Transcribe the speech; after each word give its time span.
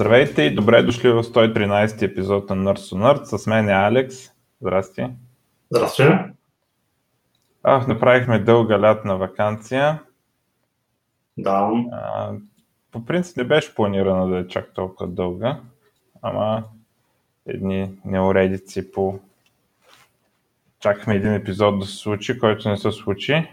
Здравейте 0.00 0.42
и 0.42 0.54
добре 0.54 0.82
дошли 0.82 1.10
в 1.10 1.22
113 1.22 2.02
епизод 2.02 2.50
на 2.50 2.56
Nurse 2.56 2.96
Nerd. 2.96 3.24
С 3.24 3.46
мен 3.46 3.68
е 3.68 3.72
Алекс. 3.72 4.32
Здрасти. 4.60 5.06
Здрасти. 5.70 6.02
А, 7.62 7.86
направихме 7.86 8.38
дълга 8.38 8.80
лятна 8.80 9.16
вакансия. 9.16 10.02
Да. 11.38 11.70
А, 11.92 12.32
по 12.92 13.04
принцип 13.04 13.36
не 13.36 13.44
беше 13.44 13.74
планирана 13.74 14.28
да 14.28 14.38
е 14.38 14.48
чак 14.48 14.74
толкова 14.74 15.10
дълга, 15.10 15.60
ама 16.22 16.64
едни 17.46 17.90
неуредици 18.04 18.92
по... 18.92 19.18
Чакахме 20.78 21.14
един 21.14 21.34
епизод 21.34 21.78
да 21.78 21.86
се 21.86 21.96
случи, 21.96 22.38
който 22.38 22.68
не 22.68 22.76
се 22.76 22.92
случи. 22.92 23.48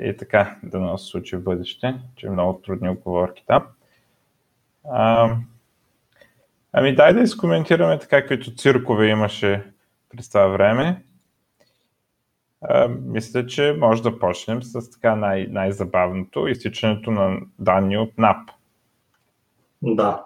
И 0.00 0.16
така, 0.16 0.56
да 0.62 0.80
не 0.80 0.98
се 0.98 1.04
случи 1.04 1.36
в 1.36 1.42
бъдеще, 1.42 1.94
че 2.16 2.26
е 2.26 2.30
много 2.30 2.60
трудни 2.64 2.88
оговорки 2.88 3.44
там. 3.46 3.66
А, 4.84 5.36
ами 6.72 6.94
дай 6.94 7.12
да 7.12 7.20
изкоментираме 7.20 7.98
така, 7.98 8.26
като 8.26 8.50
циркове 8.50 9.06
имаше 9.06 9.72
през 10.08 10.28
това 10.28 10.46
време. 10.46 11.04
А, 12.60 12.88
мисля, 12.88 13.46
че 13.46 13.76
може 13.78 14.02
да 14.02 14.18
почнем 14.18 14.62
с 14.62 14.90
така 14.90 15.16
най- 15.16 15.46
най-забавното 15.50 16.48
изтичането 16.48 17.10
на 17.10 17.40
данни 17.58 17.96
от 17.98 18.18
НАП. 18.18 18.50
Да. 19.82 20.24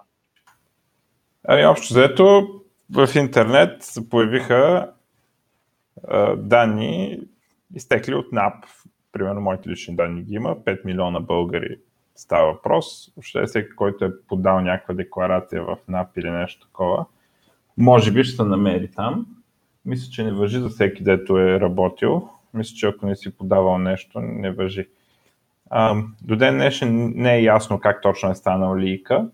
Ами 1.47 1.65
общо 1.65 1.93
заето 1.93 2.47
в 2.91 3.07
интернет 3.15 3.83
се 3.83 4.09
появиха 4.09 4.91
а, 6.07 6.35
данни 6.35 7.19
изтекли 7.75 8.15
от 8.15 8.31
НАП. 8.31 8.65
Примерно 9.11 9.41
моите 9.41 9.69
лични 9.69 9.95
данни 9.95 10.23
ги 10.23 10.33
има, 10.33 10.55
5 10.55 10.85
милиона 10.85 11.19
българи 11.19 11.77
става 12.15 12.53
въпрос. 12.53 13.11
Въобще 13.15 13.45
всеки, 13.45 13.75
който 13.75 14.05
е 14.05 14.21
подал 14.27 14.61
някаква 14.61 14.93
декларация 14.93 15.63
в 15.63 15.77
НАП 15.87 16.17
или 16.17 16.31
нещо 16.31 16.67
такова, 16.67 17.05
може 17.77 18.11
би 18.11 18.23
ще 18.23 18.35
се 18.35 18.43
намери 18.43 18.91
там. 18.91 19.25
Мисля, 19.85 20.11
че 20.11 20.23
не 20.23 20.31
въжи 20.31 20.59
за 20.59 20.69
всеки, 20.69 21.03
дето 21.03 21.37
е 21.37 21.59
работил. 21.59 22.29
Мисля, 22.53 22.75
че 22.75 22.87
ако 22.87 23.05
не 23.05 23.15
си 23.15 23.37
подавал 23.37 23.77
нещо, 23.77 24.19
не 24.19 24.51
въжи. 24.51 24.89
А, 25.69 25.95
до 26.21 26.35
ден 26.35 26.55
днешен 26.55 27.13
не 27.15 27.35
е 27.35 27.43
ясно 27.43 27.79
как 27.79 28.01
точно 28.01 28.31
е 28.31 28.35
станал 28.35 28.77
лийка. 28.77 29.29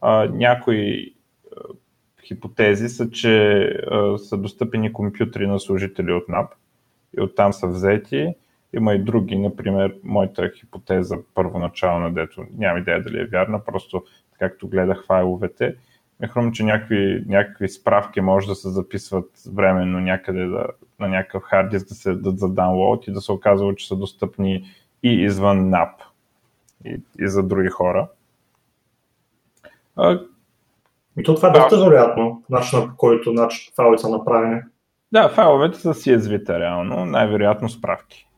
А, 0.00 0.28
някои 0.32 1.14
хипотези 2.26 2.88
са, 2.88 3.10
че 3.10 3.62
а, 3.90 4.18
са 4.18 4.38
достъпени 4.38 4.92
компютри 4.92 5.46
на 5.46 5.60
служители 5.60 6.12
от 6.12 6.28
НАП 6.28 6.54
и 7.18 7.20
оттам 7.20 7.52
са 7.52 7.66
взети 7.66 8.34
има 8.76 8.94
и 8.94 8.98
други, 8.98 9.38
например, 9.38 9.96
моята 10.04 10.50
хипотеза 10.50 11.16
първоначална, 11.34 12.12
дето 12.12 12.44
нямам 12.58 12.82
идея 12.82 13.02
дали 13.02 13.20
е 13.20 13.26
вярна, 13.26 13.64
просто 13.64 14.04
както 14.38 14.68
гледах 14.68 15.06
файловете, 15.06 15.76
ме 16.20 16.28
хрум, 16.28 16.52
че 16.52 16.64
някакви, 16.64 17.24
някакви 17.26 17.68
справки 17.68 18.20
може 18.20 18.46
да 18.46 18.54
се 18.54 18.68
записват 18.68 19.30
временно 19.52 20.00
някъде 20.00 20.46
да, 20.46 20.66
на 21.00 21.08
някакъв 21.08 21.42
хард 21.42 21.70
диск 21.70 21.88
да 21.88 21.94
се 21.94 22.12
дадат 22.12 22.38
за 22.38 22.46
download 22.46 23.08
и 23.08 23.12
да 23.12 23.20
се 23.20 23.32
оказва, 23.32 23.74
че 23.74 23.88
са 23.88 23.96
достъпни 23.96 24.64
и 25.02 25.22
извън 25.22 25.70
NAP 25.70 25.92
и, 26.84 27.00
и 27.18 27.28
за 27.28 27.42
други 27.42 27.68
хора. 27.68 28.08
А, 29.96 30.20
и 31.18 31.22
то 31.22 31.34
това 31.34 31.48
е 31.48 31.52
доста 31.52 31.84
вероятно, 31.84 32.42
начинът 32.50 32.88
по 32.88 32.96
който 32.96 33.32
начин, 33.32 33.72
файлите 33.76 34.02
са 34.02 34.08
направени. 34.08 34.60
Да, 35.12 35.28
файловете 35.28 35.78
са 35.78 35.94
CSV-та 35.94 36.60
реално, 36.60 37.04
най-вероятно 37.04 37.68
справки 37.68 38.28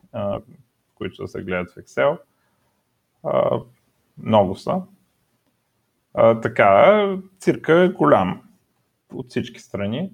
които 0.95 1.23
да 1.23 1.29
се 1.29 1.43
гледат 1.43 1.71
в 1.71 1.75
Excel. 1.75 2.19
много 4.19 4.57
са. 4.57 4.83
така, 6.43 7.19
цирка 7.39 7.73
е 7.75 7.89
голям 7.89 8.43
от 9.13 9.31
всички 9.31 9.61
страни. 9.61 10.13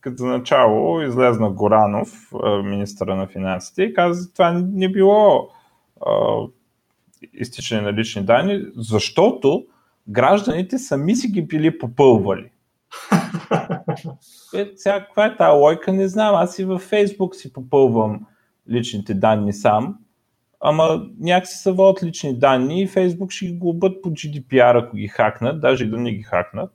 като 0.00 0.16
за 0.16 0.26
начало 0.26 1.00
излезна 1.00 1.50
Горанов, 1.50 2.32
министъра 2.64 3.16
на 3.16 3.26
финансите, 3.26 3.82
и 3.82 3.94
каза, 3.94 4.32
това 4.32 4.52
не 4.52 4.88
било 4.88 5.48
изтичане 7.32 7.80
на 7.80 7.92
лични 7.92 8.22
данни, 8.22 8.64
защото 8.76 9.66
гражданите 10.08 10.78
сами 10.78 11.16
си 11.16 11.28
ги 11.28 11.42
били 11.42 11.78
попълвали. 11.78 12.50
Е, 14.54 14.72
сега, 14.76 15.04
каква 15.04 15.26
е 15.26 15.36
тази 15.36 15.56
лойка, 15.56 15.92
не 15.92 16.08
знам. 16.08 16.34
Аз 16.34 16.58
и 16.58 16.64
във 16.64 16.82
Фейсбук 16.82 17.36
си 17.36 17.52
попълвам 17.52 18.26
личните 18.70 19.14
данни 19.14 19.52
сам, 19.52 19.98
ама 20.60 21.06
някакси 21.20 21.58
са 21.58 21.72
водят 21.72 22.02
лични 22.02 22.38
данни 22.38 22.82
и 22.82 22.88
Facebook 22.88 23.30
ще 23.30 23.46
ги 23.46 23.52
глобат 23.52 24.02
по 24.02 24.10
GDPR, 24.10 24.84
ако 24.84 24.96
ги 24.96 25.08
хакнат, 25.08 25.60
даже 25.60 25.84
и 25.84 25.90
да 25.90 25.96
не 25.96 26.12
ги 26.12 26.22
хакнат, 26.22 26.70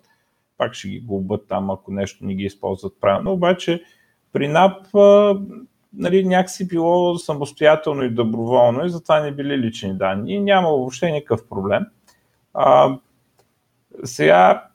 пак 0.58 0.74
ще 0.74 0.90
ги 0.90 1.00
глобат 1.00 1.48
там, 1.50 1.72
ако 1.72 1.94
нещо 1.94 2.26
не 2.26 2.36
ги 2.36 2.44
използват 2.44 2.94
правилно. 3.02 3.32
Обаче 3.32 3.84
при 4.32 4.48
NAP 4.48 4.94
нали, 5.98 6.26
някакси 6.26 6.68
било 6.68 7.18
самостоятелно 7.18 8.04
и 8.04 8.10
доброволно 8.10 8.86
и 8.86 8.90
затова 8.90 9.20
не 9.20 9.32
били 9.32 9.58
лични 9.58 9.98
данни 9.98 10.34
и 10.34 10.40
няма 10.40 10.70
въобще 10.70 11.12
никакъв 11.12 11.50
проблем. 11.50 11.86
А, 12.54 12.98
сега, 14.04 14.68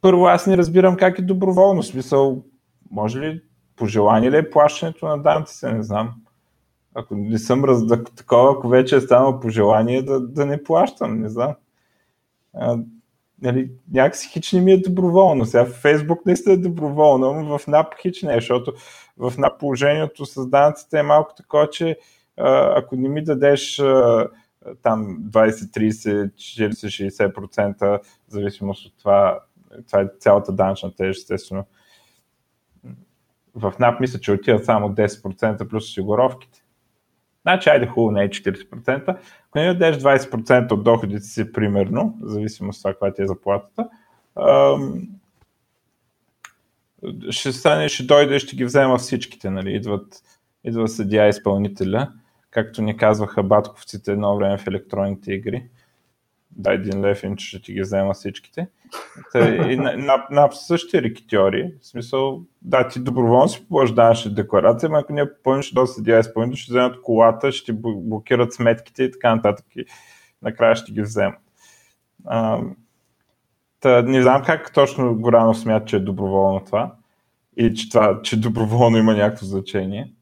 първо 0.00 0.26
аз 0.26 0.46
не 0.46 0.56
разбирам 0.56 0.96
как 0.96 1.18
е 1.18 1.22
доброволно, 1.22 1.82
смисъл, 1.82 2.42
може 2.90 3.20
ли 3.20 3.42
по 3.78 3.86
желание 3.86 4.30
ли 4.30 4.36
е 4.36 4.50
плащането 4.50 5.06
на 5.06 5.22
данъците, 5.22 5.72
не 5.72 5.82
знам. 5.82 6.14
Ако 6.94 7.14
не 7.14 7.38
съм 7.38 7.64
раз... 7.64 7.82
такова, 8.16 8.52
ако 8.52 8.68
вече 8.68 8.96
е 8.96 9.00
станало 9.00 9.40
по 9.40 9.48
желание 9.48 10.02
да, 10.02 10.20
да 10.20 10.46
не 10.46 10.62
плащам, 10.62 11.20
не 11.20 11.28
знам. 11.28 11.54
А, 12.54 12.78
нали, 13.42 13.70
някакси 13.92 14.28
хич 14.28 14.52
не 14.52 14.60
ми 14.60 14.72
е 14.72 14.80
доброволно. 14.80 15.46
Сега 15.46 15.64
в 15.64 15.72
Фейсбук 15.72 16.26
наистина 16.26 16.54
е 16.54 16.58
доброволно, 16.58 17.32
но 17.32 17.58
в 17.58 17.66
НАП 17.66 17.94
хич 18.02 18.22
не 18.22 18.32
е, 18.32 18.36
защото 18.36 18.72
в 19.16 19.32
НАП 19.38 19.60
положението 19.60 20.26
с 20.26 20.46
данъците 20.46 20.98
е 20.98 21.02
малко 21.02 21.34
такова, 21.34 21.70
че 21.70 21.98
ако 22.76 22.96
не 22.96 23.08
ми 23.08 23.24
дадеш 23.24 23.76
там 24.82 25.18
20, 25.22 25.50
30, 25.50 26.30
40, 26.30 27.32
60%, 27.34 27.98
в 27.98 28.00
зависимост 28.28 28.86
от 28.86 28.92
това, 28.98 29.40
това 29.86 30.00
е 30.00 30.08
цялата 30.20 30.52
данъчна 30.52 30.94
тежест, 30.94 31.22
естествено, 31.22 31.64
в 33.58 33.74
НАП 33.78 34.00
мисля, 34.00 34.20
че 34.20 34.32
отиват 34.32 34.64
само 34.64 34.88
10% 34.88 35.68
плюс 35.68 35.84
осигуровките. 35.84 36.62
Значи, 37.42 37.68
айде 37.68 37.86
хубаво, 37.86 38.10
не 38.10 38.24
е 38.24 38.28
40%. 38.28 39.08
Ако 39.48 39.58
не 39.58 39.74
дадеш 39.74 40.02
20% 40.02 40.72
от 40.72 40.84
доходите 40.84 41.20
си, 41.20 41.52
примерно, 41.52 42.18
в 42.20 42.28
зависимост 42.28 42.76
от 42.76 42.82
това, 42.82 42.92
каква 42.92 43.12
ти 43.12 43.22
е 43.22 43.26
заплатата, 43.26 43.88
ще 47.30 47.52
стане, 47.52 47.88
ще 47.88 48.02
дойде 48.02 48.36
и 48.36 48.40
ще 48.40 48.56
ги 48.56 48.64
взема 48.64 48.98
всичките. 48.98 49.50
Нали? 49.50 49.76
Идват, 49.76 50.22
идва 50.64 50.88
съдия 50.88 51.28
изпълнителя, 51.28 52.12
както 52.50 52.82
ни 52.82 52.96
казваха 52.96 53.42
батковците 53.42 54.12
едно 54.12 54.36
време 54.36 54.58
в 54.58 54.66
електронните 54.66 55.32
игри 55.32 55.68
дай 56.50 56.74
един 56.74 57.00
лев, 57.00 57.22
иначе 57.22 57.46
ще 57.46 57.62
ти 57.62 57.72
ги 57.72 57.80
взема 57.80 58.14
всичките. 58.14 58.68
Та, 59.32 59.48
и 59.48 59.76
на, 59.76 59.96
на, 59.96 60.26
на 60.30 60.52
същите 60.52 61.02
рекетьори, 61.02 61.74
в 61.80 61.86
смисъл, 61.86 62.42
да, 62.62 62.88
ти 62.88 63.00
доброволно 63.00 63.48
си 63.48 63.68
полождаваш 63.68 64.32
декларация, 64.32 64.88
но 64.88 64.98
ако 64.98 65.12
не 65.12 65.34
попълниш 65.34 65.72
до 65.72 65.86
съдия 65.86 66.18
изпълнител, 66.18 66.56
ще 66.56 66.72
вземат 66.72 67.02
колата, 67.02 67.52
ще 67.52 67.72
ти 67.72 67.78
блокират 67.82 68.52
сметките 68.52 69.02
и 69.02 69.10
така 69.10 69.34
нататък. 69.34 69.66
И 69.76 69.84
накрая 70.42 70.76
ще 70.76 70.92
ги 70.92 71.02
вземат. 71.02 71.38
А, 72.26 72.60
та, 73.80 74.02
не 74.02 74.22
знам 74.22 74.42
как 74.46 74.72
точно 74.72 75.14
Горанов 75.14 75.58
смята, 75.58 75.86
че 75.86 75.96
е 75.96 76.00
доброволно 76.00 76.64
това 76.64 76.94
и 77.56 77.74
че, 77.74 77.88
това, 77.88 78.20
че 78.22 78.40
доброволно 78.40 78.96
има 78.96 79.14
някакво 79.14 79.46
значение. 79.46 80.12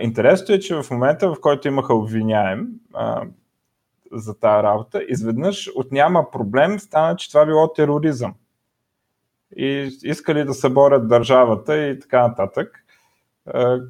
Интересното 0.00 0.52
е, 0.52 0.58
че 0.58 0.74
в 0.74 0.90
момента, 0.90 1.28
в 1.28 1.36
който 1.40 1.68
имаха 1.68 1.94
обвиняем, 1.94 2.68
а, 2.94 3.22
за 4.18 4.38
тази 4.38 4.62
работа, 4.62 5.02
изведнъж 5.08 5.70
от 5.74 5.92
няма 5.92 6.30
проблем 6.30 6.78
стана, 6.78 7.16
че 7.16 7.30
това 7.30 7.46
било 7.46 7.72
тероризъм. 7.72 8.34
И 9.56 9.90
искали 10.02 10.44
да 10.44 10.54
съборят 10.54 11.08
държавата 11.08 11.86
и 11.86 12.00
така 12.00 12.28
нататък, 12.28 12.84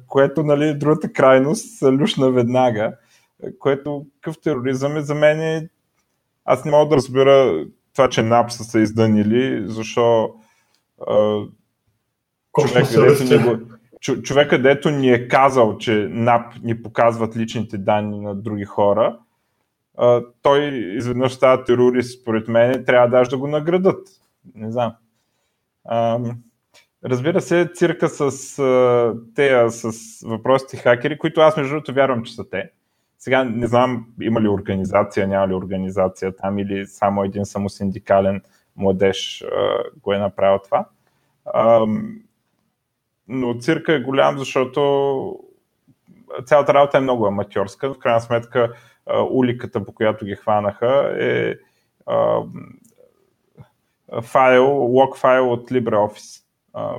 което, 0.07 0.43
нали, 0.43 0.73
другата 0.77 1.13
крайност 1.13 1.77
се 1.77 1.91
люшна 1.91 2.31
веднага, 2.31 2.93
което 3.59 4.05
какъв 4.21 4.41
тероризъм 4.41 4.97
е 4.97 5.01
за 5.01 5.15
мен 5.15 5.41
е... 5.41 5.69
Аз 6.45 6.65
не 6.65 6.71
мога 6.71 6.89
да 6.89 6.95
разбера 6.95 7.65
това, 7.93 8.09
че 8.09 8.23
НАП 8.23 8.51
са 8.51 8.63
се 8.63 8.79
изданили, 8.79 9.63
защо 9.67 10.35
човек, 12.59 12.85
дето 12.91 13.23
ни 13.23 13.37
го, 13.37 13.57
човека, 14.23 14.61
дето 14.61 14.89
ни 14.89 15.11
е 15.11 15.27
казал, 15.27 15.77
че 15.77 16.07
НАП 16.11 16.53
ни 16.63 16.81
показват 16.83 17.37
личните 17.37 17.77
данни 17.77 18.19
на 18.19 18.35
други 18.35 18.65
хора, 18.65 19.19
а, 19.97 20.21
той 20.41 20.65
изведнъж 20.97 21.33
става 21.33 21.63
терорист, 21.63 22.21
според 22.21 22.47
мен, 22.47 22.85
трябва 22.85 23.07
даже 23.07 23.29
да 23.29 23.37
го 23.37 23.47
наградат. 23.47 24.07
Не 24.55 24.71
знам. 24.71 24.93
А, 25.85 26.19
разбира 27.05 27.41
се, 27.41 27.69
цирка 27.73 28.09
с 28.09 28.55
тея, 29.35 29.71
с 29.71 29.91
въпросите 30.25 30.77
хакери, 30.77 31.17
които 31.17 31.41
аз 31.41 31.57
между 31.57 31.73
другото 31.73 31.93
вярвам, 31.93 32.23
че 32.23 32.35
са 32.35 32.49
те. 32.49 32.71
сега 33.17 33.43
не 33.43 33.67
знам 33.67 34.07
има 34.21 34.41
ли 34.41 34.47
организация, 34.47 35.27
няма 35.27 35.47
ли 35.47 35.53
организация 35.53 36.35
там 36.35 36.59
или 36.59 36.85
само 36.85 37.23
един 37.23 37.45
самосиндикален 37.45 38.41
младеж 38.75 39.41
а, 39.41 39.83
го 40.01 40.13
е 40.13 40.17
направил 40.17 40.59
това. 40.63 40.85
А, 41.45 41.85
но 43.27 43.59
цирка 43.59 43.93
е 43.93 44.01
голям, 44.01 44.37
защото 44.37 45.39
цялата 46.45 46.73
работа 46.73 46.97
е 46.97 47.01
много 47.01 47.27
аматьорска. 47.27 47.93
В 47.93 47.99
крайна 47.99 48.21
сметка 48.21 48.73
уликата, 49.31 49.85
по 49.85 49.93
която 49.93 50.25
ги 50.25 50.35
хванаха 50.35 51.15
е 51.19 51.55
файл, 54.21 54.65
лог 54.65 55.17
файл 55.17 55.51
от 55.51 55.71
LibreOffice 55.71 56.43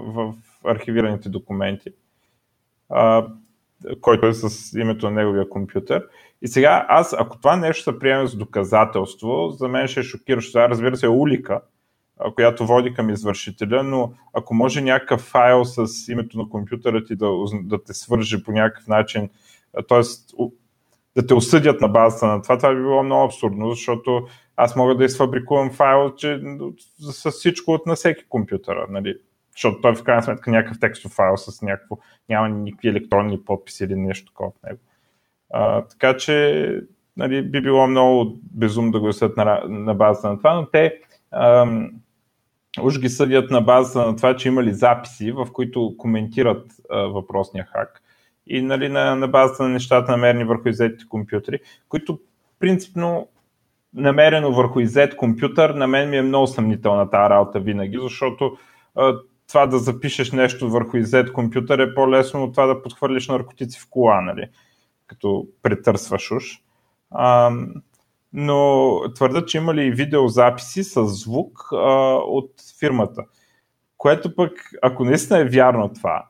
в 0.00 0.34
архивираните 0.64 1.28
документи, 1.28 1.90
който 4.00 4.26
е 4.26 4.32
с 4.32 4.72
името 4.78 5.10
на 5.10 5.16
неговия 5.16 5.48
компютър. 5.48 6.08
И 6.42 6.48
сега 6.48 6.86
аз, 6.88 7.14
ако 7.18 7.38
това 7.38 7.56
нещо 7.56 7.82
се 7.82 7.98
приеме 7.98 8.26
с 8.26 8.36
доказателство, 8.36 9.48
за 9.50 9.68
мен 9.68 9.88
ще 9.88 10.00
е 10.00 10.02
шокиращо. 10.02 10.52
Това 10.52 10.68
разбира 10.68 10.96
се 10.96 11.06
е 11.06 11.08
улика, 11.08 11.60
която 12.34 12.66
води 12.66 12.94
към 12.94 13.10
извършителя, 13.10 13.82
но 13.82 14.12
ако 14.32 14.54
може 14.54 14.80
някакъв 14.80 15.20
файл 15.20 15.64
с 15.64 16.08
името 16.08 16.38
на 16.38 16.48
компютъра 16.48 17.04
ти 17.04 17.16
да, 17.16 17.30
да 17.62 17.84
те 17.84 17.94
свържи 17.94 18.42
по 18.42 18.52
някакъв 18.52 18.86
начин, 18.86 19.30
т.е. 19.88 20.02
да 21.18 21.26
те 21.26 21.34
осъдят 21.34 21.80
на 21.80 21.88
базата 21.88 22.26
на 22.26 22.42
това, 22.42 22.56
това 22.56 22.74
би 22.74 22.80
било 22.80 23.02
много 23.02 23.24
абсурдно, 23.24 23.70
защото 23.70 24.26
аз 24.56 24.76
мога 24.76 24.96
да 24.96 25.04
изфабрикувам 25.04 25.70
файл 25.70 26.14
че, 26.14 26.40
с 26.98 27.30
всичко 27.30 27.72
от 27.72 27.86
на 27.86 27.94
всеки 27.94 28.24
компютъра, 28.28 28.86
нали? 28.90 29.14
защото 29.52 29.80
той 29.80 29.94
в 29.94 30.02
крайна 30.02 30.22
сметка 30.22 30.50
някакъв 30.50 30.80
текстов 30.80 31.12
файл 31.12 31.36
с 31.36 31.62
някакво, 31.62 31.98
няма 32.28 32.48
никакви 32.48 32.88
електронни 32.88 33.44
подписи 33.44 33.84
или 33.84 33.94
нещо 33.94 34.32
такова 34.32 34.50
в 34.50 34.62
него. 34.68 34.78
А, 35.50 35.82
така 35.82 36.16
че 36.16 36.64
нали, 37.16 37.42
би 37.42 37.60
било 37.60 37.86
много 37.86 38.38
безумно 38.42 38.92
да 38.92 39.00
го 39.00 39.12
съдят 39.12 39.36
на, 39.36 39.62
на 39.68 39.94
базата 39.94 40.28
на 40.28 40.38
това, 40.38 40.54
но 40.54 40.66
те 40.66 41.00
ам, 41.32 41.90
уж 42.82 43.00
ги 43.00 43.08
съдят 43.08 43.50
на 43.50 43.60
базата 43.60 44.06
на 44.06 44.16
това, 44.16 44.36
че 44.36 44.48
имали 44.48 44.74
записи, 44.74 45.32
в 45.32 45.46
които 45.52 45.94
коментират 45.98 46.66
а, 46.90 46.98
въпросния 46.98 47.66
хак 47.72 48.02
и 48.48 48.62
нали, 48.62 48.88
на, 48.88 49.16
на 49.16 49.28
базата 49.28 49.62
на 49.62 49.68
нещата 49.68 50.12
намерени 50.12 50.44
върху 50.44 50.68
иззетите 50.68 51.08
компютри, 51.08 51.60
които 51.88 52.18
принципно 52.58 53.28
намерено 53.94 54.52
върху 54.52 54.80
иззет 54.80 55.16
компютър, 55.16 55.70
на 55.70 55.86
мен 55.86 56.10
ми 56.10 56.16
е 56.16 56.22
много 56.22 56.46
съмнителна 56.46 57.10
тази 57.10 57.30
работа 57.30 57.60
винаги, 57.60 57.98
защото 58.02 58.56
а, 58.94 59.14
това 59.48 59.66
да 59.66 59.78
запишеш 59.78 60.32
нещо 60.32 60.70
върху 60.70 60.96
иззет 60.96 61.32
компютър 61.32 61.78
е 61.78 61.94
по-лесно 61.94 62.44
от 62.44 62.52
това 62.52 62.66
да 62.66 62.82
подхвърлиш 62.82 63.28
наркотици 63.28 63.80
в 63.80 63.86
кола, 63.90 64.20
нали? 64.20 64.48
като 65.06 65.46
претърсваш 65.62 66.30
уж. 66.30 66.44
А, 67.10 67.50
но 68.32 69.00
твърдят, 69.14 69.48
че 69.48 69.58
имали 69.58 69.86
и 69.86 69.90
видеозаписи 69.90 70.84
с 70.84 71.06
звук 71.06 71.68
а, 71.72 72.14
от 72.14 72.50
фирмата. 72.78 73.24
Което 73.96 74.34
пък, 74.34 74.52
ако 74.82 75.04
наистина 75.04 75.38
е 75.38 75.48
вярно 75.48 75.92
това, 75.92 76.24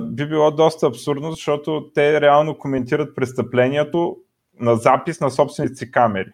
би 0.00 0.26
било 0.26 0.50
доста 0.50 0.86
абсурдно, 0.86 1.30
защото 1.30 1.90
те 1.94 2.20
реално 2.20 2.58
коментират 2.58 3.16
престъплението 3.16 4.16
на 4.60 4.76
запис 4.76 5.20
на 5.20 5.30
собствените 5.30 5.74
си 5.74 5.90
камери. 5.90 6.32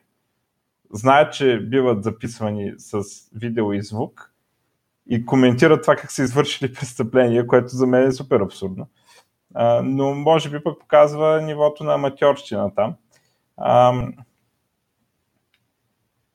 Знаят, 0.92 1.32
че 1.32 1.60
биват 1.60 2.04
записвани 2.04 2.72
с 2.78 3.02
видео 3.34 3.72
и 3.72 3.82
звук 3.82 4.32
и 5.08 5.26
коментират 5.26 5.82
това 5.82 5.96
как 5.96 6.12
са 6.12 6.22
извършили 6.22 6.72
престъпления, 6.72 7.46
което 7.46 7.68
за 7.68 7.86
мен 7.86 8.08
е 8.08 8.12
супер 8.12 8.40
абсурдно. 8.40 8.86
А, 9.54 9.82
но 9.84 10.14
може 10.14 10.50
би 10.50 10.62
пък 10.62 10.80
показва 10.80 11.42
нивото 11.42 11.84
на 11.84 11.94
аматьорщина 11.94 12.74
там. 12.74 12.94
А, 13.56 13.94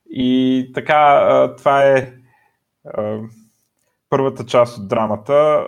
и 0.09 0.71
така, 0.73 1.55
това 1.57 1.83
е 1.83 2.13
първата 4.11 4.45
част 4.45 4.77
от 4.77 4.87
драмата. 4.87 5.65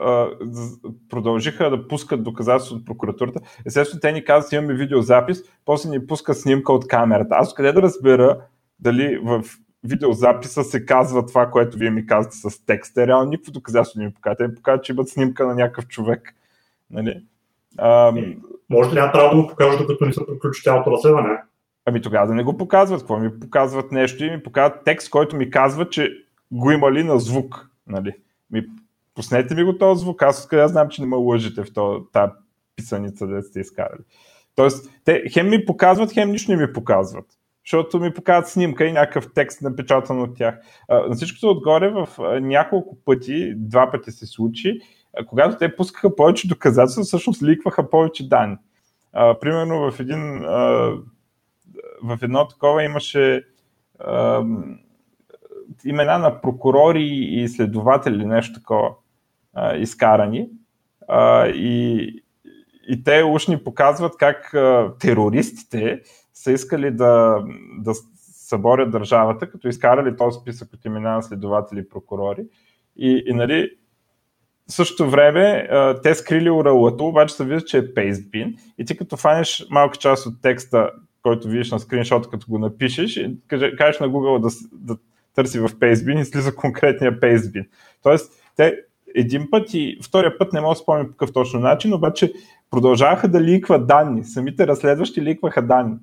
Продължиха 1.10 1.70
да 1.70 1.88
пускат 1.88 2.24
доказателства 2.24 2.76
от 2.76 2.86
прокуратурата. 2.86 3.40
Естествено, 3.66 4.00
те 4.00 4.12
ни 4.12 4.24
казват, 4.24 4.52
имаме 4.52 4.74
видеозапис, 4.74 5.44
после 5.66 5.90
ни 5.90 6.08
пускат 6.08 6.38
снимка 6.38 6.74
от 6.74 6.88
камерата. 6.88 7.36
Аз 7.36 7.54
къде 7.54 7.72
да 7.72 7.82
разбера 7.82 8.38
дали 8.80 9.18
в 9.24 9.44
видеозаписа 9.84 10.64
се 10.64 10.86
казва 10.86 11.26
това, 11.26 11.52
което 11.52 11.78
вие 11.78 11.90
ми 11.90 12.06
казвате 12.06 12.38
с 12.38 12.66
текста. 12.66 13.08
Реално 13.08 13.30
никакво 13.30 13.52
доказателство 13.52 14.00
не 14.00 14.06
ми 14.06 14.14
показват. 14.14 14.38
Те 14.38 14.48
ми 14.48 14.56
показват, 14.56 14.84
че 14.84 14.94
имат 14.94 15.10
снимка 15.10 15.48
на 15.48 15.56
някакъв 15.56 15.88
човек. 15.88 16.36
Нали? 16.92 17.24
А, 17.78 18.14
Може 18.70 18.92
ли 18.92 18.96
право 18.96 19.36
да 19.36 19.42
го 19.42 19.48
покажа, 19.48 19.78
докато 19.78 20.06
не 20.06 20.14
се 20.14 20.26
приключи 20.26 20.64
цялото 20.64 20.92
разследване? 20.92 21.38
Ами 21.86 22.02
тогава 22.02 22.28
да 22.28 22.34
не 22.34 22.44
го 22.44 22.58
показват. 22.58 23.00
Какво 23.00 23.20
ми 23.20 23.40
показват 23.40 23.92
нещо 23.92 24.24
и 24.24 24.32
ми 24.32 24.44
показват 24.44 24.84
текст, 24.86 25.10
който 25.10 25.36
ми 25.36 25.50
казва, 25.50 25.90
че 25.90 26.12
го 26.52 26.72
има 26.72 26.92
ли 26.92 27.04
на 27.04 27.20
звук. 27.20 27.70
Нали? 27.88 28.14
Ми, 28.54 28.66
пуснете 29.16 29.56
ми 29.56 29.64
го 29.64 29.78
този 29.78 30.02
звук. 30.02 30.22
Аз 30.22 30.44
откъде 30.44 30.68
знам, 30.68 30.90
че 30.90 31.02
не 31.02 31.08
ме 31.08 31.16
лъжите 31.16 31.64
в 31.64 31.68
тази 32.14 32.32
писаница, 32.76 33.28
да 33.28 33.42
сте 33.42 33.60
изкарали. 33.60 34.02
Тоест, 34.56 34.90
те 35.06 35.24
хем 35.34 35.50
ми 35.50 35.66
показват, 35.66 36.14
хем 36.14 36.32
нищо 36.32 36.52
не 36.52 36.58
ми 36.58 36.74
показват. 36.74 37.26
Защото 37.66 38.00
ми 38.00 38.14
показват 38.14 38.48
снимка 38.48 38.86
и 38.86 38.92
някакъв 38.92 39.34
текст 39.36 39.62
напечатан 39.62 40.22
от 40.22 40.36
тях. 40.38 40.60
На 40.90 41.16
всичкото 41.16 41.50
отгоре 41.50 41.90
в 41.90 42.08
няколко 42.42 42.98
пъти, 43.06 43.54
два 43.56 43.92
пъти 43.92 44.12
се 44.12 44.26
случи, 44.26 44.80
когато 45.28 45.58
те 45.58 45.76
пускаха 45.76 46.16
повече 46.16 46.48
доказателства, 46.48 47.04
всъщност 47.04 47.44
ликваха 47.44 47.90
повече 47.90 48.30
данни. 48.30 48.58
Примерно 49.14 49.92
в 49.92 50.00
един 50.00 50.40
в 52.04 52.20
едно 52.22 52.48
такова 52.48 52.84
имаше 52.84 53.44
имена 55.86 56.18
на 56.18 56.42
прокурори 56.42 57.04
и 57.08 57.48
следователи, 57.48 58.26
нещо 58.26 58.54
такова 58.54 58.90
а, 59.54 59.76
изкарани. 59.76 60.50
А, 61.08 61.48
и, 61.48 62.08
и 62.90 63.04
те 63.04 63.24
уж 63.24 63.48
ни 63.48 63.64
показват 63.64 64.18
как 64.18 64.54
а, 64.54 64.94
терористите 65.00 66.02
са 66.34 66.52
искали 66.52 66.92
да, 66.92 67.44
да 67.80 67.94
съборят 68.24 68.92
държавата, 68.92 69.50
като 69.50 69.68
изкарали 69.68 70.18
този 70.18 70.40
списък 70.40 70.74
от 70.74 70.86
имена 70.86 71.12
на 71.12 71.24
следователи 71.24 71.80
и 71.80 71.90
прокурори. 71.90 72.46
И, 72.96 73.24
и 73.28 73.34
нали, 73.34 73.70
в 74.70 74.74
същото 74.74 75.10
време 75.10 75.68
а, 75.72 76.02
те 76.02 76.16
скрили 76.16 76.50
уралата, 76.50 77.04
обаче 77.04 77.36
се 77.36 77.46
вижда, 77.46 77.66
че 77.66 77.78
е 77.78 77.94
пейстбин 77.94 78.56
и 78.78 78.86
ти 78.86 78.98
като 78.98 79.18
фанеш 79.18 79.66
малка 79.70 79.98
част 79.98 80.26
от 80.26 80.42
текста 80.42 80.92
който 81.24 81.48
видиш 81.48 81.72
на 81.72 81.80
скриншота, 81.80 82.30
като 82.30 82.48
го 82.50 82.60
напишеш, 82.60 83.20
кажеш 83.48 84.00
на 84.00 84.10
Google 84.10 84.40
да, 84.40 84.50
да 84.74 85.00
търси 85.36 85.60
в 85.60 85.70
Pastebin 85.70 86.22
и 86.22 86.26
слиза 86.26 86.56
конкретния 86.56 87.20
Pastebin. 87.20 87.68
Тоест, 88.04 88.34
те 88.56 88.80
един 89.16 89.50
път 89.52 89.74
и 89.74 90.00
втория 90.04 90.38
път 90.38 90.54
не 90.54 90.62
мога 90.62 90.72
да 90.72 90.80
спомня 90.80 91.06
по 91.06 91.12
какъв 91.12 91.34
точно 91.34 91.60
начин, 91.60 91.94
обаче 91.94 92.34
продължаваха 92.72 93.28
да 93.28 93.42
ликват 93.42 93.88
данни. 93.88 94.24
Самите 94.24 94.68
разследващи 94.68 95.22
ликваха 95.22 95.62
данни. 95.62 95.96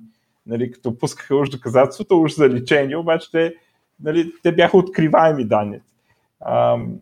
Нали, 0.45 0.71
като 0.71 0.97
пускаха 0.97 1.35
уж 1.35 1.49
доказателството, 1.49 2.21
уж 2.21 2.35
за 2.35 2.49
лечение, 2.49 2.97
обаче 2.97 3.31
те, 3.31 3.55
нали, 4.03 4.33
те 4.43 4.51
бяха 4.51 4.77
откриваеми 4.77 5.45
данни. 5.45 5.79
Ам, 6.45 6.99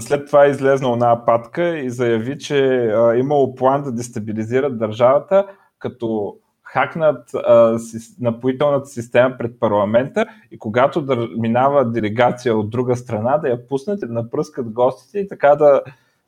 след 0.00 0.26
това 0.26 0.44
е 0.44 0.50
излезна 0.50 0.92
една 0.92 1.24
патка 1.24 1.78
и 1.78 1.90
заяви, 1.90 2.38
че 2.38 2.86
а, 2.86 3.16
имало 3.16 3.54
план 3.54 3.82
да 3.82 3.92
дестабилизират 3.92 4.78
държавата, 4.78 5.46
като 5.78 6.36
хакнат 6.72 7.34
а, 7.34 7.78
си, 7.78 8.16
напоителната 8.20 8.86
система 8.86 9.36
пред 9.38 9.60
парламента 9.60 10.26
и 10.50 10.58
когато 10.58 11.02
да 11.02 11.28
минава 11.38 11.90
делегация 11.90 12.56
от 12.56 12.70
друга 12.70 12.96
страна, 12.96 13.38
да 13.38 13.48
я 13.48 13.68
пуснат 13.68 14.02
и 14.02 14.06
да 14.06 14.12
напръскат 14.12 14.70
гостите 14.70 15.18
и 15.18 15.28
така 15.28 15.54
да 15.54 15.82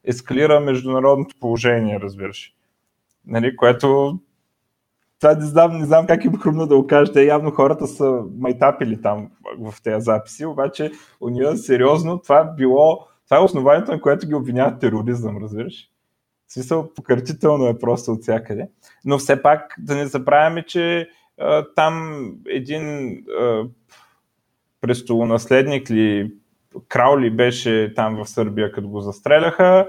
ескалира 0.05 0.61
международното 0.61 1.37
положение, 1.41 2.01
разбираш. 2.01 2.55
Нали, 3.27 3.57
което 3.57 4.19
това 5.21 5.35
не 5.35 5.45
знам, 5.45 5.79
не 5.79 5.85
знам 5.85 6.07
как 6.07 6.25
им 6.25 6.39
хрумно 6.39 6.67
да 6.67 6.77
го 6.77 6.87
кажете. 6.87 7.27
Явно 7.27 7.51
хората 7.51 7.87
са 7.87 8.23
майтапили 8.39 9.03
там 9.03 9.31
в 9.59 9.75
тези 9.83 10.05
записи, 10.05 10.47
обаче 10.47 10.93
уния 11.21 11.57
сериозно 11.57 12.19
това 12.19 12.45
било, 12.45 13.07
това 13.25 13.37
е 13.37 13.45
основанието, 13.45 13.93
на 13.93 14.01
което 14.01 14.27
ги 14.27 14.35
обвиняват 14.35 14.81
тероризъм, 14.81 15.39
разбираш 15.43 15.94
смисъл, 16.55 16.95
пократително 16.95 17.67
е 17.67 17.79
просто 17.79 18.13
от 18.13 18.23
всякъде. 18.23 18.69
Но 19.05 19.19
все 19.19 19.43
пак 19.43 19.75
да 19.79 19.95
не 19.95 20.07
забравяме, 20.07 20.63
че 20.67 21.09
а, 21.41 21.67
там 21.77 22.27
един 22.49 23.09
а, 23.41 23.63
престолонаследник 24.81 25.91
ли, 25.91 26.33
крал 26.89 27.19
ли 27.19 27.31
беше 27.31 27.93
там 27.97 28.17
в 28.17 28.29
Сърбия, 28.29 28.73
като 28.73 28.89
го 28.89 29.01
застреляха 29.01 29.89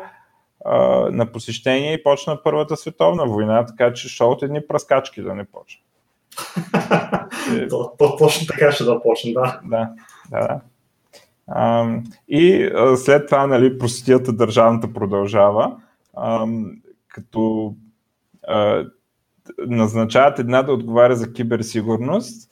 а, 0.66 0.80
на 1.12 1.32
посещение 1.32 1.94
и 1.94 2.04
почна 2.04 2.44
Първата 2.44 2.78
световна 2.78 3.26
война, 3.26 3.66
така 3.66 3.94
че 3.94 4.10
шоу 4.10 4.32
от 4.32 4.44
едни 4.44 4.68
праскачки 4.68 5.22
да 5.22 5.36
не 5.36 5.46
почне. 5.46 5.82
Точно 8.20 8.48
така 8.48 8.72
ще 8.72 8.84
започне, 8.84 9.34
да. 9.34 9.60
Да, 9.64 9.90
да, 10.32 10.40
да. 10.40 10.62
А, 11.48 11.90
и 12.28 12.64
а, 12.64 12.98
след 12.98 13.26
това, 13.26 13.48
нали, 13.48 13.78
просветията 13.78 14.34
държавната 14.34 14.94
продължава 14.94 15.76
като 17.08 17.76
назначават 19.68 20.40
една 20.40 20.64
да 20.64 20.74
отговаря 20.74 21.16
за 21.16 21.34
киберсигурност. 21.34 22.52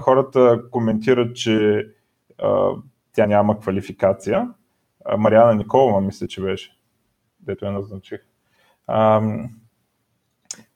Хората 0.00 0.62
коментират, 0.70 1.36
че 1.36 1.86
тя 3.12 3.26
няма 3.26 3.60
квалификация. 3.60 4.48
Мариана 5.18 5.54
Николова, 5.54 6.00
мисля, 6.00 6.28
че 6.28 6.40
беше, 6.40 6.76
дето 7.40 7.64
я 7.64 7.72
назначих. 7.72 8.20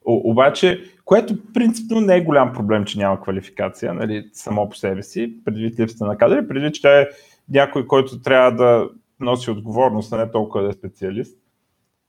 Обаче, 0.05 0.83
което 1.05 1.53
принципно 1.53 2.01
не 2.01 2.15
е 2.15 2.23
голям 2.23 2.53
проблем, 2.53 2.85
че 2.85 2.97
няма 2.97 3.21
квалификация, 3.21 3.93
нали, 3.93 4.29
само 4.33 4.69
по 4.69 4.75
себе 4.75 5.03
си, 5.03 5.39
предвид 5.45 5.79
липсата 5.79 6.05
на 6.05 6.17
кадри, 6.17 6.47
предвид, 6.47 6.73
че 6.73 6.81
тя 6.81 7.01
е 7.01 7.07
някой, 7.49 7.87
който 7.87 8.21
трябва 8.21 8.51
да 8.51 8.89
носи 9.19 9.51
отговорност, 9.51 10.13
а 10.13 10.17
не 10.17 10.31
толкова 10.31 10.63
да 10.63 10.69
е 10.69 10.73
специалист. 10.73 11.37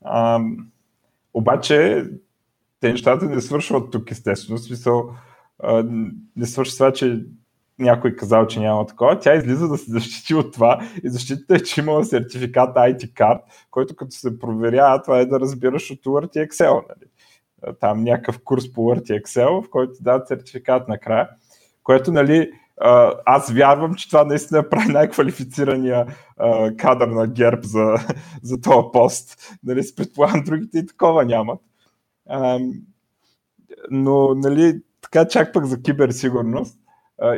А, 0.04 0.40
обаче, 1.34 2.04
те 2.80 2.90
нещата 2.92 3.24
не 3.24 3.40
свършват 3.40 3.90
тук, 3.90 4.10
естествено. 4.10 4.58
В 4.58 4.62
смисъл, 4.62 5.10
а, 5.58 5.84
не 6.36 6.46
свършва 6.46 6.76
това, 6.76 6.92
че 6.92 7.24
някой 7.78 8.16
казал, 8.16 8.46
че 8.46 8.60
няма 8.60 8.86
такова. 8.86 9.18
Тя 9.18 9.34
излиза 9.34 9.68
да 9.68 9.78
се 9.78 9.90
защити 9.90 10.34
от 10.34 10.52
това 10.52 10.88
и 11.04 11.08
защитата 11.08 11.54
е, 11.54 11.60
че 11.60 11.80
имала 11.80 12.04
сертификат 12.04 12.76
IT 12.76 13.12
card, 13.12 13.40
който 13.70 13.96
като 13.96 14.10
се 14.10 14.38
проверява, 14.38 15.02
това 15.02 15.18
е 15.18 15.26
да 15.26 15.40
разбираш 15.40 15.90
от 15.90 15.98
и 16.06 16.38
Excel. 16.38 16.82
Нали? 16.88 17.10
Там 17.80 18.04
някакъв 18.04 18.40
курс 18.44 18.72
по 18.72 18.94
и 18.94 18.96
Excel, 18.96 19.62
в 19.62 19.70
който 19.70 19.92
дават 20.00 20.28
сертификат 20.28 20.88
накрая, 20.88 21.28
което 21.82 22.12
нали, 22.12 22.50
аз 23.26 23.50
вярвам, 23.52 23.94
че 23.94 24.08
това 24.08 24.24
наистина 24.24 24.68
прави 24.68 24.92
най-квалифицирания 24.92 26.06
кадър 26.76 27.08
на 27.08 27.26
ГЕРБ 27.26 27.62
за, 27.62 27.94
за 28.42 28.60
този 28.60 28.86
пост. 28.92 29.58
Нали, 29.64 29.82
с 29.82 29.94
предполагам, 29.94 30.44
другите 30.44 30.78
и 30.78 30.86
такова 30.86 31.24
нямат. 31.24 31.60
но, 33.90 34.34
нали, 34.34 34.80
така 35.00 35.28
чак 35.28 35.52
пък 35.52 35.64
за 35.64 35.82
киберсигурност. 35.82 36.78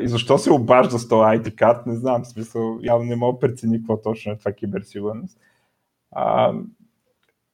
и 0.02 0.09
защо 0.09 0.38
се 0.38 0.52
обажда 0.52 0.99
с 0.99 1.09
този 1.09 1.23
ID 1.23 1.54
карт, 1.54 1.87
не 1.87 1.94
знам, 1.94 2.23
в 2.23 2.28
смисъл, 2.28 2.78
явно 2.82 3.04
не 3.04 3.16
мога 3.16 3.37
да 3.37 3.40
прецени 3.40 3.78
какво 3.78 4.02
точно 4.02 4.32
е 4.32 4.38
това 4.38 4.52
киберсигурност. 4.52 5.38
А, 6.12 6.52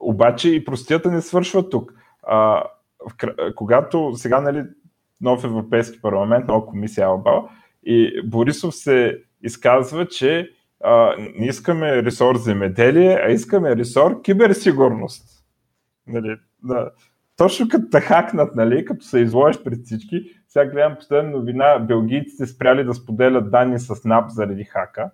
обаче 0.01 0.51
и 0.51 0.65
простията 0.65 1.11
не 1.11 1.23
свършва 1.23 1.69
тук. 1.69 1.95
А, 2.23 2.65
в, 3.09 3.35
когато 3.55 4.13
сега, 4.15 4.41
нали, 4.41 4.65
нов 5.21 5.45
Европейски 5.45 6.01
парламент, 6.01 6.49
нова 6.49 6.67
комисия 6.67 7.07
Албал, 7.07 7.49
и 7.87 8.23
Борисов 8.25 8.75
се 8.75 9.19
изказва, 9.43 10.07
че 10.09 10.51
а, 10.85 11.15
не 11.39 11.47
искаме 11.47 12.03
ресор 12.03 12.37
земеделие, 12.37 13.21
а 13.27 13.31
искаме 13.31 13.77
ресор 13.77 14.23
киберсигурност. 14.23 15.45
Нали, 16.07 16.37
да. 16.65 16.91
Точно 17.37 17.69
като 17.69 17.85
те 17.91 18.01
хакнат, 18.01 18.57
нали, 18.57 18.85
като 18.85 19.05
се 19.05 19.19
изложиш 19.19 19.63
пред 19.63 19.85
всички, 19.85 20.23
сега 20.49 20.71
гледам 20.71 20.97
последна 20.99 21.31
новина, 21.31 21.79
белгийците 21.79 22.47
спряли 22.47 22.85
да 22.85 22.95
споделят 22.95 23.51
данни 23.51 23.79
с 23.79 24.05
НАП 24.05 24.31
заради 24.31 24.65
хака. 24.65 25.11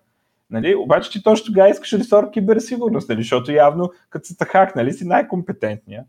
Нали? 0.50 0.74
Обаче 0.74 1.10
ти 1.10 1.22
точно 1.22 1.46
тогава 1.46 1.70
искаш 1.70 1.92
ресор 1.92 2.30
киберсигурност, 2.30 3.08
нали? 3.08 3.22
защото 3.22 3.52
явно 3.52 3.92
като 4.10 4.26
се 4.26 4.34
хак, 4.44 4.76
нали, 4.76 4.92
си 4.92 5.06
най-компетентния. 5.06 6.04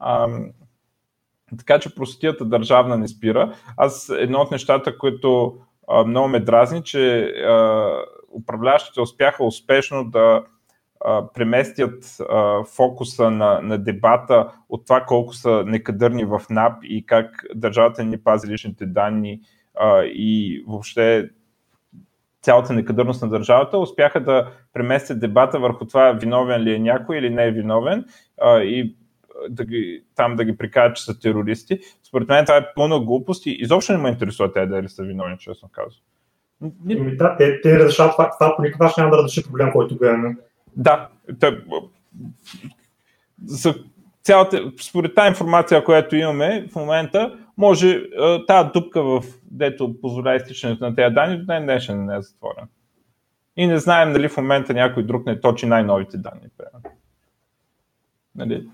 Ам, 0.00 0.50
така 1.58 1.78
че 1.78 1.94
простията 1.94 2.44
държавна 2.44 2.98
не 2.98 3.08
спира. 3.08 3.54
Аз 3.76 4.12
едно 4.18 4.38
от 4.38 4.50
нещата, 4.50 4.98
много 6.06 6.28
ме 6.28 6.40
дразни, 6.40 6.82
че 6.84 7.32
управляващите 8.32 9.00
успяха 9.00 9.44
успешно 9.44 10.04
да 10.04 10.42
преместят 11.34 12.04
фокуса 12.76 13.30
на, 13.30 13.60
на 13.62 13.78
дебата 13.78 14.52
от 14.68 14.84
това 14.84 15.00
колко 15.00 15.32
са 15.32 15.64
некадърни 15.66 16.24
в 16.24 16.42
НАП 16.50 16.72
и 16.82 17.06
как 17.06 17.44
държавата 17.54 18.04
ни 18.04 18.18
пази 18.18 18.48
личните 18.48 18.86
данни 18.86 19.40
и 20.04 20.64
въобще 20.68 21.30
цялата 22.42 22.72
некадърност 22.72 23.22
на 23.22 23.28
държавата, 23.28 23.78
успяха 23.78 24.20
да 24.20 24.50
преместят 24.72 25.20
дебата 25.20 25.58
върху 25.58 25.86
това 25.86 26.12
виновен 26.12 26.62
ли 26.62 26.74
е 26.74 26.78
някой 26.78 27.18
или 27.18 27.30
не 27.30 27.44
е 27.44 27.50
виновен 27.50 28.04
и 28.46 28.96
да 29.48 29.64
ги, 29.64 30.04
там 30.14 30.36
да 30.36 30.44
ги 30.44 30.56
прикажат, 30.56 30.96
че 30.96 31.04
са 31.04 31.20
терористи. 31.20 31.80
Според 32.08 32.28
мен 32.28 32.44
това 32.44 32.56
е 32.56 32.74
пълна 32.74 33.00
глупост 33.00 33.46
и 33.46 33.50
изобщо 33.50 33.92
не 33.92 33.98
ме 33.98 34.08
интересува 34.08 34.52
те 34.52 34.66
дали 34.66 34.88
са 34.88 35.02
виновни, 35.02 35.38
честно 35.38 35.68
казвам. 35.72 36.02
Ами 36.90 37.16
да, 37.16 37.36
те, 37.36 37.60
те 37.60 37.78
разрешават 37.78 38.12
това, 38.12 38.30
това 38.38 38.56
по 38.56 38.62
никакъв 38.62 38.80
начин 38.80 39.02
няма 39.02 39.16
да 39.16 39.22
разреши 39.22 39.46
проблем, 39.46 39.72
който 39.72 40.04
имаме. 40.04 40.36
Да, 40.76 41.08
те, 41.40 41.58
за 43.44 43.74
цялата, 44.22 44.72
според 44.82 45.14
тази 45.14 45.28
информация, 45.28 45.84
която 45.84 46.16
имаме 46.16 46.68
в 46.72 46.74
момента, 46.74 47.38
може 47.56 48.02
тази 48.46 48.68
дупка, 48.74 49.02
в, 49.02 49.22
дето 49.50 50.00
позволява 50.00 50.36
изтичането 50.36 50.84
на 50.84 50.94
тези 50.94 51.14
данни, 51.14 51.38
до 51.38 51.46
ден 51.46 51.62
днешен 51.62 52.06
не 52.06 52.16
е 52.16 52.22
затворена. 52.22 52.66
И 53.56 53.66
не 53.66 53.78
знаем 53.78 54.12
дали 54.12 54.28
в 54.28 54.36
момента 54.36 54.74
някой 54.74 55.02
друг 55.02 55.26
не 55.26 55.40
точи 55.40 55.66
най-новите 55.66 56.16
данни. 56.16 56.48
Нали? 58.34 58.68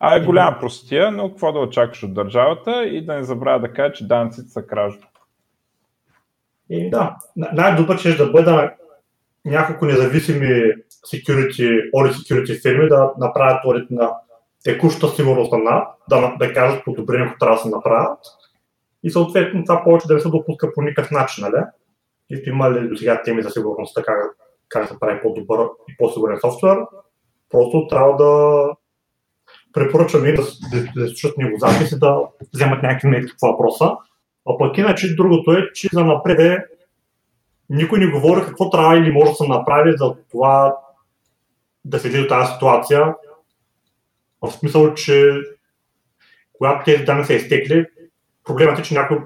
А 0.00 0.16
е 0.16 0.24
голяма 0.24 0.58
простия, 0.60 1.10
но 1.10 1.28
какво 1.28 1.52
да 1.52 1.58
очакваш 1.58 2.02
от 2.02 2.14
държавата 2.14 2.84
и 2.84 3.06
да 3.06 3.14
не 3.14 3.24
забравя 3.24 3.60
да 3.60 3.72
кажа, 3.72 3.92
че 3.92 4.06
данците 4.06 4.48
са 4.48 4.62
кражба. 4.62 5.06
И 6.70 6.90
да, 6.90 7.16
най-добър 7.36 7.98
ще 7.98 8.16
да 8.16 8.30
бъда 8.30 8.74
няколко 9.44 9.84
независими 9.84 10.72
security, 11.12 11.90
audit 11.90 12.12
security 12.12 12.62
фирми 12.62 12.88
да 12.88 13.12
направят 13.18 13.64
audit 13.64 13.86
на 13.90 14.12
текущата 14.64 15.14
сигурност 15.14 15.52
на 15.52 15.58
NAP, 15.58 15.88
да, 16.08 16.36
да 16.38 16.54
кажат 16.54 16.84
подобрения, 16.84 17.28
които 17.28 17.38
трябва 17.38 17.56
да 17.56 17.62
се 17.62 17.68
направят 17.68 18.18
и 19.02 19.10
съответно 19.10 19.64
това 19.64 19.84
повече 19.84 20.06
да 20.06 20.14
не 20.14 20.20
се 20.20 20.28
допуска 20.28 20.72
по 20.74 20.82
никакъв 20.82 21.10
начин, 21.10 21.44
нали? 21.44 21.64
И 22.30 22.42
има 22.46 22.70
ли 22.70 22.88
до 22.88 22.96
сега 22.96 23.22
теми 23.22 23.42
за 23.42 23.50
сигурността, 23.50 24.02
как, 24.02 24.36
как 24.68 24.88
се 24.88 25.00
прави 25.00 25.20
по-добър 25.22 25.68
и 25.88 25.96
по-сигурен 25.96 26.38
софтуер, 26.40 26.78
просто 27.50 27.86
трябва 27.86 28.16
да 28.16 28.70
препоръчвам 29.76 30.26
и 30.26 30.34
да, 30.34 30.42
да, 30.72 30.84
да 30.96 31.08
слушат 31.08 31.34
записи, 31.58 31.98
да 31.98 32.18
вземат 32.54 32.82
някакви 32.82 33.08
метки 33.08 33.32
по 33.40 33.46
въпроса. 33.46 33.90
А 34.48 34.58
пък 34.58 34.78
иначе 34.78 35.14
другото 35.14 35.52
е, 35.52 35.72
че 35.74 35.88
за 35.92 36.04
напред 36.04 36.40
е, 36.40 36.64
никой 37.70 37.98
не 37.98 38.06
говори 38.06 38.40
какво 38.46 38.70
трябва 38.70 38.98
или 38.98 39.12
може 39.12 39.30
да 39.30 39.36
се 39.36 39.48
направи 39.48 39.94
за 39.96 40.14
това 40.30 40.76
да 41.84 41.98
се 41.98 42.22
до 42.22 42.28
тази 42.28 42.52
ситуация. 42.52 43.14
В 44.42 44.52
смисъл, 44.52 44.94
че 44.94 45.32
когато 46.52 46.84
тези 46.84 47.04
данни 47.04 47.24
са 47.24 47.34
изтекли, 47.34 47.86
проблемът 48.44 48.78
е, 48.78 48.82
че 48.82 48.94
някой 48.94 49.18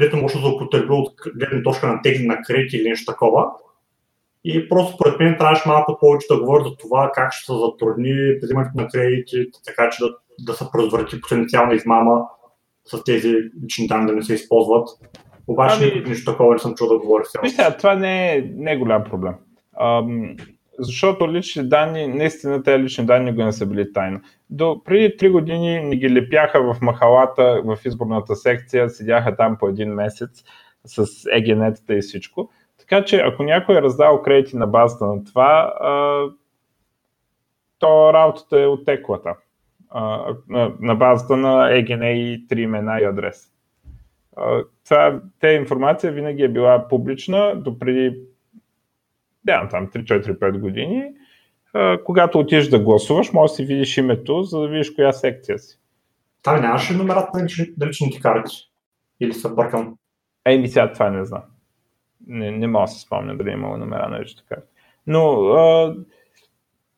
лето 0.00 0.16
може 0.16 0.34
да 0.34 0.40
злоупотреби 0.40 0.88
от 0.90 1.14
гледна 1.36 1.62
точка 1.62 1.86
на 1.86 2.02
тегли 2.02 2.26
на 2.26 2.42
кредит 2.42 2.72
или 2.72 2.88
нещо 2.88 3.12
такова. 3.12 3.50
И 4.44 4.68
просто 4.68 4.94
според 4.94 5.20
мен 5.20 5.36
трябваше 5.38 5.68
малко 5.68 5.98
повече 6.00 6.26
да 6.30 6.40
говоря 6.40 6.64
за 6.64 6.76
това 6.76 7.10
как 7.14 7.32
ще 7.32 7.46
се 7.46 7.58
затрудни 7.58 8.38
взимането 8.42 8.70
на 8.74 8.88
кредити, 8.88 9.46
така 9.66 9.90
че 9.90 10.04
да, 10.04 10.14
да 10.46 10.52
се 10.52 10.64
предотврати 10.72 11.20
потенциална 11.20 11.74
измама 11.74 12.20
с 12.84 13.04
тези 13.04 13.34
лични 13.64 13.86
данни 13.86 14.06
да 14.06 14.12
не 14.12 14.22
се 14.22 14.34
използват. 14.34 14.88
Обаче 15.46 15.92
ами, 15.92 16.08
нищо 16.08 16.32
такова 16.32 16.52
не 16.52 16.58
съм 16.58 16.74
чул 16.74 16.88
да 16.88 16.98
говоря 16.98 17.24
сега. 17.24 17.42
Вижте, 17.42 17.76
това 17.78 17.94
не 17.94 18.36
е, 18.36 18.42
не 18.54 18.72
е 18.72 18.76
голям 18.76 19.04
проблем. 19.04 19.34
Ам, 19.80 20.36
защото 20.78 21.32
лични 21.32 21.68
данни, 21.68 22.06
наистина 22.06 22.62
тези 22.62 22.82
лични 22.82 23.06
данни 23.06 23.32
го 23.32 23.44
не 23.44 23.52
са 23.52 23.66
били 23.66 23.92
тайна. 23.92 24.20
До 24.50 24.82
преди 24.84 25.16
3 25.16 25.30
години 25.30 25.80
ни 25.80 25.96
ги 25.96 26.14
лепяха 26.14 26.74
в 26.74 26.80
махалата, 26.82 27.62
в 27.64 27.78
изборната 27.84 28.36
секция, 28.36 28.90
седяха 28.90 29.36
там 29.36 29.56
по 29.60 29.68
един 29.68 29.94
месец 29.94 30.44
с 30.86 31.06
егенетата 31.32 31.94
и 31.94 32.00
всичко. 32.00 32.50
Така 32.88 33.04
че 33.04 33.16
ако 33.16 33.42
някой 33.42 33.76
е 33.76 33.82
раздал 33.82 34.22
кредити 34.22 34.56
на 34.56 34.66
базата 34.66 35.06
на 35.06 35.24
това, 35.24 35.74
а, 35.80 36.24
то 37.78 38.12
работата 38.12 38.60
е 38.60 38.66
отеклата 38.66 39.34
а, 39.90 40.34
на, 40.48 40.72
на 40.80 40.94
базата 40.94 41.36
на 41.36 41.70
EGN 41.70 42.04
и 42.04 42.48
три 42.48 42.60
имена 42.62 43.00
и 43.00 43.04
адрес. 43.04 43.52
А, 44.36 44.62
това, 44.84 45.20
те 45.40 45.48
информация 45.48 46.12
винаги 46.12 46.42
е 46.42 46.48
била 46.48 46.88
публична 46.88 47.56
до 47.56 47.78
преди 47.78 48.20
да, 49.44 49.68
там 49.68 49.88
3-4-5 49.88 50.58
години. 50.58 51.04
А, 51.74 51.98
когато 52.04 52.38
отидеш 52.38 52.68
да 52.68 52.78
гласуваш, 52.78 53.32
може 53.32 53.50
да 53.50 53.54
си 53.54 53.64
видиш 53.64 53.96
името, 53.96 54.42
за 54.42 54.60
да 54.60 54.68
видиш 54.68 54.90
коя 54.90 55.12
секция 55.12 55.58
си. 55.58 55.78
Там 56.42 56.60
нямаше 56.60 56.96
номерата 56.96 57.38
на 57.78 57.86
личните 57.86 58.20
карти? 58.20 58.56
Или 59.20 59.34
са 59.34 59.48
бъркам? 59.48 59.94
Еми 60.44 60.68
сега 60.68 60.92
това 60.92 61.10
не 61.10 61.24
знам 61.24 61.42
не, 62.26 62.50
не 62.50 62.66
мога 62.66 62.84
да 62.84 62.88
се 62.88 63.00
спомня 63.00 63.36
дали 63.36 63.50
е 63.50 63.52
имало 63.52 63.76
номера 63.76 64.08
на 64.08 64.20
личната 64.20 64.48
карта. 64.48 64.66
Но 65.06 65.44
а, 65.44 65.96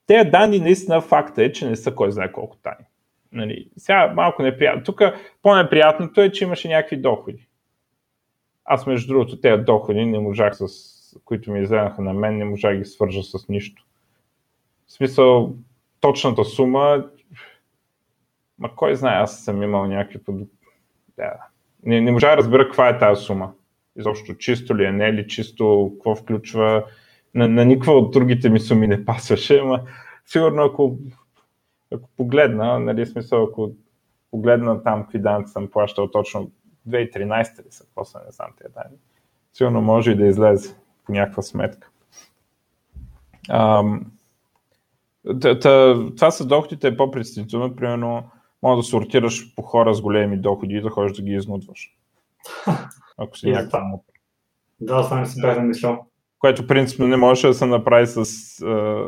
тези 0.06 0.30
данни 0.30 0.58
наистина 0.58 1.00
факта 1.00 1.44
е, 1.44 1.52
че 1.52 1.68
не 1.68 1.76
са 1.76 1.94
кой 1.94 2.12
знае 2.12 2.32
колко 2.32 2.56
тайни. 2.56 2.84
Нали, 3.32 3.70
сега 3.76 4.12
малко 4.16 4.42
неприятно. 4.42 4.84
Тук 4.84 5.00
по-неприятното 5.42 6.20
е, 6.20 6.32
че 6.32 6.44
имаше 6.44 6.68
някакви 6.68 6.96
доходи. 6.96 7.46
Аз, 8.64 8.86
между 8.86 9.12
другото, 9.12 9.40
тези 9.40 9.62
доходи 9.62 10.06
не 10.06 10.18
можах 10.18 10.56
с 10.56 10.66
които 11.24 11.52
ми 11.52 11.60
изгледаха 11.60 12.02
на 12.02 12.14
мен, 12.14 12.38
не 12.38 12.44
можах 12.44 12.72
да 12.72 12.78
ги 12.78 12.84
свържа 12.84 13.22
с 13.22 13.48
нищо. 13.48 13.84
В 14.86 14.92
смисъл, 14.92 15.54
точната 16.00 16.44
сума 16.44 17.04
Ма 18.60 18.74
кой 18.76 18.96
знае, 18.96 19.16
аз 19.16 19.44
съм 19.44 19.62
имал 19.62 19.86
някакви 19.86 20.24
под... 20.24 20.34
Да. 21.16 21.32
Не, 21.82 22.00
не 22.00 22.12
можа 22.12 22.30
да 22.30 22.36
разбера 22.36 22.64
каква 22.64 22.88
е 22.88 22.98
тази 22.98 23.22
сума. 23.22 23.52
Изобщо 23.96 24.34
чисто 24.34 24.76
ли 24.76 24.84
е, 24.84 24.92
не 24.92 25.08
е 25.08 25.12
ли 25.12 25.28
чисто, 25.28 25.92
какво 25.94 26.16
включва. 26.16 26.84
На, 27.34 27.48
на 27.48 27.64
никаква 27.64 27.92
от 27.92 28.10
другите 28.10 28.50
ми 28.50 28.60
суми 28.60 28.86
не 28.86 29.04
пасваше, 29.04 29.58
ама 29.58 29.80
сигурно 30.26 30.62
ако, 30.62 30.98
ако 31.94 32.08
погледна, 32.16 32.78
нали, 32.78 33.06
смисъл, 33.06 33.44
ако 33.44 33.72
погледна 34.30 34.82
там 34.82 35.02
какви 35.02 35.18
данъци 35.18 35.52
съм 35.52 35.70
плащал 35.70 36.10
точно 36.10 36.50
2013 36.88 37.66
ли 37.66 37.70
са, 37.70 37.84
после 37.94 38.18
не 38.26 38.32
знам 38.32 38.50
тези 38.58 38.74
данни. 38.74 38.96
Сигурно 39.52 39.80
може 39.80 40.10
и 40.10 40.16
да 40.16 40.26
излезе 40.26 40.74
по 41.06 41.12
някаква 41.12 41.42
сметка. 41.42 41.90
Ам, 43.50 44.12
това 46.16 46.30
с 46.30 46.46
доходите 46.46 46.88
е 46.88 46.96
по-представително. 46.96 47.76
Примерно, 47.76 48.30
може 48.62 48.76
да 48.76 48.82
сортираш 48.82 49.54
по 49.54 49.62
хора 49.62 49.94
с 49.94 50.00
големи 50.00 50.36
доходи 50.36 50.74
и 50.74 50.80
да 50.80 50.90
ходиш 50.90 51.16
да 51.16 51.22
ги 51.22 51.32
изнудваш. 51.32 51.96
Ако 53.20 53.38
си 53.38 53.50
някакъв 53.50 53.80
Да, 54.80 55.02
това 55.02 55.20
не 55.20 55.26
си 55.26 55.40
бях 55.40 55.54
замислял. 55.54 56.06
Което 56.38 56.66
принципно 56.66 57.06
не 57.06 57.16
може 57.16 57.46
да 57.46 57.54
се 57.54 57.66
направи 57.66 58.06
с 58.06 58.24
а, 58.62 59.04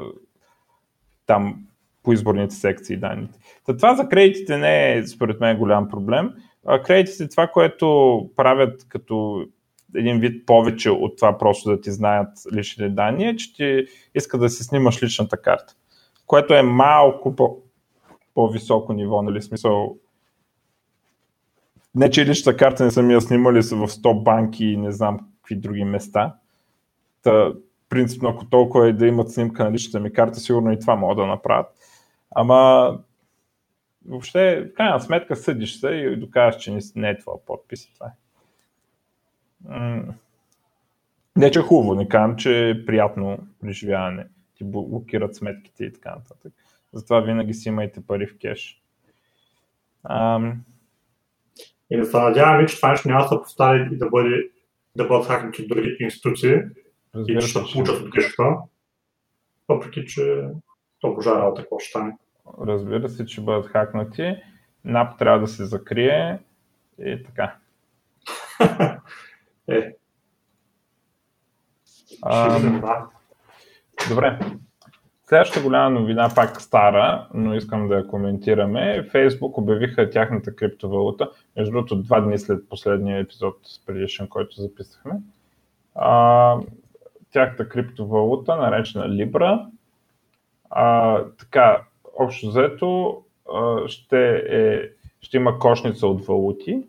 там 1.27 1.67
по 2.03 2.13
изборните 2.13 2.55
секции 2.55 2.97
данните. 2.97 3.39
Та 3.67 3.77
това 3.77 3.95
за 3.95 4.09
кредитите 4.09 4.59
не 4.59 4.93
е 4.93 5.07
според 5.07 5.41
мен 5.41 5.59
голям 5.59 5.89
проблем. 5.89 6.33
А 6.67 6.83
кредитите 6.83 7.29
това, 7.29 7.47
което 7.47 8.31
правят 8.37 8.87
като 8.89 9.45
един 9.97 10.21
вид 10.21 10.47
повече 10.47 10.91
от 10.91 11.17
това 11.17 11.39
просто 11.39 11.71
да 11.71 11.81
ти 11.81 11.91
знаят 11.91 12.29
личните 12.55 12.89
данни, 12.89 13.29
е, 13.29 13.37
че 13.37 13.55
ти 13.55 13.87
иска 14.15 14.39
да 14.39 14.49
си 14.49 14.65
снимаш 14.65 15.03
личната 15.03 15.37
карта, 15.37 15.75
което 16.27 16.55
е 16.55 16.63
малко 16.63 17.37
по, 17.37 17.59
по-високо 18.35 18.93
ниво, 18.93 19.23
нали, 19.23 19.43
смисъл 19.43 19.97
не, 21.95 22.11
че 22.11 22.27
личната 22.27 22.57
карта 22.57 22.85
не 22.85 22.91
са 22.91 23.03
ми 23.03 23.15
я 23.15 23.21
снимали 23.21 23.61
в 23.61 23.63
100 23.65 24.23
банки 24.23 24.65
и 24.65 24.77
не 24.77 24.93
знам 24.93 25.21
какви 25.37 25.57
други 25.57 25.85
места. 25.85 26.37
Та, 27.23 27.53
принципно, 27.89 28.29
ако 28.29 28.47
толкова 28.47 28.89
е 28.89 28.93
да 28.93 29.07
имат 29.07 29.33
снимка 29.33 29.65
на 29.65 29.73
личната 29.73 30.01
ми 30.01 30.13
карта, 30.13 30.41
сигурно 30.41 30.73
и 30.73 30.79
това 30.79 30.97
могат 30.97 31.17
да 31.17 31.27
направят. 31.27 31.67
Ама 32.31 32.99
въобще, 34.07 34.71
в 34.71 34.75
крайна 34.75 35.01
сметка, 35.01 35.37
съдиш 35.37 35.81
се 35.81 35.89
и 35.89 36.17
доказваш, 36.17 36.63
че 36.63 36.79
не 36.97 37.11
е 37.11 37.19
това 37.19 37.33
подпис. 37.47 37.95
Това 37.95 38.07
е. 38.07 38.13
Не, 41.37 41.51
че 41.51 41.59
е 41.59 41.63
хубаво, 41.63 41.95
не 41.95 42.09
казвам, 42.09 42.37
че 42.37 42.71
е 42.71 42.87
приятно 42.87 43.39
преживяване. 43.61 44.27
Ти 44.55 44.65
блокират 44.65 45.37
сметките 45.37 45.85
и 45.85 45.93
така 45.93 46.15
нататък. 46.15 46.53
Затова 46.93 47.21
винаги 47.21 47.55
си 47.55 47.69
имайте 47.69 48.07
пари 48.07 48.27
в 48.27 48.39
кеш. 48.39 48.83
Ам... 50.05 50.65
И 51.93 51.97
да 51.97 52.05
се 52.05 52.19
надяваме, 52.19 52.67
че 52.67 52.77
това 52.77 52.91
нещо 52.91 53.09
няма 53.09 53.23
да 53.23 53.29
се 53.29 53.35
повтаря 53.35 53.89
и 53.93 53.99
да, 53.99 54.09
бъде, 54.11 54.51
да 54.97 55.05
бъдат 55.05 55.27
хакнати 55.27 55.67
други 55.67 55.97
институции 56.01 56.55
Разбира 57.15 57.39
и 57.39 57.41
че 57.41 57.49
ще 57.49 57.61
получат 57.73 58.01
от 58.01 58.11
кешата. 58.11 58.43
Въпреки, 59.69 60.07
че 60.07 60.49
то 61.01 61.15
божа 61.15 61.31
работа 61.31 61.63
какво 61.63 61.79
ще 61.79 61.91
стане. 61.91 62.17
Разбира 62.67 63.09
се, 63.09 63.27
че 63.27 63.41
бъдат 63.41 63.67
хакнати. 63.67 64.37
НАП 64.85 65.19
трябва 65.19 65.41
да 65.41 65.47
се 65.47 65.65
закрие 65.65 66.39
и 66.99 67.23
така. 67.25 67.57
Е. 69.69 69.97
А, 72.23 72.61
добре. 74.09 74.39
Следващата 75.33 75.63
голяма 75.63 76.01
новина, 76.01 76.31
пак 76.35 76.61
стара, 76.61 77.27
но 77.35 77.55
искам 77.55 77.89
да 77.89 77.95
я 77.97 78.07
коментираме. 78.07 79.03
Фейсбук 79.11 79.59
обявиха 79.59 80.11
тяхната 80.11 80.57
криптовалута, 80.57 81.31
между 81.57 81.73
другото 81.73 81.97
два 81.97 82.21
дни 82.21 82.39
след 82.39 82.69
последния 82.69 83.19
епизод 83.19 83.59
с 83.63 83.87
предишен, 83.87 84.29
който 84.29 84.61
записахме. 84.61 85.13
А, 85.95 86.57
тяхната 87.33 87.69
криптовалута, 87.69 88.57
наречена 88.57 89.09
Libra. 89.09 89.67
А, 90.71 91.19
така, 91.39 91.83
общо 92.19 92.49
взето 92.49 93.23
ще, 93.87 94.37
е, 94.37 94.89
ще 95.21 95.37
има 95.37 95.59
кошница 95.59 96.07
от 96.07 96.27
валути, 96.27 96.83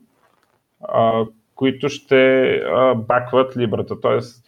а, 0.82 1.26
които 1.56 1.90
ще 1.90 2.46
а, 2.56 2.96
бакват 2.96 3.58
либрата. 3.58 4.02
Тоест, 4.02 4.43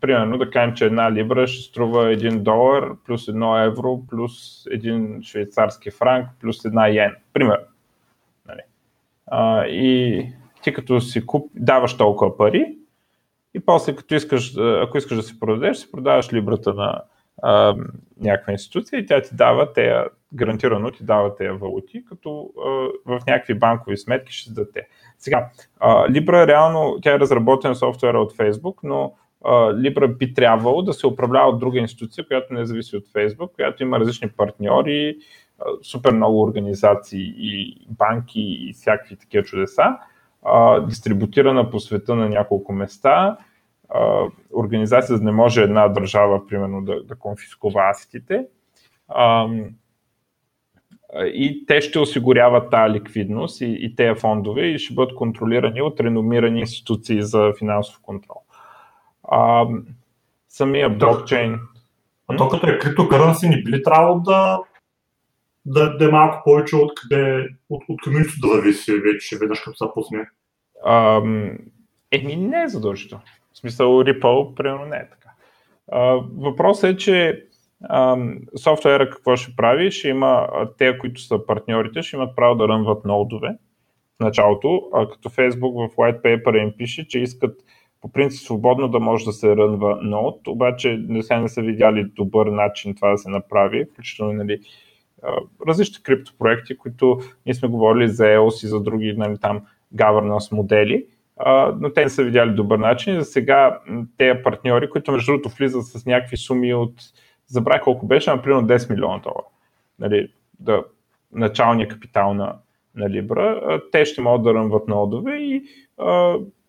примерно 0.00 0.38
да 0.38 0.50
кажем, 0.50 0.74
че 0.74 0.84
една 0.84 1.12
либра 1.12 1.46
ще 1.46 1.62
струва 1.62 2.04
1 2.04 2.38
долар 2.38 2.90
плюс 3.06 3.26
1 3.26 3.66
евро 3.66 4.00
плюс 4.10 4.64
1 4.64 5.22
швейцарски 5.22 5.90
франк 5.90 6.28
плюс 6.40 6.64
една 6.64 6.88
йен. 6.88 7.16
Примерно. 7.32 7.64
Нали. 8.48 8.60
А, 9.26 9.66
и 9.66 10.26
ти 10.62 10.72
като 10.72 11.00
си 11.00 11.26
куп, 11.26 11.50
даваш 11.54 11.96
толкова 11.96 12.36
пари 12.36 12.76
и 13.54 13.60
после 13.60 13.96
като 13.96 14.14
искаш, 14.14 14.56
ако 14.58 14.98
искаш 14.98 15.16
да 15.16 15.22
си 15.22 15.40
продадеш, 15.40 15.76
си 15.76 15.92
продаваш 15.92 16.32
либрата 16.32 16.74
на 16.74 17.02
а, 17.42 17.76
някаква 18.20 18.52
институция 18.52 19.00
и 19.00 19.06
тя 19.06 19.22
ти 19.22 19.34
дава 19.34 19.72
тея, 19.72 20.06
гарантирано 20.34 20.90
ти 20.90 21.04
дава 21.04 21.36
тези 21.36 21.50
валути, 21.50 22.04
като 22.04 22.50
а, 22.66 22.68
в 23.06 23.26
някакви 23.26 23.54
банкови 23.54 23.96
сметки 23.96 24.32
ще 24.32 24.52
даде. 24.52 24.86
Сега, 25.18 25.48
а, 25.80 26.08
Libra 26.08 26.46
реално, 26.46 26.98
тя 27.02 27.14
е 27.14 27.18
разработен 27.18 27.74
софтуера 27.74 28.20
от 28.20 28.32
Facebook, 28.32 28.74
но 28.82 29.14
Libra 29.44 30.08
би 30.08 30.34
трябвало 30.34 30.82
да 30.82 30.92
се 30.92 31.06
управлява 31.06 31.48
от 31.48 31.58
друга 31.58 31.78
институция, 31.78 32.26
която 32.26 32.54
не 32.54 32.66
зависи 32.66 32.96
от 32.96 33.08
Facebook, 33.08 33.54
която 33.54 33.82
има 33.82 34.00
различни 34.00 34.28
партньори, 34.28 35.16
супер 35.82 36.12
много 36.12 36.42
организации 36.42 37.34
и 37.36 37.76
банки 37.90 38.40
и 38.40 38.72
всякакви 38.72 39.16
такива 39.16 39.44
чудеса, 39.44 39.96
дистрибутирана 40.88 41.70
по 41.70 41.80
света 41.80 42.14
на 42.14 42.28
няколко 42.28 42.72
места, 42.72 43.36
организация, 44.54 45.16
за 45.16 45.18
да 45.18 45.24
не 45.24 45.32
може 45.32 45.62
една 45.62 45.88
държава, 45.88 46.46
примерно, 46.46 46.84
да, 46.84 47.04
да 47.04 47.14
конфискува 47.14 47.90
асетите. 47.90 48.46
И 51.16 51.64
те 51.66 51.80
ще 51.80 51.98
осигуряват 51.98 52.70
тази 52.70 52.94
ликвидност 52.94 53.60
и, 53.60 53.78
и 53.80 53.96
тези 53.96 54.20
фондове 54.20 54.66
и 54.66 54.78
ще 54.78 54.94
бъдат 54.94 55.14
контролирани 55.14 55.82
от 55.82 56.00
реномирани 56.00 56.60
институции 56.60 57.22
за 57.22 57.52
финансов 57.58 58.00
контрол. 58.02 58.41
А, 59.24 59.66
самия 60.48 60.90
блокчейн. 60.90 61.60
А 62.28 62.36
то 62.36 62.48
като 62.48 62.70
е 62.70 62.78
криптокърнси, 62.78 63.48
не 63.48 63.62
би 63.62 63.70
ли 63.70 63.82
трябвало 63.82 64.20
да, 64.20 64.60
да, 65.66 65.96
да 65.96 66.04
е 66.04 66.08
малко 66.08 66.42
повече 66.44 66.76
от 66.76 66.92
къде, 66.94 67.48
от, 67.70 67.82
от 67.88 68.02
комьюнитито 68.02 68.48
да 68.48 68.54
зависи 68.54 68.92
вече, 68.92 69.38
веднъж 69.40 69.60
като 69.60 69.76
се 69.76 69.84
пусне? 69.94 70.28
Еми, 72.12 72.36
не 72.36 72.62
е 72.62 72.68
задължително. 72.68 73.24
В 73.52 73.58
смисъл 73.58 73.88
Ripple, 73.88 74.54
примерно 74.54 74.86
не 74.86 74.96
е 74.96 75.08
така. 75.10 75.30
въпросът 76.36 76.90
е, 76.90 76.96
че 76.96 77.46
софтуера 78.56 79.10
какво 79.10 79.36
ще 79.36 79.56
прави? 79.56 79.90
Ще 79.90 80.08
има 80.08 80.48
те, 80.78 80.98
които 80.98 81.20
са 81.20 81.46
партньорите, 81.46 82.02
ще 82.02 82.16
имат 82.16 82.36
право 82.36 82.54
да 82.54 82.68
рънват 82.68 83.04
ноудове 83.04 83.48
в 84.16 84.24
началото, 84.24 84.82
а 84.94 85.08
като 85.08 85.28
Facebook 85.28 85.90
в 85.90 85.96
white 85.96 86.22
paper 86.22 86.62
им 86.62 86.72
пише, 86.78 87.08
че 87.08 87.18
искат 87.18 87.56
по 88.02 88.08
принцип 88.08 88.46
свободно 88.46 88.88
да 88.88 89.00
може 89.00 89.24
да 89.24 89.32
се 89.32 89.56
рънва 89.56 89.98
нод, 90.02 90.48
обаче 90.48 91.04
не 91.08 91.22
са 91.22 91.40
не 91.40 91.48
са 91.48 91.62
видяли 91.62 92.04
добър 92.04 92.46
начин 92.46 92.94
това 92.94 93.10
да 93.10 93.18
се 93.18 93.30
направи, 93.30 93.84
включително 93.84 94.32
нали, 94.32 94.60
различни 95.68 96.02
криптопроекти, 96.02 96.76
които 96.76 97.20
ние 97.46 97.54
сме 97.54 97.68
говорили 97.68 98.08
за 98.08 98.24
EOS 98.24 98.64
и 98.64 98.68
за 98.68 98.80
други 98.80 99.14
нали, 99.16 99.38
там 99.38 99.60
governance 99.94 100.52
модели, 100.52 101.06
но 101.80 101.92
те 101.94 102.02
не 102.02 102.08
са 102.08 102.24
видяли 102.24 102.50
добър 102.50 102.78
начин. 102.78 103.20
За 103.20 103.24
сега 103.24 103.80
тези 104.16 104.42
партньори, 104.42 104.90
които 104.90 105.12
между 105.12 105.32
другото 105.32 105.48
влизат 105.48 105.84
с 105.84 106.06
някакви 106.06 106.36
суми 106.36 106.74
от, 106.74 106.94
забравя 107.46 107.80
колко 107.80 108.06
беше, 108.06 108.30
например 108.30 108.62
10 108.62 108.90
милиона 108.90 109.18
долара, 109.18 109.46
нали, 109.98 110.32
да, 110.60 110.84
началния 111.32 111.88
капитал 111.88 112.34
на, 112.34 112.56
на 112.94 113.06
Libra, 113.06 113.80
те 113.92 114.04
ще 114.04 114.20
могат 114.20 114.42
да 114.42 114.54
рънват 114.54 114.88
нодове 114.88 115.36
и 115.36 115.62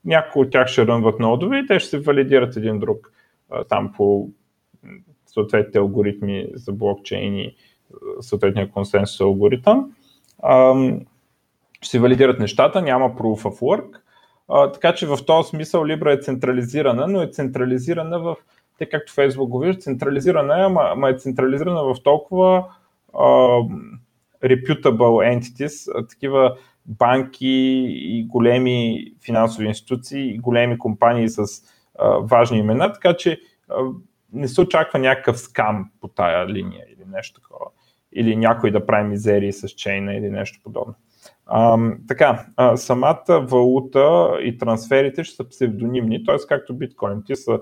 някои 0.06 0.42
от 0.42 0.52
тях 0.52 0.68
ще 0.68 0.88
рънват 0.88 1.20
нодове 1.20 1.58
и 1.58 1.68
те 1.68 1.80
ще 1.80 1.90
се 1.90 2.00
валидират 2.00 2.58
един 2.58 2.80
друг 2.80 3.12
там 3.70 3.94
по 3.98 4.30
съответните 5.26 5.80
алгоритми 5.80 6.48
за 6.54 6.72
блокчейн 6.72 7.36
и 7.36 7.56
съответния 8.20 8.72
консенсус 8.72 9.22
алгоритъм. 9.22 9.92
Ще 11.82 11.92
се 11.92 12.00
валидират 12.00 12.40
нещата, 12.40 12.82
няма 12.82 13.16
proof 13.16 13.42
of 13.44 13.60
work, 13.60 14.00
така 14.74 14.96
че 14.96 15.08
в 15.08 15.18
този 15.26 15.50
смисъл 15.50 15.82
Libra 15.82 16.20
е 16.20 16.22
централизирана, 16.22 17.08
но 17.08 17.22
е 17.22 17.28
централизирана 17.28 18.20
в, 18.20 18.36
те 18.78 18.90
както 18.90 19.14
Facebook 19.14 19.48
го 19.48 19.60
вижда, 19.60 19.82
централизирана 19.82 20.60
е, 20.60 20.64
ама, 20.66 21.10
е 21.10 21.18
централизирана 21.18 21.84
в 21.84 21.96
толкова 22.04 22.66
reputable 24.44 25.40
entities, 25.40 26.08
такива 26.10 26.58
банки 26.86 27.86
и 27.88 28.26
големи 28.28 29.06
финансови 29.26 29.68
институции 29.68 30.36
и 30.36 30.38
големи 30.38 30.78
компании 30.78 31.30
с 31.30 31.44
а, 32.00 32.10
важни 32.10 32.58
имена, 32.58 32.94
така 32.94 33.14
че 33.14 33.40
а, 33.70 33.76
не 34.34 34.48
се 34.48 34.62
очаква 34.62 35.00
някакъв 35.00 35.40
скам 35.40 35.92
по 36.02 36.08
тая 36.08 36.48
линия 36.48 36.86
или 36.90 37.06
нещо 37.08 37.42
такова. 37.42 37.66
или 38.16 38.36
някой 38.36 38.72
да 38.72 38.86
прави 38.86 39.10
мизерии 39.10 39.54
с 39.54 39.70
чейна 39.70 40.16
или 40.16 40.30
нещо 40.30 40.60
подобно. 40.64 40.96
А, 41.46 41.78
така, 42.08 42.46
а, 42.56 42.78
самата 42.78 43.46
валута 43.50 44.38
и 44.42 44.58
трансферите 44.58 45.24
ще 45.24 45.36
са 45.36 45.50
псевдонимни, 45.50 46.24
т.е. 46.24 46.36
както 46.50 46.74
биткоин, 46.74 47.24
ти 47.26 47.36
са, 47.36 47.60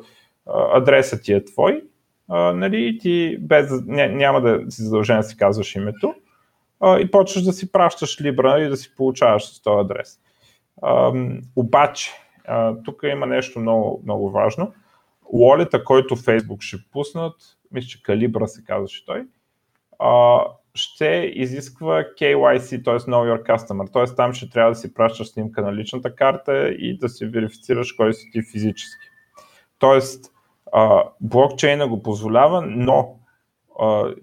адресът 0.74 1.24
ти 1.24 1.34
е 1.34 1.46
твой, 1.46 1.84
а, 2.28 2.54
нали, 2.54 2.98
ти 3.02 3.38
без, 3.42 3.72
ня, 3.86 4.08
няма 4.08 4.42
да 4.42 4.72
си 4.72 4.82
задължен 4.82 5.18
да 5.18 5.24
си 5.24 5.38
казваш 5.38 5.76
името 5.76 6.16
и 6.84 7.12
почваш 7.12 7.44
да 7.44 7.54
си 7.54 7.72
пращаш 7.72 8.22
либра 8.22 8.62
и 8.62 8.70
да 8.70 8.78
си 8.78 8.96
получаваш 8.96 9.46
с 9.46 9.62
този 9.62 9.80
адрес. 9.80 10.20
Обаче, 11.56 12.12
тук 12.86 13.04
има 13.04 13.26
нещо 13.26 13.60
много, 13.60 14.02
много 14.04 14.32
важно. 14.32 14.74
Уолета, 15.26 15.84
който 15.84 16.16
Facebook 16.16 16.62
ще 16.62 16.78
пуснат, 16.92 17.36
мисля, 17.72 17.88
че 17.88 18.04
Калибра 18.04 18.48
се 18.48 18.64
казваше 18.64 19.06
той, 19.06 19.26
ще 20.74 21.32
изисква 21.36 22.04
KYC, 22.04 22.84
т.е. 22.84 22.94
Know 22.94 23.36
Your 23.36 23.44
Customer. 23.44 23.94
Т.е. 23.94 24.16
там 24.16 24.34
ще 24.34 24.50
трябва 24.50 24.72
да 24.72 24.76
си 24.76 24.94
пращаш 24.94 25.28
снимка 25.28 25.62
на 25.62 25.76
личната 25.76 26.16
карта 26.16 26.70
и 26.70 26.98
да 26.98 27.10
си 27.10 27.26
верифицираш 27.26 27.92
кой 27.92 28.14
си 28.14 28.30
ти 28.32 28.42
физически. 28.52 29.08
А, 30.72 31.04
блокчейна 31.22 31.88
го 31.88 32.04
позволява, 32.04 32.62
но 32.62 33.16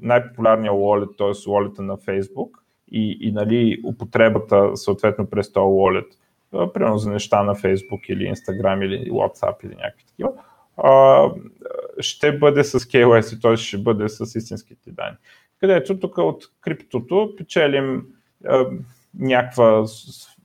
най-популярният 0.00 0.74
wallet, 0.74 1.16
т.е. 1.18 1.26
wallet 1.26 1.78
на 1.78 1.96
Facebook 1.96 2.50
и, 2.92 3.18
и 3.20 3.32
нали, 3.32 3.80
употребата 3.84 4.76
съответно 4.76 5.26
през 5.26 5.52
този 5.52 5.64
wallet, 5.64 6.06
примерно 6.72 6.98
за 6.98 7.10
неща 7.10 7.42
на 7.42 7.54
Facebook 7.54 8.06
или 8.08 8.34
Instagram 8.34 8.84
или 8.84 9.10
WhatsApp 9.10 9.64
или 9.64 9.74
някакви 9.74 10.04
такива, 10.06 10.30
ще 12.00 12.38
бъде 12.38 12.64
с 12.64 12.80
KYC, 12.80 13.42
т.е. 13.42 13.56
ще 13.56 13.78
бъде 13.78 14.08
с 14.08 14.34
истинските 14.34 14.90
данни 14.90 15.16
където 15.60 16.00
тук 16.00 16.18
от 16.18 16.44
криптото 16.60 17.34
печелим 17.38 18.02
някаква, 19.14 19.84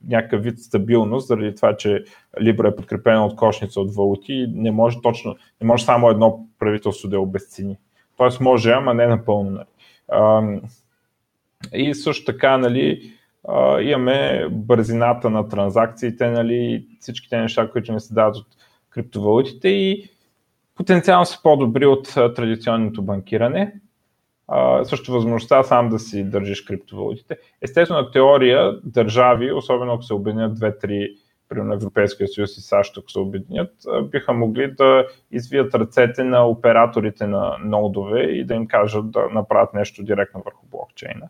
някакъв 0.08 0.42
вид 0.42 0.58
стабилност, 0.58 1.26
заради 1.26 1.54
това, 1.54 1.76
че 1.76 2.04
Libra 2.40 2.72
е 2.72 2.76
подкрепена 2.76 3.26
от 3.26 3.36
кошница 3.36 3.80
от 3.80 3.94
валути 3.94 4.32
и 4.32 4.46
не 4.46 4.70
може 4.70 5.00
точно, 5.02 5.36
не 5.60 5.66
може 5.66 5.84
само 5.84 6.10
едно 6.10 6.46
правителство 6.58 7.08
да 7.08 7.16
я 7.16 7.20
обесцени. 7.20 7.78
Тоест 8.16 8.40
може, 8.40 8.70
ама 8.70 8.94
не 8.94 9.06
напълно. 9.06 9.50
Нали. 9.50 10.60
И 11.72 11.94
също 11.94 12.24
така, 12.24 12.58
нали, 12.58 13.12
имаме 13.82 14.46
бързината 14.50 15.30
на 15.30 15.48
транзакциите, 15.48 16.30
нали, 16.30 16.86
всичките 17.00 17.40
неща, 17.40 17.70
които 17.70 17.92
не 17.92 18.00
се 18.00 18.14
дават 18.14 18.36
от 18.36 18.46
криптовалутите 18.90 19.68
и 19.68 20.08
потенциално 20.74 21.26
са 21.26 21.42
по-добри 21.42 21.86
от 21.86 22.14
традиционното 22.14 23.02
банкиране 23.02 23.74
също 24.82 25.12
възможността 25.12 25.62
сам 25.62 25.88
да 25.88 25.98
си 25.98 26.24
държиш 26.24 26.62
криптовалутите. 26.62 27.38
Естествено, 27.62 28.10
теория 28.10 28.80
държави, 28.84 29.52
особено 29.52 29.92
ако 29.92 30.02
се 30.02 30.14
обединят 30.14 30.54
две-три, 30.54 31.14
примерно 31.48 31.74
Европейския 31.74 32.28
съюз 32.28 32.56
и 32.56 32.60
САЩ, 32.60 32.98
ако 32.98 33.10
се 33.10 33.18
обединят, 33.18 33.72
биха 34.02 34.32
могли 34.32 34.72
да 34.72 35.06
извият 35.30 35.74
ръцете 35.74 36.24
на 36.24 36.46
операторите 36.46 37.26
на 37.26 37.56
нодове 37.64 38.22
и 38.22 38.44
да 38.44 38.54
им 38.54 38.66
кажат 38.66 39.10
да 39.10 39.28
направят 39.30 39.74
нещо 39.74 40.02
директно 40.02 40.42
върху 40.44 40.66
блокчейна. 40.66 41.28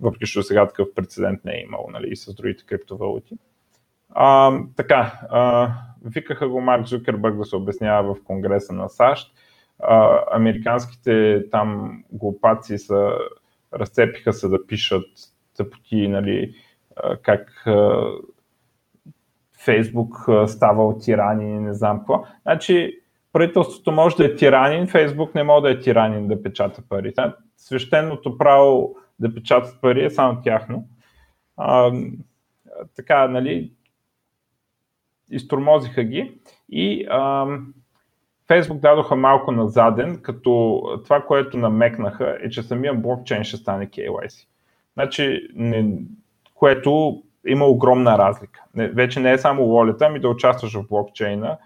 Въпреки, 0.00 0.26
че 0.26 0.42
сега 0.42 0.68
такъв 0.68 0.88
прецедент 0.94 1.44
не 1.44 1.52
е 1.52 1.62
имал 1.62 1.88
нали, 1.92 2.08
и 2.10 2.16
с 2.16 2.34
другите 2.34 2.64
криптовалути. 2.66 3.34
А, 4.10 4.58
така, 4.76 5.20
а, 5.30 5.70
викаха 6.04 6.48
го 6.48 6.60
Марк 6.60 6.86
Зукербърг 6.86 7.36
да 7.36 7.44
се 7.44 7.56
обяснява 7.56 8.14
в 8.14 8.24
Конгреса 8.24 8.72
на 8.72 8.88
САЩ 8.88 9.34
а, 9.78 10.24
американските 10.30 11.44
там 11.50 11.98
глупаци 12.12 12.78
са, 12.78 13.12
разцепиха 13.74 14.32
се 14.32 14.48
да 14.48 14.66
пишат 14.66 15.06
тъпоти, 15.56 16.08
нали, 16.08 16.54
как 17.22 17.64
Фейсбук 19.64 20.16
ставал 20.46 20.98
тиранин 20.98 21.56
и 21.56 21.60
не 21.60 21.74
знам 21.74 21.98
какво. 21.98 22.24
Значи, 22.42 23.00
правителството 23.32 23.92
може 23.92 24.16
да 24.16 24.24
е 24.24 24.34
тиранин, 24.36 24.86
Фейсбук 24.86 25.34
не 25.34 25.42
може 25.42 25.62
да 25.62 25.70
е 25.70 25.80
тиранин 25.80 26.28
да 26.28 26.42
печата 26.42 26.82
пари. 26.88 27.14
Свещеното 27.56 28.38
право 28.38 28.96
да 29.18 29.34
печатат 29.34 29.80
пари 29.80 30.04
е 30.04 30.10
само 30.10 30.42
тяхно. 30.42 30.88
А, 31.56 31.92
така, 32.96 33.28
нали, 33.28 33.72
изтормозиха 35.30 36.04
ги 36.04 36.40
и 36.68 37.06
а, 37.10 37.46
Фейсбук 38.46 38.78
дадоха 38.78 39.16
малко 39.16 39.52
назаден, 39.52 40.22
като 40.22 40.82
това, 41.04 41.20
което 41.20 41.58
намекнаха 41.58 42.38
е, 42.40 42.50
че 42.50 42.62
самия 42.62 42.94
блокчейн 42.94 43.44
ще 43.44 43.56
стане 43.56 43.86
KYC. 43.86 44.46
Значи, 44.94 45.48
не, 45.54 45.98
което 46.54 47.22
има 47.46 47.64
огромна 47.64 48.18
разлика. 48.18 48.62
Не, 48.74 48.88
вече 48.88 49.20
не 49.20 49.32
е 49.32 49.38
само 49.38 49.62
wallet, 49.62 50.06
ами 50.06 50.20
да 50.20 50.28
участваш 50.28 50.74
в 50.74 50.86
блокчейна, 50.88 51.58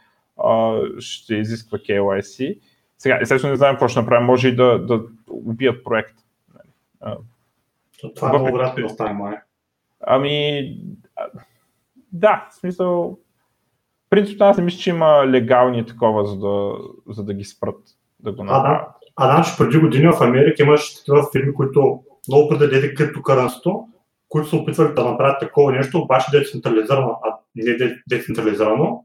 а, 0.45 0.81
ще 0.99 1.35
изисква 1.35 1.79
KYC. 1.79 2.59
Сега, 2.99 3.19
естествено 3.21 3.51
не 3.51 3.57
знаем 3.57 3.75
какво 3.75 3.89
ще 3.89 4.01
направим, 4.01 4.27
може 4.27 4.49
и 4.49 4.57
да, 4.57 4.79
да 4.79 5.03
убият 5.31 5.85
проект. 5.85 6.15
Това 8.17 8.29
е 8.29 8.39
много 8.39 8.59
да 8.99 9.13
май. 9.13 9.37
Ами, 10.01 10.77
да, 12.13 12.49
в 12.51 12.55
смисъл, 12.55 13.19
принципно 14.11 14.47
аз 14.47 14.57
не 14.57 14.65
мисля, 14.65 14.79
че 14.79 14.91
има 14.91 15.27
легални 15.27 15.87
такова, 15.87 16.27
за 16.27 16.39
да, 16.39 16.73
за 17.09 17.25
да 17.25 17.35
ги 17.35 17.45
спрат 17.45 17.81
да 18.21 18.33
го 18.33 18.45
направят. 18.45 18.89
А, 19.17 19.29
а, 19.29 19.35
значи 19.35 19.51
преди 19.59 19.79
години 19.79 20.07
в 20.07 20.21
Америка 20.21 20.63
имаш 20.63 20.99
такива 20.99 21.27
фирми, 21.33 21.55
които 21.55 22.03
много 22.29 22.49
предадете 22.49 22.95
криптокаранството, 22.95 23.89
които 24.29 24.49
са 24.49 24.57
опитвали 24.57 24.95
да 24.95 25.11
направят 25.11 25.41
такова 25.41 25.73
нещо, 25.73 25.99
обаче 25.99 26.31
децентрализирано, 26.33 27.21
а 27.25 27.37
не 27.55 27.97
децентрализирано. 28.09 29.05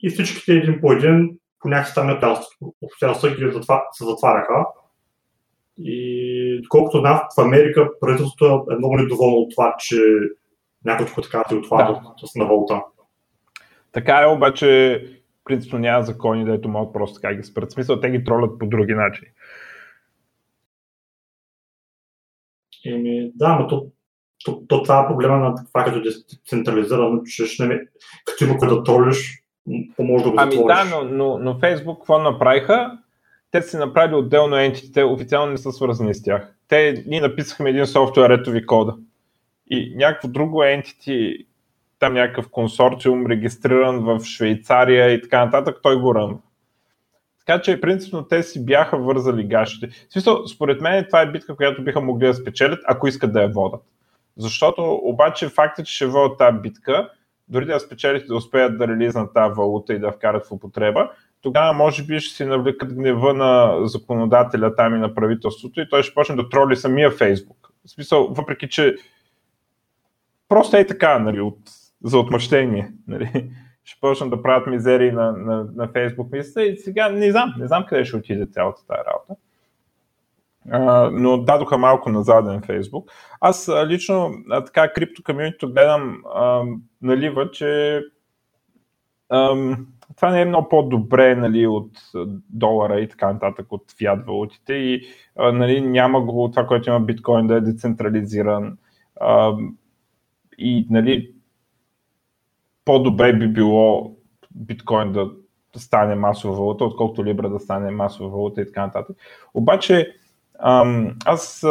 И 0.00 0.10
всичките 0.10 0.52
един 0.52 0.80
по 0.80 0.92
един 0.92 1.38
по 1.60 1.68
някакви 1.68 1.90
странни 1.90 2.18
обстоятелства 2.82 3.30
ги 3.30 3.52
се 3.92 4.04
затваряха. 4.04 4.66
И 5.78 6.66
колкото 6.68 6.98
знам, 6.98 7.20
в 7.36 7.40
Америка 7.40 7.90
правителството 8.00 8.66
е 8.70 8.76
много 8.76 8.96
недоволно 8.96 9.36
от 9.36 9.50
това, 9.50 9.74
че 9.78 9.96
някой 10.84 11.06
така 11.22 11.44
се 11.48 11.54
отваря 11.54 11.92
да. 11.92 12.26
с 12.26 12.34
на 12.34 12.44
валута. 12.44 12.82
Така 13.92 14.22
е, 14.22 14.26
обаче 14.26 15.02
принципно 15.44 15.78
няма 15.78 16.02
закони, 16.04 16.44
дето 16.44 16.68
могат 16.68 16.92
просто 16.92 17.20
така 17.20 17.34
ги 17.34 17.42
спрат. 17.42 17.72
Смисъл, 17.72 18.00
те 18.00 18.10
ги 18.10 18.24
тролят 18.24 18.58
по 18.58 18.66
други 18.66 18.94
начини. 18.94 19.28
Еми, 22.86 23.32
да, 23.34 23.58
но 23.58 23.68
то, 23.68 23.86
то, 24.46 24.62
то, 24.68 24.82
това 24.82 25.00
е 25.00 25.06
проблема 25.06 25.36
на 25.36 25.54
това, 25.54 25.84
като 25.84 26.02
децентрализирано, 26.02 27.22
че 27.22 27.46
ще 27.46 27.66
не, 27.66 27.80
като 28.24 28.44
има 28.44 28.58
да 28.58 28.82
тролиш, 28.82 29.42
поможе 29.96 30.24
да 30.24 30.30
го 30.30 30.36
Ами 30.38 30.56
да, 30.56 30.84
но, 30.84 31.04
но, 31.04 31.38
но 31.38 31.54
Facebook 31.54 31.96
какво 31.96 32.18
направиха? 32.18 32.98
Те 33.50 33.62
си 33.62 33.76
направили 33.76 34.14
отделно 34.14 34.56
ентитите, 34.56 35.04
официално 35.04 35.52
не 35.52 35.58
са 35.58 35.72
свързани 35.72 36.14
с 36.14 36.22
тях. 36.22 36.54
Те, 36.68 37.04
ние 37.06 37.20
написахме 37.20 37.70
един 37.70 37.86
софтуер, 37.86 38.30
ето 38.30 38.50
ви 38.50 38.66
кода. 38.66 38.96
И 39.70 39.94
някакво 39.96 40.28
друго 40.28 40.62
entity 40.62 41.46
там 41.98 42.14
някакъв 42.14 42.48
консорциум, 42.50 43.26
регистриран 43.26 43.98
в 43.98 44.24
Швейцария 44.24 45.12
и 45.12 45.22
така 45.22 45.44
нататък, 45.44 45.78
той 45.82 46.00
го 46.00 46.14
ръмва. 46.14 46.38
Така 47.46 47.62
че 47.62 47.80
принципно 47.80 48.22
те 48.22 48.42
си 48.42 48.66
бяха 48.66 48.98
вързали 48.98 49.44
гащите. 49.44 49.88
В 50.08 50.12
смисъл, 50.12 50.46
според 50.46 50.80
мен 50.80 51.04
това 51.04 51.20
е 51.20 51.30
битка, 51.30 51.56
която 51.56 51.84
биха 51.84 52.00
могли 52.00 52.26
да 52.26 52.34
спечелят, 52.34 52.78
ако 52.86 53.08
искат 53.08 53.32
да 53.32 53.42
я 53.42 53.48
водат. 53.48 53.80
Защото 54.36 55.00
обаче 55.02 55.48
факта, 55.48 55.82
че 55.82 55.94
ще 55.94 56.06
водят 56.06 56.38
тази 56.38 56.58
битка, 56.58 57.10
дори 57.48 57.64
да 57.64 57.72
я 57.72 57.80
спечелят 57.80 58.26
да 58.28 58.36
успеят 58.36 58.78
да 58.78 58.88
релизнат 58.88 59.34
тази 59.34 59.54
валута 59.56 59.94
и 59.94 59.98
да 59.98 60.12
вкарат 60.12 60.46
в 60.46 60.52
употреба, 60.52 61.10
тогава 61.40 61.72
може 61.72 62.04
би 62.04 62.20
ще 62.20 62.36
си 62.36 62.44
навлекат 62.44 62.94
гнева 62.94 63.34
на 63.34 63.80
законодателя 63.86 64.74
там 64.74 64.94
и 64.94 64.98
на 64.98 65.14
правителството 65.14 65.80
и 65.80 65.88
той 65.88 66.02
ще 66.02 66.14
почне 66.14 66.36
да 66.36 66.48
троли 66.48 66.76
самия 66.76 67.10
Фейсбук. 67.10 67.68
В 67.86 67.90
смисъл, 67.90 68.28
въпреки 68.28 68.68
че 68.68 68.96
просто 70.48 70.76
е 70.76 70.86
така, 70.86 71.18
нали, 71.18 71.40
от 71.40 71.58
за 72.04 72.18
отмъщение. 72.18 72.92
Нали? 73.08 73.50
Ще 73.84 74.00
почнат 74.00 74.30
да 74.30 74.42
правят 74.42 74.66
мизерии 74.66 75.12
на, 75.12 75.32
на, 75.32 75.56
на 75.74 75.88
Facebook 75.88 76.32
мисля 76.32 76.62
и 76.62 76.76
сега 76.76 77.08
не 77.08 77.30
знам, 77.30 77.54
не 77.58 77.66
знам 77.66 77.86
къде 77.88 78.04
ще 78.04 78.16
отиде 78.16 78.46
цялата 78.46 78.86
тази 78.86 79.00
работа. 79.12 79.34
Но 81.12 81.38
дадоха 81.38 81.78
малко 81.78 82.10
на 82.10 82.22
заден 82.22 82.60
Facebook. 82.60 83.10
Аз 83.40 83.70
лично 83.86 84.30
така 84.66 84.92
крипто 84.92 85.22
комьюнито 85.22 85.72
гледам 85.72 86.22
налива, 87.02 87.50
че 87.50 88.00
това 90.16 90.30
не 90.30 90.40
е 90.40 90.44
много 90.44 90.68
по-добре 90.68 91.36
нали, 91.36 91.66
от 91.66 91.90
долара 92.50 93.00
и 93.00 93.08
така 93.08 93.32
нататък, 93.32 93.66
от 93.70 93.84
фиат 93.98 94.26
валутите 94.26 94.74
и 94.74 95.02
нали, 95.36 95.80
няма 95.80 96.20
го 96.20 96.50
това, 96.50 96.66
което 96.66 96.90
има 96.90 97.00
биткоин 97.00 97.46
да 97.46 97.54
е 97.54 97.60
децентрализиран 97.60 98.78
и 100.58 100.86
нали, 100.90 101.32
по-добре 102.84 103.32
би 103.32 103.48
било 103.48 104.16
биткоин 104.54 105.12
да 105.12 105.30
стане 105.76 106.14
масова 106.14 106.54
валута, 106.54 106.84
отколкото 106.84 107.22
Libra 107.22 107.48
да 107.48 107.60
стане 107.60 107.90
масова 107.90 108.28
валута 108.28 108.60
и 108.60 108.66
така 108.66 108.86
нататък. 108.86 109.16
Обаче, 109.54 110.16
аз 111.24 111.64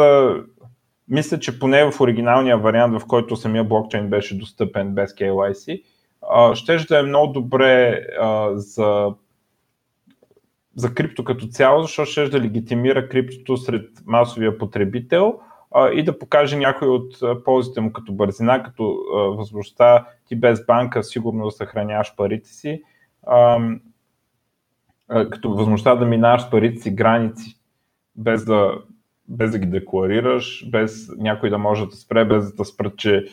мисля, 1.08 1.38
че 1.38 1.58
поне 1.58 1.90
в 1.90 2.00
оригиналния 2.00 2.58
вариант, 2.58 3.00
в 3.00 3.06
който 3.06 3.36
самия 3.36 3.64
блокчейн 3.64 4.10
беше 4.10 4.38
достъпен 4.38 4.94
без 4.94 5.14
KYC, 5.14 5.82
ще 6.54 6.76
да 6.76 6.98
е 6.98 7.02
много 7.02 7.32
добре 7.32 8.00
за, 8.54 9.14
за 10.76 10.94
крипто 10.94 11.24
като 11.24 11.46
цяло, 11.46 11.82
защото 11.82 12.10
ще 12.10 12.28
да 12.28 12.40
легитимира 12.40 13.08
криптото 13.08 13.56
сред 13.56 13.90
масовия 14.06 14.58
потребител 14.58 15.40
и 15.92 16.04
да 16.04 16.18
покаже 16.18 16.56
някои 16.56 16.88
от 16.88 17.44
ползите 17.44 17.80
му 17.80 17.92
като 17.92 18.12
бързина, 18.12 18.62
като 18.62 18.98
възможността 19.36 20.06
ти 20.28 20.36
без 20.36 20.66
банка 20.66 21.02
сигурно 21.02 21.44
да 21.44 21.50
съхраняваш 21.50 22.16
парите 22.16 22.48
си, 22.48 22.82
като 25.08 25.54
възможността 25.54 25.94
да 25.94 26.04
минаваш 26.04 26.50
парите 26.50 26.82
си 26.82 26.90
граници, 26.90 27.60
без 28.16 28.44
да 28.44 28.78
без 29.28 29.50
да 29.50 29.58
ги 29.58 29.66
декларираш, 29.66 30.70
без 30.70 31.08
някой 31.18 31.50
да 31.50 31.58
може 31.58 31.86
да 31.86 31.96
спре, 31.96 32.24
без 32.24 32.54
да 32.54 32.64
спрат, 32.64 32.96
че 32.96 33.24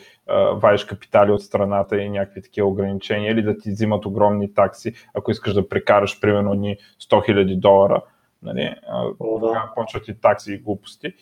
ваеш 0.52 0.84
капитали 0.84 1.30
от 1.30 1.42
страната 1.42 2.02
и 2.02 2.10
някакви 2.10 2.42
такива 2.42 2.68
ограничения 2.68 3.32
или 3.32 3.42
да 3.42 3.58
ти 3.58 3.70
взимат 3.70 4.06
огромни 4.06 4.54
такси, 4.54 4.94
ако 5.14 5.30
искаш 5.30 5.54
да 5.54 5.68
прекараш 5.68 6.20
примерно 6.20 6.54
ни 6.54 6.76
100 7.10 7.30
000 7.30 7.58
долара. 7.58 8.02
Нали? 8.42 8.74
О, 9.20 9.38
да. 9.38 9.72
Почват 9.74 10.08
и 10.08 10.20
такси 10.20 10.52
и 10.52 10.58
глупости. 10.58 11.12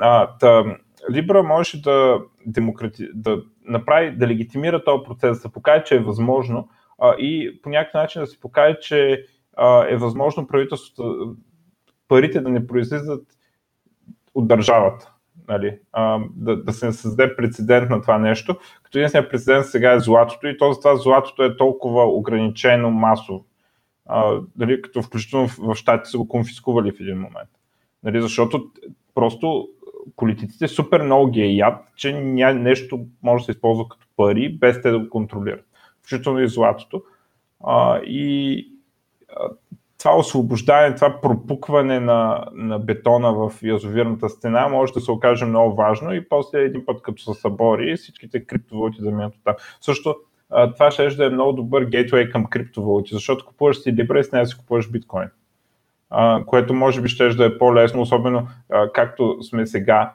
А, 0.00 0.36
та, 0.40 0.64
Libra 1.10 1.42
можеше 1.42 1.82
да, 1.82 2.20
демократи... 2.46 3.08
да 3.14 3.42
направи, 3.64 4.16
да 4.16 4.26
легитимира 4.26 4.84
този 4.84 5.04
процес, 5.04 5.30
да 5.30 5.34
се 5.34 5.52
покаже, 5.52 5.84
че 5.84 5.96
е 5.96 6.02
възможно 6.02 6.68
а, 6.98 7.14
и 7.18 7.60
по 7.62 7.68
някакъв 7.68 7.94
начин 7.94 8.22
да 8.22 8.26
се 8.26 8.40
покаже, 8.40 8.78
че 8.80 9.24
а, 9.56 9.86
е 9.88 9.96
възможно 9.96 10.46
правителството 10.46 11.36
парите 12.12 12.40
да 12.40 12.48
не 12.48 12.66
произлизат 12.66 13.26
от 14.34 14.48
държавата. 14.48 15.12
Нали, 15.48 15.78
а, 15.92 16.20
да, 16.36 16.62
да 16.62 16.72
се 16.72 16.92
създаде 16.92 17.36
прецедент 17.36 17.90
на 17.90 18.00
това 18.02 18.18
нещо, 18.18 18.56
като 18.82 18.98
единственият 18.98 19.30
прецедент 19.30 19.66
сега 19.66 19.92
е 19.92 20.00
златото 20.00 20.46
и 20.46 20.56
то 20.58 20.72
затова 20.72 20.96
златото 20.96 21.42
е 21.42 21.56
толкова 21.56 22.04
ограничено 22.04 22.90
масово. 22.90 23.44
А, 24.06 24.40
нали, 24.58 24.82
като 24.82 25.02
включително 25.02 25.48
в, 25.48 25.74
щатите 25.74 26.10
са 26.10 26.18
го 26.18 26.28
конфискували 26.28 26.92
в 26.92 27.00
един 27.00 27.16
момент. 27.16 27.50
Нали, 28.02 28.20
защото 28.20 28.70
просто 29.14 29.68
политиците 30.16 30.68
супер 30.68 31.02
много 31.02 31.30
ги 31.30 31.40
е 31.40 31.54
яд, 31.54 31.84
че 31.96 32.12
ня, 32.12 32.54
нещо 32.54 33.06
може 33.22 33.42
да 33.42 33.44
се 33.44 33.50
използва 33.50 33.88
като 33.88 34.06
пари, 34.16 34.58
без 34.58 34.82
те 34.82 34.90
да 34.90 34.98
го 34.98 35.10
контролират. 35.10 35.66
Включително 35.98 36.40
и 36.40 36.48
златото. 36.48 37.02
А, 37.64 37.98
и 37.98 38.68
това 40.02 40.16
освобождане, 40.16 40.94
това 40.94 41.20
пропукване 41.20 42.00
на, 42.00 42.44
на 42.52 42.78
бетона 42.78 43.32
в 43.32 43.52
язовирната 43.62 44.28
стена 44.28 44.68
може 44.68 44.92
да 44.92 45.00
се 45.00 45.10
окаже 45.10 45.44
много 45.44 45.76
важно 45.76 46.14
и 46.14 46.28
после 46.28 46.60
един 46.60 46.86
път 46.86 47.02
като 47.02 47.22
се 47.22 47.40
събори 47.40 47.96
всичките 47.96 48.44
криптовалути 48.44 49.02
да 49.02 49.10
минат 49.10 49.34
там. 49.44 49.54
Също 49.80 50.16
това 50.74 50.90
ще 50.90 51.08
да 51.08 51.26
е 51.26 51.30
много 51.30 51.52
добър 51.52 51.84
гейтвей 51.84 52.30
към 52.30 52.46
криптовалути, 52.46 53.14
защото 53.14 53.46
купуваш 53.46 53.76
си 53.76 53.94
Libra 53.96 54.20
и 54.20 54.24
с 54.24 54.32
нея 54.32 54.46
си 54.46 54.58
купуваш 54.58 54.90
биткоин. 54.90 55.28
което 56.46 56.74
може 56.74 57.00
би 57.00 57.08
ще 57.08 57.28
да 57.28 57.46
е 57.46 57.58
по-лесно, 57.58 58.02
особено 58.02 58.48
както 58.94 59.42
сме 59.42 59.66
сега, 59.66 60.14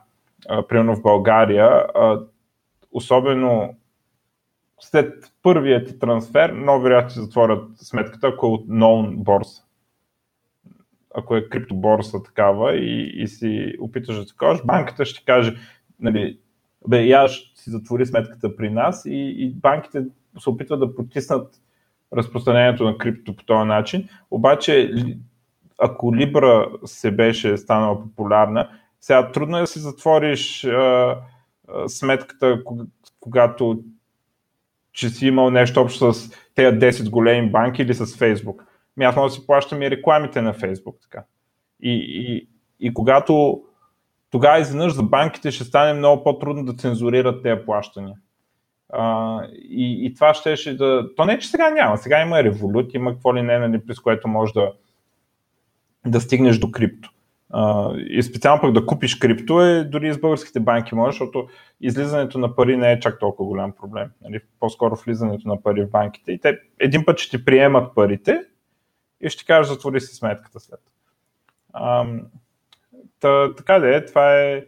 примерно 0.70 0.96
в 0.96 1.02
България, 1.02 1.86
особено 2.92 3.76
след 4.80 5.14
първият 5.44 6.00
трансфер, 6.00 6.52
много 6.52 6.84
вероятно 6.84 7.10
ще 7.10 7.20
затворят 7.20 7.64
сметката, 7.76 8.28
ако 8.28 8.46
е 8.46 8.50
от 8.50 8.68
known 8.68 9.16
борса 9.16 9.67
ако 11.18 11.36
е 11.36 11.50
криптоборса 11.50 12.24
такава 12.24 12.76
и, 12.76 13.22
и 13.24 13.28
си 13.28 13.74
опиташ 13.80 14.16
да 14.16 14.26
таковаш, 14.26 14.66
банката 14.66 15.06
ще 15.06 15.26
каже, 15.26 15.56
нали, 16.00 16.40
бе, 16.88 17.04
я 17.04 17.28
ще 17.28 17.62
си 17.62 17.70
затвори 17.70 18.06
сметката 18.06 18.56
при 18.56 18.70
нас 18.70 19.06
и, 19.06 19.36
и 19.38 19.54
банките 19.54 20.06
се 20.40 20.50
опитват 20.50 20.80
да 20.80 20.96
потиснат 20.96 21.56
разпространението 22.14 22.84
на 22.84 22.98
крипто 22.98 23.36
по 23.36 23.44
този 23.44 23.68
начин. 23.68 24.10
Обаче, 24.32 24.92
ако 25.78 26.08
Libra 26.08 26.86
се 26.86 27.12
беше 27.12 27.58
станала 27.58 28.02
популярна, 28.02 28.70
сега 29.02 29.32
трудно 29.32 29.58
е 29.58 29.62
да 29.62 29.68
си 29.68 29.80
затвориш 29.80 30.66
а, 30.66 31.18
а, 31.68 31.90
сметката, 31.90 32.64
когато 33.20 33.84
че 34.92 35.10
си 35.10 35.28
имал 35.28 35.50
нещо 35.50 35.82
общо 35.82 36.14
с 36.14 36.32
тези 36.56 36.78
10 36.78 37.10
големи 37.10 37.52
банки 37.52 37.82
или 37.82 37.94
с 37.94 38.06
Facebook. 38.06 38.67
Ми 38.98 39.06
аз 39.06 39.16
мога 39.16 39.30
да 39.30 39.34
си 39.34 39.48
плащам 39.48 39.82
и 39.82 39.92
рекламите 39.92 40.42
на 40.42 40.54
Фейсбук. 40.54 40.96
Така. 41.02 41.24
И, 41.82 41.92
и, 41.92 42.48
и 42.80 42.94
когато 42.94 43.64
тогава 44.32 44.60
изведнъж 44.60 44.94
за 44.94 45.04
банките 45.04 45.52
ще 45.52 45.64
стане 45.64 45.94
много 45.94 46.24
по-трудно 46.24 46.66
да 46.66 46.74
цензурират 46.74 47.44
тези 47.44 47.66
плащания. 47.66 48.16
А, 48.90 49.42
и, 49.70 50.06
и 50.06 50.14
това 50.14 50.34
ще, 50.34 50.56
ще 50.56 50.74
да... 50.74 51.16
То 51.16 51.26
не, 51.26 51.40
че 51.40 51.48
сега 51.48 51.70
няма. 51.70 51.98
Сега 51.98 52.22
има 52.22 52.44
револют, 52.44 52.94
има 52.94 53.14
какво 53.14 53.36
ли 53.36 53.42
не, 53.42 53.60
нали, 53.60 53.86
през 53.86 54.00
което 54.00 54.28
може 54.28 54.54
да, 54.54 54.72
да 56.06 56.22
стигнеш 56.22 56.58
до 56.60 56.72
крипто. 56.72 57.10
А, 57.50 57.94
и 57.98 58.24
специално 58.24 58.62
пък 58.62 58.72
да 58.72 58.86
купиш 58.86 59.16
крипто 59.16 59.62
е 59.62 59.84
дори 59.84 60.14
с 60.14 60.20
българските 60.20 60.60
банки 60.60 60.96
може, 60.96 61.12
защото 61.12 61.48
излизането 61.82 62.40
на 62.40 62.56
пари 62.56 62.78
не 62.78 62.92
е 62.92 63.00
чак 63.00 63.20
толкова 63.20 63.48
голям 63.48 63.72
проблем. 63.72 64.10
Нали? 64.22 64.40
По-скоро 64.60 64.96
влизането 64.96 65.48
на 65.48 65.62
пари 65.62 65.86
в 65.86 65.90
банките. 65.90 66.32
И 66.32 66.40
те 66.40 66.60
един 66.80 67.06
път 67.06 67.20
ще 67.20 67.38
ти 67.38 67.46
приемат 67.46 67.96
парите, 67.96 68.42
и 69.22 69.30
ще 69.30 69.46
кажеш 69.46 69.72
затвори 69.72 70.02
си 70.02 70.16
сметката 70.16 70.60
след. 70.60 70.80
Ам, 71.74 72.22
та, 73.20 73.56
така 73.56 73.80
да 73.80 73.96
е, 73.96 74.06
това 74.06 74.42
е 74.42 74.66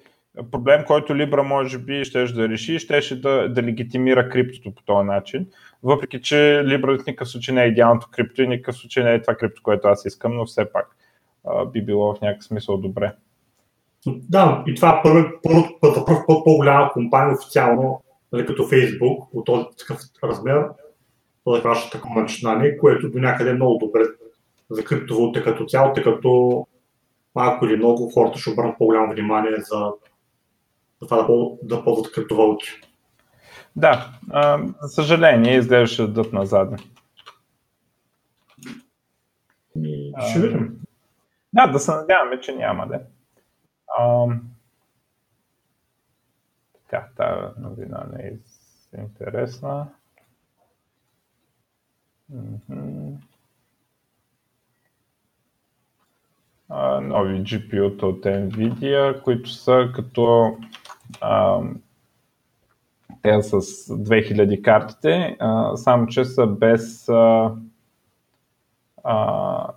проблем, 0.52 0.84
който 0.88 1.14
Libra 1.14 1.42
може 1.42 1.78
би 1.78 2.06
ще 2.06 2.26
да 2.26 2.50
реши, 2.50 2.80
ще, 2.80 3.02
ще 3.02 3.16
да, 3.16 3.50
да 3.50 3.64
легитимира 3.64 4.30
криптото 4.30 4.76
по 4.76 4.84
този 4.84 5.06
начин. 5.06 5.48
Въпреки, 5.84 6.22
че 6.22 6.36
Libra 6.66 7.04
в 7.04 7.06
никакъв 7.06 7.30
случай 7.30 7.56
не 7.56 7.64
е 7.64 7.68
идеалното 7.68 8.08
крипто 8.12 8.42
и 8.42 8.48
никакъв 8.48 8.76
случай 8.76 9.04
не 9.04 9.14
е 9.14 9.22
това 9.22 9.36
крипто, 9.36 9.62
което 9.64 9.88
аз 9.88 10.06
искам, 10.06 10.36
но 10.36 10.46
все 10.46 10.72
пак 10.72 10.96
а, 11.48 11.66
би 11.66 11.86
било 11.86 12.16
в 12.16 12.22
някакъв 12.22 12.46
смисъл 12.46 12.78
добре. 12.78 13.14
Да, 14.08 14.64
и 14.68 14.76
това 14.76 14.90
е 14.90 15.02
първо, 15.04 15.30
първо, 15.44 15.64
първо, 15.82 16.06
първо 16.06 16.44
по-голяма 16.44 16.92
компания 16.92 17.36
официално, 17.36 18.04
нали, 18.32 18.46
като 18.46 18.64
Facebook, 18.64 19.28
от 19.34 19.46
този 19.46 19.66
такъв 19.78 20.00
размер, 20.24 20.66
да 21.48 21.56
захваща 21.56 21.98
такова 21.98 22.22
начинание, 22.22 22.78
което 22.78 23.12
до 23.12 23.20
някъде 23.20 23.50
е 23.50 23.54
много 23.54 23.78
добре 23.78 24.02
за 24.70 24.84
криптовалута 24.84 25.44
като 25.44 25.66
цяло, 25.66 25.94
тъй 25.94 26.04
като 26.04 26.68
малко 27.36 27.66
или 27.66 27.76
много 27.76 28.10
хората 28.10 28.40
ще 28.40 28.50
обърнат 28.50 28.78
по-голямо 28.78 29.14
внимание 29.14 29.56
за, 29.58 29.92
за 31.02 31.08
това 31.08 31.18
да, 31.18 31.28
да 31.64 31.84
ползват 31.84 32.12
криптовалути. 32.12 32.82
Да, 33.76 34.10
а, 34.32 34.60
за 34.82 34.88
съжаление 34.88 35.58
изглеждаше 35.58 36.02
да 36.02 36.08
дадат 36.08 36.34
назад. 36.34 36.82
ще 40.30 40.40
видим. 40.40 40.80
Да, 41.54 41.68
да 41.68 41.80
се 41.80 41.92
надяваме, 41.92 42.42
че 42.42 42.56
няма 42.56 42.88
да. 42.88 43.02
А, 43.98 44.26
така, 46.74 47.08
тази 47.16 47.62
новина 47.62 48.06
не 48.14 48.24
е 48.24 48.32
интересна. 49.02 49.88
Нови 57.02 57.44
GPU-та 57.44 58.08
от 58.08 58.26
NVIDIA, 58.26 59.22
които 59.22 59.50
са 59.50 59.92
като 59.96 60.58
а, 61.22 61.60
те 63.22 63.42
с 63.42 63.62
2000 63.62 64.62
картите, 64.62 65.36
а, 65.40 65.78
само 65.78 66.08
че 66.08 66.26
са 66.26 66.48
без 66.48 67.10
а, 67.10 67.52
а, 69.04 69.68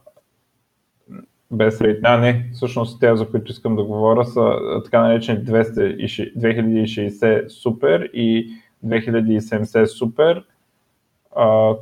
без 1.50 1.80
рейт. 1.80 2.00
А, 2.02 2.16
не, 2.16 2.50
всъщност 2.52 3.00
те, 3.00 3.16
за 3.16 3.30
които 3.30 3.52
искам 3.52 3.76
да 3.76 3.84
говоря, 3.84 4.24
са 4.24 4.56
така 4.84 5.00
наречени 5.00 5.44
2060 5.44 7.48
супер 7.48 8.10
и 8.12 8.52
2070 8.86 9.84
супер, 9.84 10.44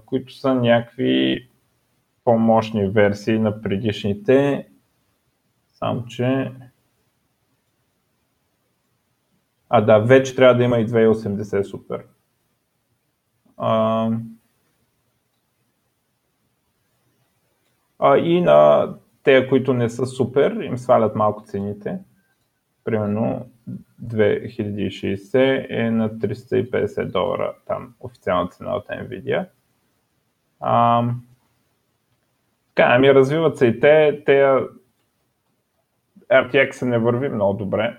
които 0.07 0.35
са 0.35 0.55
някакви 0.55 1.47
по-мощни 2.25 2.89
версии 2.89 3.39
на 3.39 3.63
предишните 3.63 4.67
само, 5.81 6.05
че... 6.07 6.53
А, 9.69 9.81
да, 9.81 9.99
вече 9.99 10.37
трябва 10.37 10.55
да 10.55 10.65
има 10.65 10.79
и 10.79 10.87
280 10.87 11.63
супер. 11.63 12.05
А, 13.57 14.11
а, 17.99 18.19
и 18.19 18.41
на 18.41 18.89
те, 19.23 19.49
които 19.49 19.75
не 19.75 19.91
са 19.91 20.07
супер, 20.07 20.51
им 20.51 20.79
свалят 20.79 21.15
малко 21.15 21.43
цените. 21.43 21.99
Примерно 22.85 23.51
2060 24.05 25.67
е 25.71 25.91
на 25.91 26.11
350 26.11 27.05
долара 27.05 27.55
там 27.67 27.95
официална 28.01 28.49
цена 28.49 28.77
от 28.77 28.89
Nvidia. 28.89 29.49
А, 30.61 31.05
така, 32.75 32.89
ами 32.95 33.15
развиват 33.15 33.59
се 33.59 33.67
и 33.67 33.81
те, 33.81 34.23
те 34.27 34.61
RTX 36.33 36.83
не 36.83 36.99
върви 36.99 37.29
много 37.29 37.59
добре. 37.59 37.97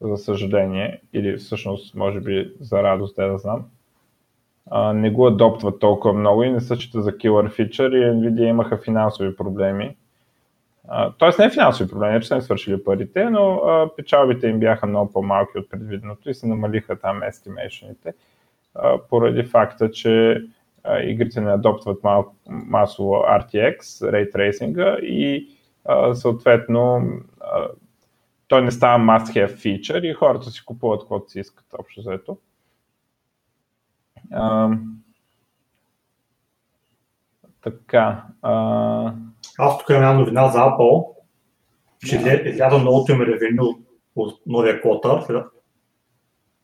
за 0.00 0.16
съжаление, 0.16 1.00
или 1.12 1.36
всъщност, 1.36 1.94
може 1.94 2.20
би, 2.20 2.52
за 2.60 2.82
радост, 2.82 3.16
да 3.16 3.38
знам. 3.38 3.64
А, 4.70 4.92
не 4.92 5.10
го 5.10 5.26
адоптват 5.26 5.80
толкова 5.80 6.14
много 6.14 6.42
и 6.42 6.50
не 6.50 6.60
са 6.60 6.78
чета 6.78 7.02
за 7.02 7.12
killer 7.12 7.48
feature 7.48 7.96
и 7.96 8.12
Nvidia 8.12 8.48
имаха 8.48 8.76
финансови 8.76 9.36
проблеми. 9.36 9.96
тоест 11.18 11.38
не 11.38 11.50
финансови 11.50 11.90
проблеми, 11.90 12.20
че 12.20 12.28
са 12.28 12.34
не 12.34 12.42
свършили 12.42 12.84
парите, 12.84 13.30
но 13.30 13.54
а, 13.54 13.90
печалбите 13.96 14.48
им 14.48 14.60
бяха 14.60 14.86
много 14.86 15.12
по-малки 15.12 15.58
от 15.58 15.70
предвиденото 15.70 16.30
и 16.30 16.34
се 16.34 16.46
намалиха 16.46 16.98
там 16.98 17.22
естимейшените, 17.22 18.14
поради 19.10 19.42
факта, 19.42 19.90
че 19.90 20.42
игрите 21.02 21.40
не 21.40 21.52
адоптват 21.52 22.04
мал, 22.04 22.32
масово 22.48 23.12
RTX, 23.14 23.80
Tracing 24.32 25.00
и 25.00 25.55
а, 25.88 26.14
съответно 26.14 27.06
а, 27.40 27.68
той 28.48 28.62
не 28.62 28.70
става 28.70 29.04
must-have 29.04 29.54
feature 29.54 30.00
и 30.00 30.14
хората 30.14 30.50
си 30.50 30.64
купуват 30.64 31.00
каквото 31.00 31.30
си 31.30 31.40
искат 31.40 31.66
общо 31.78 32.00
заето. 32.00 32.38
А, 34.32 34.70
така. 37.62 38.24
А... 38.42 39.12
Аз 39.58 39.78
тук 39.78 39.90
имам 39.90 40.18
новина 40.18 40.48
за 40.48 40.58
Apple, 40.58 41.06
че 42.06 42.16
yeah. 42.16 42.46
изляза 42.46 42.78
новото 42.78 43.12
им 43.12 43.20
ревеню 43.20 43.78
от 44.16 44.40
новия 44.46 44.80
квотър. 44.80 45.44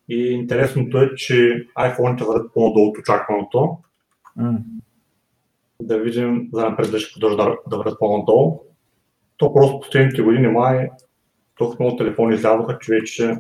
И 0.09 0.33
интересното 0.33 0.99
е, 0.99 1.15
че 1.15 1.67
iPhone-ите 1.79 2.25
върват 2.25 2.55
по-надолу 2.55 2.89
от 2.89 2.99
очакваното. 2.99 3.79
Mm. 4.39 4.63
Да 5.83 5.99
видим 5.99 6.49
за 6.53 6.71
напред 6.71 6.91
да 6.91 6.99
ще 6.99 7.21
продължат 7.21 7.39
да, 7.39 7.71
да 7.71 7.77
върват 7.77 7.99
по-надолу. 7.99 8.72
То 9.37 9.55
просто 9.55 9.81
последните 9.81 10.23
години 10.23 10.49
май 10.49 10.89
толкова 11.59 11.85
много 11.85 11.97
телефони 11.97 12.35
излязоха, 12.35 12.79
че 12.79 12.95
вече 12.95 13.37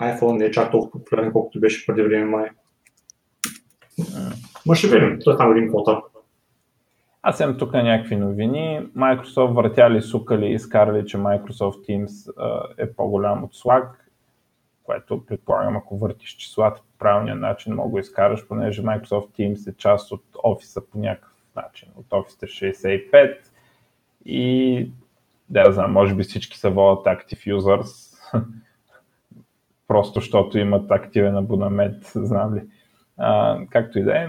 iPhone 0.00 0.38
не 0.38 0.44
е 0.44 0.50
чак 0.50 0.70
толкова 0.70 1.04
популярен, 1.04 1.32
колкото 1.32 1.60
беше 1.60 1.86
преди 1.86 2.02
време 2.02 2.24
май. 2.24 2.48
Ма 4.66 4.74
ще 4.74 4.88
видим, 4.88 5.14
е 5.14 5.36
там 5.36 5.52
един 5.52 5.68
квота. 5.68 6.02
Аз 7.22 7.40
имам 7.40 7.58
тук 7.58 7.72
някакви 7.72 8.16
новини. 8.16 8.88
Microsoft 8.96 9.54
въртяли, 9.54 10.02
сукали 10.02 10.52
изкарали, 10.52 11.06
че 11.06 11.16
Microsoft 11.16 11.88
Teams 11.88 12.32
е 12.78 12.92
по-голям 12.92 13.44
от 13.44 13.54
Slack, 13.54 13.88
което 14.82 15.26
предполагам, 15.26 15.76
ако 15.76 15.98
въртиш 15.98 16.30
числата 16.30 16.80
по 16.80 16.98
правилния 16.98 17.34
начин, 17.34 17.74
мога 17.74 17.92
да 17.92 18.00
изкараш, 18.00 18.46
понеже 18.48 18.82
Microsoft 18.82 19.28
Teams 19.38 19.70
е 19.70 19.76
част 19.76 20.12
от 20.12 20.24
офиса 20.44 20.86
по 20.86 20.98
някакъв 20.98 21.32
начин, 21.56 21.88
от 21.96 22.06
Office 22.08 22.46
365 22.46 23.49
и 24.24 24.90
да, 25.48 25.72
знам, 25.72 25.92
може 25.92 26.14
би 26.14 26.22
всички 26.22 26.58
са 26.58 26.70
водят 26.70 27.04
Active 27.04 27.54
Users, 27.54 28.16
просто 29.88 30.20
защото 30.20 30.58
имат 30.58 30.90
активен 30.90 31.36
абонамент, 31.36 32.02
знам 32.14 32.54
ли. 32.54 32.60
А, 33.18 33.58
както 33.70 33.98
и 33.98 34.02
да 34.02 34.18
е, 34.18 34.28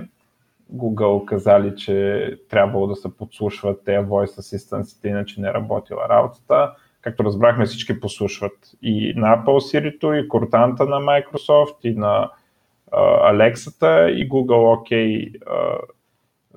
Google 0.74 1.26
казали, 1.26 1.76
че 1.76 2.38
трябвало 2.50 2.88
да 2.88 2.96
се 2.96 3.18
подслушват 3.18 3.86
тези 3.86 4.08
voice 4.08 4.40
assistants, 4.40 5.10
иначе 5.10 5.42
не 5.42 5.54
работила 5.54 6.10
работата. 6.10 6.76
Както 7.02 7.24
разбрахме, 7.24 7.66
всички 7.66 8.00
послушват 8.00 8.72
и 8.82 9.14
на 9.16 9.38
Apple 9.38 9.46
Siri, 9.46 10.20
и 10.20 10.30
Cortana 10.30 10.80
на 10.80 11.00
Microsoft, 11.00 11.78
и 11.84 11.96
на 11.96 12.32
Alexa 12.92 14.08
и 14.08 14.30
Google 14.30 14.90
OK 14.90 15.32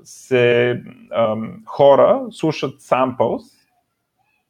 се, 0.02 0.82
um, 1.18 1.66
хора 1.66 2.26
слушат 2.30 2.80
samples 2.80 3.42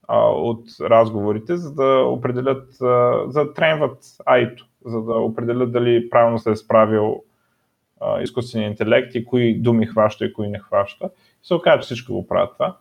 от 0.08 0.64
разговорите, 0.80 1.56
за 1.56 1.74
да 1.74 2.04
определят, 2.06 2.72
за 3.26 3.44
да 3.44 3.54
тренват 3.54 3.98
АИТО, 4.26 4.64
за 4.84 5.02
да 5.02 5.14
определят 5.14 5.72
дали 5.72 6.10
правилно 6.10 6.38
се 6.38 6.50
е 6.50 6.56
справил 6.56 7.22
изкуствения 8.20 8.70
интелект 8.70 9.14
и 9.14 9.24
кои 9.24 9.54
думи 9.54 9.86
хваща 9.86 10.24
и 10.24 10.32
кои 10.32 10.48
не 10.48 10.58
хваща. 10.58 11.10
И 11.44 11.46
се 11.46 11.54
оказа, 11.54 11.80
че 11.80 11.84
всичко 11.84 12.12
го 12.12 12.26
правят 12.26 12.52
това, 12.52 12.76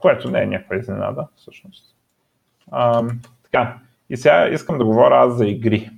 което 0.00 0.30
не 0.30 0.42
е 0.42 0.46
някаква 0.46 0.76
изненада, 0.76 1.26
всъщност. 1.36 1.96
А, 2.70 3.08
така, 3.42 3.78
и 4.10 4.16
сега 4.16 4.48
искам 4.48 4.78
да 4.78 4.84
говоря 4.84 5.14
аз 5.14 5.36
за 5.36 5.46
игри. 5.46 5.90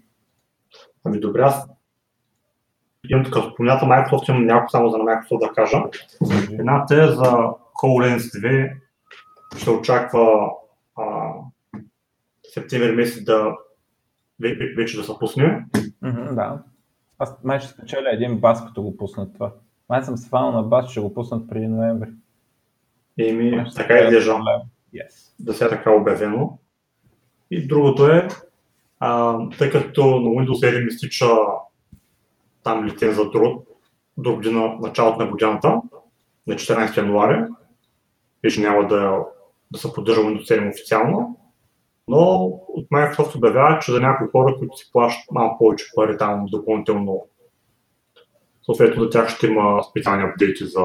Ами 1.04 1.20
добре, 1.20 1.42
аз 1.42 1.68
имам 3.08 3.24
така 3.24 3.42
спомнята 3.42 3.84
Microsoft, 3.84 4.30
имам 4.30 4.46
няколко 4.46 4.70
само 4.70 4.88
за 4.88 4.96
Microsoft 4.96 5.40
да 5.40 5.52
кажа. 5.52 5.82
Едната 6.52 7.02
е 7.02 7.06
за 7.06 7.32
HoloLens 7.82 8.18
2, 8.18 8.72
ще 9.56 9.70
очаква 9.70 10.50
а, 10.96 11.32
септември 12.54 12.92
месец 12.92 13.24
да 13.24 13.56
вече 14.76 14.96
да 14.96 15.04
се 15.04 15.12
пусне. 15.20 15.64
Mm-hmm, 16.04 16.34
да. 16.34 16.62
Аз 17.18 17.36
май 17.44 17.60
ще 17.60 17.68
спечеля 17.68 18.10
един 18.12 18.38
бас, 18.38 18.66
като 18.66 18.82
го 18.82 18.96
пуснат 18.96 19.34
това. 19.34 19.52
Май 19.88 20.02
съм 20.02 20.16
свал 20.16 20.52
на 20.52 20.62
бас, 20.62 20.90
ще 20.90 21.00
го 21.00 21.14
пуснат 21.14 21.48
преди 21.48 21.68
ноември. 21.68 22.08
Еми, 23.18 23.64
така 23.76 23.94
е 23.94 24.04
изглежда. 24.04 24.40
Yes. 24.94 25.34
Да 25.38 25.54
се 25.54 25.64
е 25.64 25.68
така 25.68 25.90
обявено. 25.90 26.58
И 27.50 27.66
другото 27.66 28.06
е, 28.06 28.28
а, 29.00 29.38
тъй 29.58 29.70
като 29.70 30.04
на 30.04 30.28
Windows 30.28 30.70
7 30.70 30.88
изтича 30.88 31.26
там 32.66 32.84
лиценз 32.84 33.16
за 33.16 33.30
труд 33.30 33.66
до 34.16 34.34
година, 34.34 34.76
началото 34.80 35.24
на 35.24 35.30
годината, 35.30 35.80
на 36.46 36.54
14 36.54 36.96
януари, 36.96 37.44
вече 38.42 38.60
няма 38.60 38.88
да 38.88 39.24
да 39.70 39.78
се 39.78 39.92
поддържа 39.92 40.20
Windows 40.20 40.60
7 40.60 40.70
официално, 40.70 41.40
но 42.08 42.18
от 42.68 42.88
Microsoft 42.88 43.36
обявява, 43.36 43.78
че 43.78 43.92
за 43.92 44.00
някои 44.00 44.28
хора, 44.32 44.56
които 44.58 44.76
си 44.76 44.90
плащат 44.92 45.30
малко 45.30 45.58
повече 45.58 45.84
пари 45.94 46.18
там 46.18 46.46
допълнително, 46.46 47.26
съответно 48.64 49.02
за 49.02 49.10
тях 49.10 49.28
ще 49.28 49.46
има 49.46 49.82
специални 49.90 50.22
апдейти 50.22 50.66
за 50.66 50.84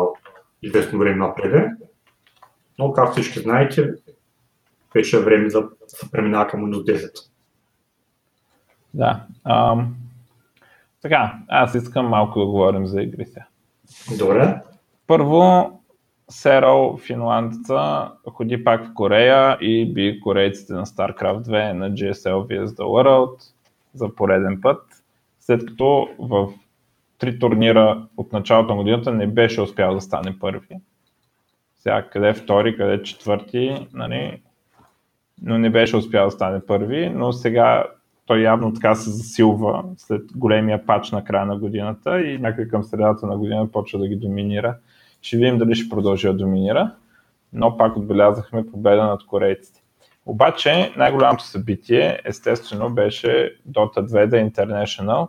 известно 0.61 0.99
време 0.99 1.15
напред. 1.15 1.71
Но, 2.79 2.93
както 2.93 3.11
всички 3.11 3.39
знаете, 3.39 3.93
вече 4.93 5.17
е 5.17 5.19
време 5.19 5.47
да 5.49 5.69
се 5.87 6.11
преминава 6.11 6.47
към 6.47 6.61
Windows 6.61 6.97
10. 6.97 7.29
Да. 8.93 9.25
Така, 11.01 11.39
аз 11.47 11.75
искам 11.75 12.07
малко 12.07 12.39
да 12.39 12.45
говорим 12.45 12.85
за 12.85 13.01
игри 13.01 13.25
сега. 13.25 13.45
Добре. 14.19 14.61
Първо, 15.07 15.71
Серал, 16.29 16.97
финландеца, 16.97 18.11
ходи 18.29 18.63
пак 18.63 18.85
в 18.85 18.93
Корея 18.93 19.57
и 19.61 19.93
би 19.93 20.19
корейците 20.19 20.73
на 20.73 20.85
StarCraft 20.85 21.41
2 21.41 21.73
на 21.73 21.91
GSL 21.91 22.47
vs 22.47 22.65
The 22.65 22.83
World 22.83 23.41
за 23.93 24.15
пореден 24.15 24.61
път, 24.61 24.81
след 25.39 25.65
като 25.65 26.09
в 26.19 26.47
три 27.17 27.39
турнира 27.39 28.07
от 28.17 28.33
началото 28.33 28.69
на 28.69 28.75
годината 28.75 29.11
не 29.11 29.27
беше 29.27 29.61
успял 29.61 29.93
да 29.93 30.01
стане 30.01 30.39
първи. 30.39 30.77
Сега 31.77 32.09
къде 32.09 32.29
е 32.29 32.33
втори, 32.33 32.77
къде 32.77 32.93
е 32.93 33.03
четвърти, 33.03 33.87
нали? 33.93 34.41
но 35.41 35.57
не 35.57 35.69
беше 35.69 35.97
успял 35.97 36.25
да 36.25 36.31
стане 36.31 36.65
първи, 36.65 37.09
но 37.09 37.33
сега 37.33 37.85
той 38.25 38.39
явно 38.39 38.73
така 38.73 38.95
се 38.95 39.10
засилва 39.10 39.84
след 39.97 40.21
големия 40.38 40.86
пач 40.86 41.12
на 41.12 41.23
края 41.23 41.45
на 41.45 41.57
годината 41.57 42.21
и 42.21 42.38
някъде 42.38 42.67
към 42.67 42.84
средата 42.84 43.27
на 43.27 43.38
годината 43.38 43.71
почва 43.71 43.99
да 43.99 44.07
ги 44.07 44.15
доминира 44.15 44.75
ще 45.21 45.38
видим 45.38 45.57
дали 45.57 45.75
ще 45.75 45.89
продължи 45.89 46.27
да 46.27 46.34
доминира, 46.34 46.91
но 47.53 47.77
пак 47.77 47.97
отбелязахме 47.97 48.67
победа 48.67 49.03
над 49.03 49.25
корейците. 49.25 49.81
Обаче 50.25 50.93
най-голямото 50.97 51.43
събитие 51.43 52.19
естествено 52.26 52.89
беше 52.89 53.55
Dota 53.69 53.99
2 53.99 54.30
The 54.30 54.51
International. 54.51 55.28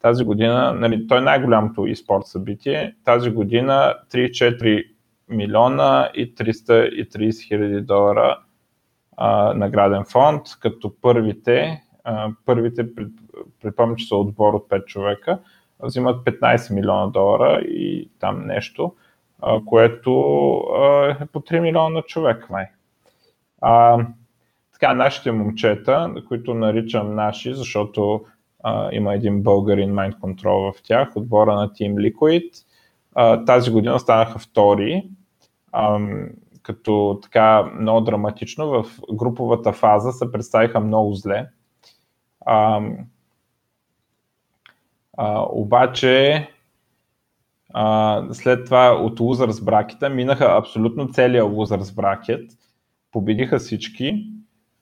Тази 0.00 0.24
година, 0.24 0.72
нали, 0.72 1.06
той 1.06 1.18
е 1.18 1.20
най-голямото 1.20 1.80
e-спорт 1.80 2.22
събитие. 2.22 2.94
Тази 3.04 3.30
година 3.30 3.94
3-4 4.12 4.84
милиона 5.28 6.10
и 6.14 6.34
330 6.34 7.48
хиляди 7.48 7.80
долара 7.80 8.38
а, 9.16 9.54
награден 9.54 10.04
фонд, 10.04 10.42
като 10.60 10.94
първите, 11.00 11.81
първите 12.46 12.86
предпомням, 13.62 13.96
че 13.96 14.06
са 14.06 14.16
отбор 14.16 14.54
от 14.54 14.68
5 14.68 14.84
човека, 14.84 15.38
взимат 15.80 16.24
15 16.24 16.74
милиона 16.74 17.06
долара 17.06 17.60
и 17.60 18.10
там 18.18 18.46
нещо 18.46 18.92
което 19.66 20.10
е 21.20 21.26
по 21.26 21.40
3 21.40 21.60
милиона 21.60 22.02
човек 22.02 22.50
май. 22.50 22.66
А, 23.60 24.06
така, 24.72 24.94
нашите 24.94 25.32
момчета, 25.32 26.14
които 26.28 26.54
наричам 26.54 27.14
наши, 27.14 27.54
защото 27.54 28.24
а, 28.62 28.88
има 28.92 29.14
един 29.14 29.42
българин 29.42 29.92
Mind 29.92 30.18
Control 30.18 30.72
в 30.72 30.82
тях, 30.82 31.16
отбора 31.16 31.54
на 31.54 31.68
Team 31.68 31.94
Liquid, 31.94 32.50
а, 33.14 33.44
тази 33.44 33.70
година 33.70 33.98
станаха 33.98 34.38
втори, 34.38 35.08
а, 35.72 36.00
като 36.62 37.18
така 37.22 37.62
много 37.62 38.00
драматично 38.00 38.66
в 38.66 38.84
груповата 39.12 39.72
фаза 39.72 40.12
се 40.12 40.32
представиха 40.32 40.80
много 40.80 41.14
зле. 41.14 41.48
А, 42.46 42.80
а, 45.16 45.46
обаче 45.50 46.48
а, 47.74 48.22
след 48.32 48.64
това 48.64 48.90
от 48.90 49.20
Losers 49.20 49.64
бракета 49.64 50.10
минаха 50.10 50.44
абсолютно 50.58 51.08
целият 51.08 51.48
Losers 51.48 51.94
бракет, 51.94 52.50
победиха 53.12 53.58
всички 53.58 54.26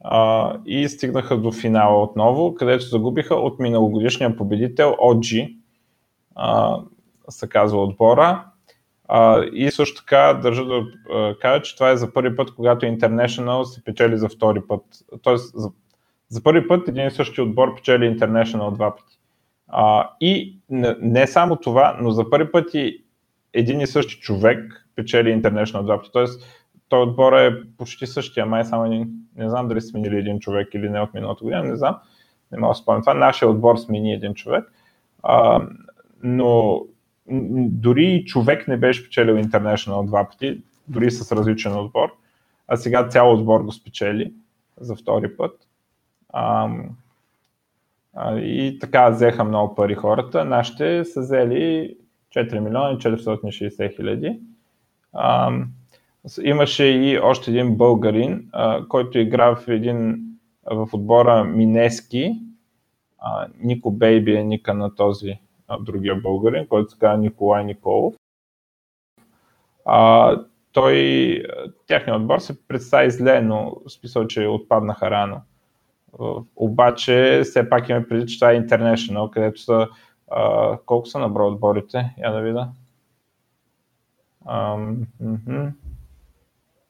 а, 0.04 0.54
и 0.66 0.88
стигнаха 0.88 1.36
до 1.36 1.52
финала 1.52 2.02
отново, 2.02 2.54
където 2.54 2.84
загубиха 2.84 3.34
от 3.34 3.58
миналогодишния 3.58 4.36
победител 4.36 4.96
OG, 5.00 5.56
а, 6.34 6.78
се 7.28 7.48
казва 7.48 7.82
отбора. 7.82 8.44
А, 9.08 9.44
и 9.52 9.70
също 9.70 10.02
така 10.02 10.34
държа 10.42 10.64
да 10.64 10.84
кажа, 11.40 11.62
че 11.62 11.74
това 11.74 11.90
е 11.90 11.96
за 11.96 12.12
първи 12.12 12.36
път, 12.36 12.54
когато 12.54 12.86
International 12.86 13.62
се 13.62 13.84
печели 13.84 14.18
за 14.18 14.28
втори 14.28 14.61
път. 14.68 14.82
Тоест, 15.22 15.54
за, 15.54 15.70
за 16.30 16.42
първи 16.42 16.68
път 16.68 16.88
един 16.88 17.06
и 17.06 17.10
същи 17.10 17.40
отбор 17.40 17.74
печели 17.74 18.18
International 18.18 18.74
два 18.74 18.96
пъти. 18.96 19.18
А, 19.68 20.10
и 20.20 20.58
не, 20.70 20.96
не 21.00 21.26
само 21.26 21.56
това, 21.56 21.98
но 22.00 22.10
за 22.10 22.30
първи 22.30 22.50
път 22.52 22.74
и 22.74 23.04
един 23.52 23.80
и 23.80 23.86
същи 23.86 24.20
човек 24.20 24.86
печели 24.96 25.42
International 25.42 25.82
два 25.82 25.96
пъти. 25.98 26.10
Тоест, 26.12 26.44
той 26.88 27.02
отбор 27.02 27.32
е 27.32 27.62
почти 27.78 28.06
същия, 28.06 28.46
май 28.46 28.64
само 28.64 28.84
един, 28.84 29.10
не 29.36 29.50
знам 29.50 29.68
дали 29.68 29.80
сменили 29.80 30.18
един 30.18 30.40
човек 30.40 30.74
или 30.74 30.88
не 30.88 31.00
от 31.00 31.14
миналата 31.14 31.44
година, 31.44 31.62
не 31.62 31.76
знам, 31.76 31.96
не 32.52 32.58
мога 32.58 32.70
да 32.70 32.74
спомня 32.74 33.00
това. 33.00 33.14
Нашия 33.14 33.48
отбор 33.48 33.76
смени 33.76 34.12
един 34.12 34.34
човек, 34.34 34.72
а, 35.22 35.66
но 36.22 36.80
дори 37.68 38.24
човек 38.26 38.68
не 38.68 38.76
беше 38.76 39.04
печелил 39.04 39.34
International 39.34 40.06
два 40.06 40.28
пъти, 40.28 40.60
дори 40.88 41.10
с 41.10 41.32
различен 41.32 41.76
отбор, 41.76 42.08
а 42.68 42.76
сега 42.76 43.08
цял 43.08 43.32
отбор 43.32 43.60
го 43.60 43.72
спечели 43.72 44.32
за 44.80 44.96
втори 44.96 45.36
път. 45.36 45.69
А, 46.32 46.70
а, 48.14 48.38
и 48.38 48.78
така 48.78 49.10
взеха 49.10 49.44
много 49.44 49.74
пари 49.74 49.94
хората. 49.94 50.44
Нашите 50.44 51.04
са 51.04 51.20
взели 51.20 51.96
4 52.36 52.58
милиона 52.58 52.90
и 52.90 52.96
460 52.96 53.96
хиляди. 53.96 54.40
Имаше 56.42 56.84
и 56.84 57.18
още 57.18 57.50
един 57.50 57.76
българин, 57.76 58.48
а, 58.52 58.88
който 58.88 59.18
игра 59.18 59.56
в 59.56 59.68
един 59.68 60.30
в 60.70 60.88
отбора 60.92 61.44
Минески. 61.44 62.32
А, 63.18 63.46
Нико 63.62 63.90
Бейби 63.90 64.36
е 64.36 64.44
ника 64.44 64.74
на 64.74 64.94
този 64.94 65.38
а, 65.68 65.78
другия 65.78 66.14
българин, 66.16 66.66
който 66.66 66.90
се 66.90 66.98
казва 66.98 67.18
Николай 67.18 67.64
Николов. 67.64 68.14
А, 69.84 70.36
той, 70.72 71.42
тяхният 71.86 72.20
отбор 72.20 72.38
се 72.38 72.66
представи 72.66 73.10
зле, 73.10 73.40
но 73.40 73.76
в 73.86 73.92
смисъл, 73.92 74.26
че 74.26 74.46
отпаднаха 74.46 75.10
рано. 75.10 75.40
Обаче, 76.56 77.40
все 77.44 77.68
пак 77.68 77.88
има 77.88 78.04
преди, 78.08 78.26
че 78.26 78.38
това 78.38 78.52
е 78.52 78.61
International, 78.61 79.30
където 79.30 79.61
са 79.61 79.88
а, 80.30 80.78
колко 80.86 81.06
са 81.06 81.18
набрал 81.18 81.48
отборите? 81.48 82.14
Я 82.18 82.30
да 82.32 82.40
видя. 82.40 82.68
2, 84.46 85.74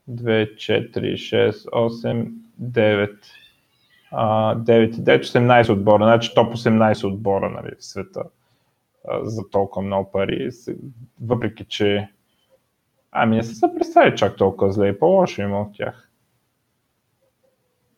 4, 0.08 0.90
6, 0.90 1.50
8, 1.50 2.32
9. 2.62 3.16
9 4.12 4.98
и 4.98 5.02
9, 5.02 5.20
18 5.20 5.72
отбора, 5.72 6.04
значи 6.04 6.34
топ 6.34 6.54
18 6.54 7.06
отбора 7.06 7.50
нали, 7.50 7.74
в 7.78 7.84
света 7.84 8.22
за 9.22 9.50
толкова 9.50 9.86
много 9.86 10.10
пари, 10.10 10.50
въпреки 11.20 11.64
че 11.64 12.08
ами 13.12 13.36
не 13.36 13.42
са 13.42 13.54
се 13.54 13.74
представили 13.74 14.16
чак 14.16 14.36
толкова 14.36 14.72
зле 14.72 14.88
и 14.88 14.98
по-лошо 14.98 15.42
има 15.42 15.60
от 15.60 15.76
тях. 15.76 16.09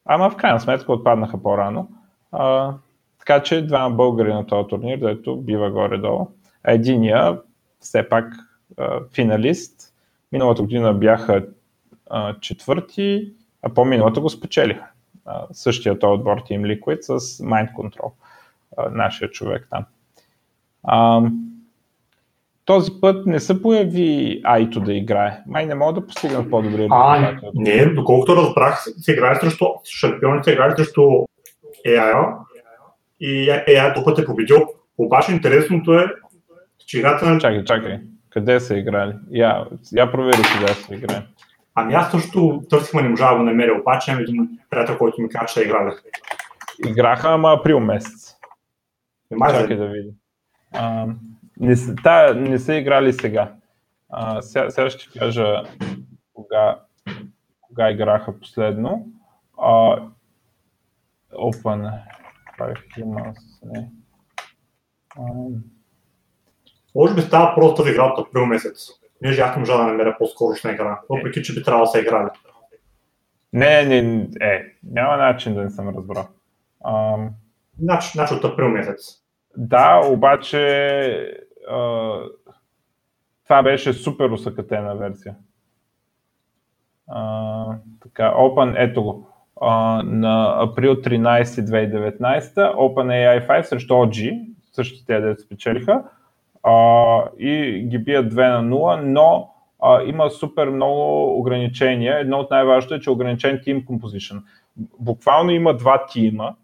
Ама 0.04 0.30
в 0.30 0.36
крайна 0.36 0.60
сметка 0.60 0.92
отпаднаха 0.92 1.42
по-рано. 1.42 1.88
А, 2.32 2.74
така 3.18 3.42
че 3.42 3.66
двама 3.66 3.96
българи 3.96 4.32
на 4.32 4.46
този 4.46 4.68
турнир, 4.68 4.98
дето 4.98 5.36
бива 5.36 5.70
горе-долу. 5.70 6.28
Единия, 6.64 7.40
все 7.80 8.08
пак 8.08 8.34
а, 8.78 9.00
финалист, 9.14 9.94
миналата 10.32 10.62
година 10.62 10.94
бяха 10.94 11.46
а, 12.10 12.40
четвърти, 12.40 13.32
а 13.62 13.68
по-миналата 13.68 14.20
го 14.20 14.30
спечелиха. 14.30 14.86
Същия 15.52 15.98
този 15.98 16.12
отбор 16.12 16.42
Team 16.42 16.80
Liquid 16.80 17.00
с 17.00 17.38
Mind 17.38 17.72
Control, 17.72 18.12
а, 18.76 18.90
нашия 18.90 19.30
човек 19.30 19.66
там. 19.70 19.84
А, 20.82 21.22
този 22.64 22.90
път 23.00 23.26
не 23.26 23.40
се 23.40 23.62
появи 23.62 24.40
Айто 24.44 24.80
да 24.80 24.94
играе. 24.94 25.38
Май 25.46 25.66
не 25.66 25.74
мога 25.74 25.92
да 25.92 26.06
постигнат 26.06 26.50
по-добри 26.50 26.78
резултати. 26.78 27.46
Не, 27.54 27.86
доколкото 27.86 28.36
разбрах, 28.36 28.84
се 28.96 29.12
играе 29.12 29.34
срещу 29.34 29.66
шампионите, 29.84 30.44
се 30.44 30.52
играе 30.52 30.76
срещу 30.76 31.02
AI 31.86 32.36
и 33.20 33.48
AI 33.48 33.94
този 33.94 34.04
път 34.04 34.18
е 34.18 34.24
победил. 34.24 34.66
Обаче 34.98 35.32
интересното 35.32 35.94
е, 35.94 36.06
че 36.86 36.98
играта 36.98 37.26
на... 37.26 37.40
Чакай, 37.40 37.64
чакай. 37.64 38.00
Къде 38.30 38.60
са 38.60 38.78
играли? 38.78 39.14
Я, 39.30 39.66
я 39.92 40.12
провери 40.12 40.42
къде 40.58 40.72
са 40.72 40.94
играли. 40.94 41.22
Ами 41.74 41.94
аз 41.94 42.10
също 42.10 42.62
търсих, 42.70 42.94
не 42.94 43.08
можа 43.08 43.30
да 43.30 43.36
го 43.36 43.42
намеря, 43.42 43.80
обаче 43.80 44.10
имам 44.10 44.22
един 44.22 44.48
приятел, 44.70 44.98
който 44.98 45.22
ми 45.22 45.28
каза, 45.28 45.46
че 45.46 45.60
е 45.60 45.62
играли. 45.62 45.92
Играха, 46.88 47.28
ама 47.28 47.52
април 47.52 47.80
месец. 47.80 48.36
Не 49.30 49.48
Чакай 49.48 49.76
да 49.76 49.86
видим. 49.86 50.12
А, 51.60 51.64
не, 51.64 51.74
та, 52.02 52.34
не 52.34 52.58
са 52.58 52.74
играли 52.74 53.12
сега. 53.12 53.54
А, 54.10 54.42
сега, 54.42 54.70
сега 54.70 54.90
ще 54.90 55.18
кажа 55.18 55.62
кога, 56.34 56.80
кога 57.60 57.90
играха 57.90 58.40
последно. 58.40 59.06
А, 59.58 60.02
Open. 61.32 62.02
Има 62.98 63.34
Може 66.94 67.14
би 67.14 67.20
става 67.20 67.54
просто 67.54 67.82
да 67.82 67.90
игра 67.90 68.04
от 68.04 68.26
април 68.26 68.46
месец. 68.46 68.88
Не, 69.22 69.30
аз 69.30 69.56
не 69.56 69.60
можа 69.60 69.76
да 69.76 69.84
намеря 69.84 70.16
по-скорошна 70.18 70.72
игра, 70.72 71.00
въпреки 71.10 71.42
че 71.42 71.54
би 71.54 71.62
трябвало 71.62 71.84
да 71.84 71.90
се 71.90 72.00
играли. 72.00 72.28
Не, 73.52 73.84
не, 73.84 74.28
е, 74.40 74.64
няма 74.82 75.16
начин 75.16 75.54
да 75.54 75.62
не 75.62 75.70
съм 75.70 75.88
разбрал. 75.88 76.28
Значи, 77.78 78.10
значи 78.12 78.34
от 78.34 78.44
април 78.44 78.68
месец. 78.68 79.21
Да, 79.56 80.00
обаче 80.06 81.44
а, 81.70 82.12
това 83.44 83.62
беше 83.62 83.92
супер 83.92 84.30
усъкътена 84.30 84.96
версия. 84.96 85.34
А, 87.08 87.64
така, 88.02 88.34
Open, 88.34 88.74
ето 88.78 89.02
го. 89.02 89.28
А, 89.60 90.02
на 90.04 90.62
април 90.62 90.94
13 90.94 91.42
2019 91.44 92.54
OpenAI 92.74 93.48
5 93.48 93.62
срещу 93.62 93.94
OG, 93.94 94.46
същите 94.72 95.34
те 95.36 95.42
спечелиха 95.42 96.02
а, 96.62 97.24
и 97.38 97.84
ги 97.88 97.98
бият 97.98 98.34
2 98.34 98.60
на 98.60 98.76
0, 98.76 99.00
но 99.00 99.50
а, 99.82 100.02
има 100.02 100.30
супер 100.30 100.68
много 100.68 101.38
ограничения. 101.38 102.18
Едно 102.18 102.38
от 102.38 102.50
най-важното 102.50 102.94
е, 102.94 103.00
че 103.00 103.10
ограничен 103.10 103.58
Team 103.58 103.84
Composition. 103.84 104.42
Буквално 105.00 105.50
има 105.50 105.76
два 105.76 106.06
тима, 106.06 106.54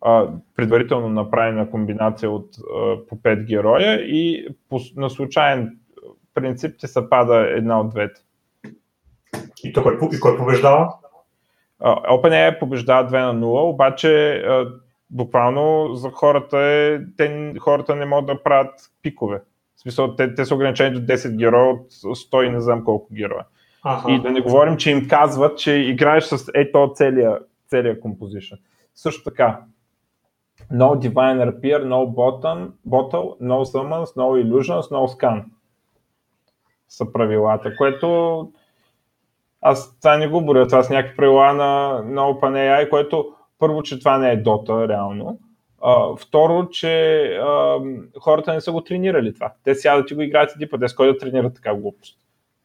а, 0.00 0.28
предварително 0.56 1.08
направена 1.08 1.70
комбинация 1.70 2.30
от 2.30 2.48
а, 2.58 3.06
по 3.08 3.16
5 3.16 3.44
героя 3.44 3.94
и 3.94 4.48
по, 4.68 4.80
на 4.96 5.10
случайен 5.10 5.78
принцип 6.34 6.78
ти 6.78 6.86
се 6.86 7.08
пада 7.08 7.46
една 7.50 7.80
от 7.80 7.90
двете. 7.90 8.20
И, 9.64 9.72
кой, 9.72 9.98
и 10.12 10.20
кой 10.20 10.36
побеждава? 10.36 10.94
OpenAI 11.82 12.58
побеждава 12.58 13.10
2 13.10 13.32
на 13.32 13.40
0, 13.40 13.72
обаче 13.72 14.32
а, 14.32 14.72
буквално 15.10 15.94
за 15.94 16.10
хората 16.10 16.58
е, 16.58 17.00
те, 17.16 17.54
хората 17.60 17.96
не 17.96 18.06
могат 18.06 18.26
да 18.26 18.42
правят 18.42 18.74
пикове. 19.02 19.42
В 19.76 19.80
смисъл, 19.80 20.16
те, 20.16 20.34
те 20.34 20.44
са 20.44 20.54
ограничени 20.54 20.90
до 20.90 21.12
10 21.12 21.36
героя 21.36 21.70
от 21.70 21.92
100 21.92 22.46
и 22.46 22.50
не 22.50 22.60
знам 22.60 22.84
колко 22.84 23.14
героя. 23.14 23.44
Ага. 23.82 24.12
И 24.12 24.22
да 24.22 24.30
не 24.30 24.40
говорим, 24.40 24.76
че 24.76 24.90
им 24.90 25.08
казват, 25.08 25.58
че 25.58 25.72
играеш 25.72 26.24
с 26.24 26.50
ето 26.54 26.92
целия, 26.94 27.38
целия 27.68 28.00
композишън. 28.00 28.58
Също 28.94 29.24
така, 29.24 29.60
no 30.70 30.94
divine 30.94 31.40
appear, 31.48 31.80
no 31.84 32.06
bottom, 32.06 32.58
bottle, 32.84 33.36
no 33.40 33.64
summons, 33.64 34.16
no 34.16 34.36
illusions, 34.36 34.90
no 34.90 35.08
scan 35.08 35.44
са 36.88 37.12
правилата, 37.12 37.76
което 37.76 38.48
аз 39.60 39.98
това 39.98 40.16
не 40.16 40.28
го 40.28 40.44
боря, 40.44 40.66
това 40.66 40.82
са 40.82 40.92
някакви 40.92 41.16
правила 41.16 41.52
на, 41.52 42.02
на 42.04 42.20
OpenAI, 42.20 42.88
което 42.88 43.34
първо, 43.58 43.82
че 43.82 43.98
това 43.98 44.18
не 44.18 44.32
е 44.32 44.42
Dota 44.42 44.88
реално, 44.88 45.38
а, 45.82 46.16
второ, 46.16 46.68
че 46.68 47.24
а, 47.24 47.78
хората 48.20 48.54
не 48.54 48.60
са 48.60 48.72
го 48.72 48.80
тренирали 48.80 49.34
това. 49.34 49.52
Те 49.64 49.74
сядат 49.74 50.10
и 50.10 50.14
го 50.14 50.22
играят 50.22 50.52
един 50.56 50.68
път, 50.70 50.94
кой 50.96 51.06
да 51.06 51.18
тренира 51.18 51.52
така 51.52 51.74
глупост. 51.74 52.18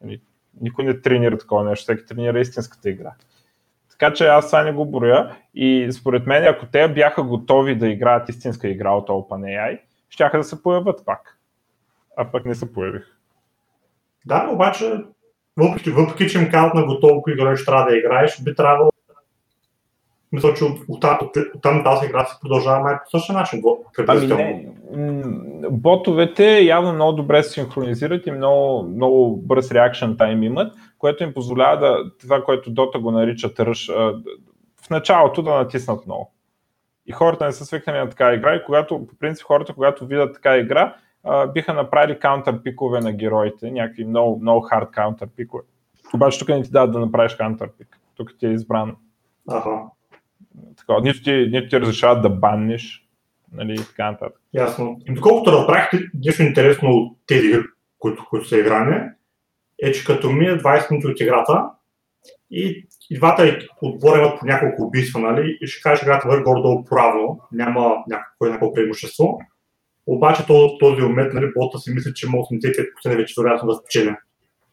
Нали, 0.04 0.22
никой 0.62 0.86
не 0.86 1.02
тренира 1.02 1.38
такова 1.38 1.64
нещо, 1.64 1.84
всеки 1.84 2.06
тренира 2.06 2.39
истинската 2.39 2.89
игра. 2.89 3.12
Така 4.00 4.14
че 4.14 4.28
аз 4.28 4.46
това 4.46 4.64
не 4.64 4.72
го 4.72 4.86
броя 4.86 5.36
и 5.54 5.91
според 5.91 6.28
мен, 6.28 6.43
ако 6.48 6.66
те 6.66 6.88
бяха 6.88 7.24
готови 7.24 7.76
да 7.76 7.88
играят 7.88 8.30
истинска 8.30 8.68
игра 8.68 8.91
от 8.91 9.08
OpenAI, 9.08 9.80
щяха 10.10 10.38
да 10.38 10.43
се 10.43 10.64
появят 10.64 11.06
пак. 11.06 11.38
А 12.18 12.32
пък 12.32 12.46
не 12.46 12.56
се 12.56 12.74
появих. 12.74 13.04
Да, 14.26 14.50
обаче, 14.52 15.04
въпреки, 15.58 15.89
въпреки 15.89 16.30
че 16.30 16.41
им 16.41 16.52
казват 16.52 16.74
на 16.74 16.86
готово 16.86 17.22
кои 17.22 17.34
играеш 17.34 17.66
трябва 17.66 17.89
да 17.89 17.98
играеш, 17.98 18.43
би 18.43 18.56
трябвало 18.56 18.91
мисля, 20.32 20.54
че 20.54 20.64
от, 20.64 20.80
от, 20.88 21.04
от, 21.04 21.38
от 21.56 21.62
там 21.62 21.84
тази 21.84 22.06
игра 22.06 22.26
се 22.26 22.36
продължава 22.41 22.80
май 22.80 22.96
по 22.96 23.20
същия 23.20 23.36
начин. 23.36 23.64
Ами 24.08 24.28
не, 24.28 24.70
ботовете 25.70 26.60
явно 26.60 26.93
много 26.93 27.12
добре 27.12 27.43
се 27.43 27.50
синхронизират 27.50 28.28
и 28.28 28.32
много, 28.32 28.84
много 28.84 29.38
бърз 29.38 29.72
реакшн 29.72 30.12
тайм 30.18 30.43
имат, 30.43 30.74
което 30.98 31.24
им 31.24 31.34
позволява 31.34 31.78
да, 31.78 32.18
това, 32.18 32.43
което 32.43 32.72
Дота 32.72 33.00
го 33.00 33.12
наричат 33.12 33.60
ръж, 33.60 33.88
в 34.82 34.89
началото 34.89 35.41
да 35.41 35.56
натиснат 35.56 36.06
много. 36.06 36.32
И 37.06 37.12
хората 37.12 37.46
не 37.46 37.52
са 37.52 37.66
свикнали 37.66 37.98
на 37.98 38.10
така 38.10 38.34
игра 38.34 38.56
и 38.56 38.64
когато, 38.66 39.08
по 39.08 39.16
принцип, 39.16 39.46
хората, 39.46 39.74
когато 39.74 40.06
видят 40.06 40.34
така 40.34 40.58
игра, 40.58 40.96
биха 41.54 41.74
направили 41.74 42.20
каунтър 42.20 42.64
пикове 42.64 43.00
на 43.00 43.14
героите, 43.14 43.72
някакви 43.72 44.06
много, 44.06 44.39
много 44.41 44.62
хард 44.62 44.91
каунтър 44.91 45.28
пикове. 45.36 45.64
Обаче 46.14 46.39
тук 46.39 46.50
не 46.50 46.64
ти 46.64 46.72
дадат 46.72 46.91
да 46.91 47.00
направиш 47.00 47.36
каунтър 47.36 47.70
пик. 47.78 48.00
Тук 48.16 48.32
ти 48.39 48.46
е 48.46 48.52
избрано. 48.52 48.96
Ага. 49.50 49.82
Така, 50.78 51.00
нито, 51.02 51.24
ти, 51.24 51.50
нито 51.52 51.70
ти 51.70 51.82
разрешават 51.82 52.22
да 52.22 52.30
банниш, 52.30 53.08
нали, 53.54 53.74
и 53.74 53.86
така 53.86 54.12
нататък. 54.12 54.41
Ясно. 54.54 55.00
И 55.10 55.14
доколкото 55.14 55.52
разбрахте, 55.52 56.00
нещо 56.26 56.43
интересно 56.43 56.89
от 56.89 57.18
тези 57.28 57.48
игри, 57.48 57.64
които, 58.00 58.26
които 58.30 58.48
са 58.48 58.58
играни, 58.58 59.10
е, 59.84 59.91
че 59.91 60.05
като 60.05 60.32
мине 60.32 60.57
20 60.57 60.91
минути 60.91 61.07
от 61.07 61.19
играта 61.19 61.69
и, 62.51 62.88
и 63.09 63.17
двата 63.17 63.59
отбора 63.82 64.19
имат 64.19 64.39
по 64.39 64.45
няколко 64.45 64.84
убийства, 64.84 65.19
нали, 65.19 65.57
и 65.61 65.67
ще 65.67 65.82
кажеш, 65.82 66.03
играта 66.03 66.28
върви 66.28 66.43
горе-долу 66.43 66.86
правилно, 66.86 67.39
няма 67.51 67.95
някакво, 68.07 68.45
някакво 68.45 68.73
преимущество. 68.73 69.39
Обаче 70.07 70.45
този, 70.45 70.73
този 70.80 71.01
момент, 71.01 71.34
нали, 71.34 71.51
бота 71.57 71.80
си 71.80 71.91
мисли, 71.93 72.13
че 72.13 72.30
може 72.30 72.41
85% 72.41 73.17
вече 73.17 73.34
вероятно 73.41 73.67
да 73.69 73.76
спечели, 73.76 74.15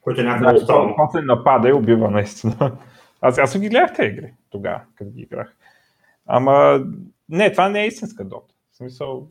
което 0.00 0.20
е 0.20 0.24
някакво 0.24 0.52
да, 0.52 0.60
странно. 0.60 0.94
После 0.96 1.20
напада 1.20 1.68
и 1.68 1.72
убива 1.72 2.10
наистина. 2.10 2.76
Аз, 3.20 3.38
аз 3.38 3.60
ги 3.60 3.68
гледах 3.68 3.94
тези 3.94 4.08
игри 4.08 4.32
тогава, 4.50 4.80
като 4.94 5.10
ги 5.10 5.22
играх. 5.22 5.56
Ама 6.26 6.84
не, 7.28 7.52
това 7.52 7.68
не 7.68 7.82
е 7.82 7.86
истинска 7.86 8.24
дота. 8.24 8.54
В 8.72 8.76
смисъл, 8.76 9.28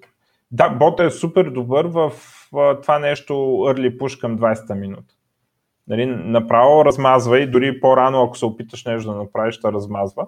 да, 0.51 0.69
бота 0.69 1.03
е 1.03 1.09
супер 1.09 1.43
добър 1.43 1.86
в, 1.86 2.11
в 2.51 2.78
това 2.82 2.99
нещо 2.99 3.34
early 3.34 3.97
push 3.97 4.22
към 4.22 4.39
20-та 4.39 4.76
минута. 4.76 5.13
Нали, 5.88 6.06
направо 6.06 6.86
размазва 6.86 7.40
и 7.40 7.48
дори 7.48 7.80
по-рано, 7.80 8.24
ако 8.24 8.38
се 8.38 8.46
опиташ 8.46 8.86
нещо 8.86 9.12
да 9.12 9.18
направиш, 9.18 9.56
ще 9.56 9.72
размазва, 9.72 10.28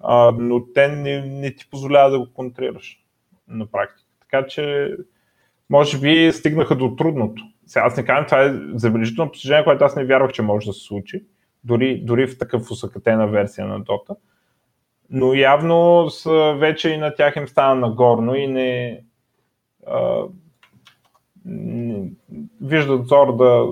а, 0.00 0.32
но 0.38 0.72
те 0.74 0.88
не, 0.88 1.20
не 1.26 1.54
ти 1.54 1.70
позволява 1.70 2.10
да 2.10 2.18
го 2.18 2.32
контрираш 2.34 2.98
на 3.48 3.66
практика. 3.66 4.08
Така 4.20 4.46
че, 4.46 4.94
може 5.70 6.00
би 6.00 6.32
стигнаха 6.32 6.76
до 6.76 6.96
трудното. 6.96 7.42
Сега 7.66 7.84
аз 7.84 7.96
не 7.96 8.04
казвам, 8.04 8.26
това 8.26 8.42
е 8.44 8.54
забележително 8.74 9.30
постижение, 9.30 9.64
което 9.64 9.84
аз 9.84 9.96
не 9.96 10.04
вярвах, 10.04 10.32
че 10.32 10.42
може 10.42 10.66
да 10.66 10.72
се 10.72 10.86
случи, 10.86 11.24
дори, 11.64 12.00
дори 12.04 12.26
в 12.26 12.38
такъв 12.38 12.70
усъкатена 12.70 13.26
версия 13.26 13.66
на 13.66 13.80
Dota 13.80 14.16
но 15.12 15.34
явно 15.34 16.10
са, 16.10 16.54
вече 16.58 16.90
и 16.90 16.96
на 16.96 17.14
тях 17.14 17.36
им 17.36 17.48
стана 17.48 17.74
нагорно 17.74 18.34
и 18.34 18.46
не, 18.46 19.02
а, 19.86 20.24
не 21.44 22.10
виждат 22.60 23.06
зор 23.06 23.36
да 23.36 23.66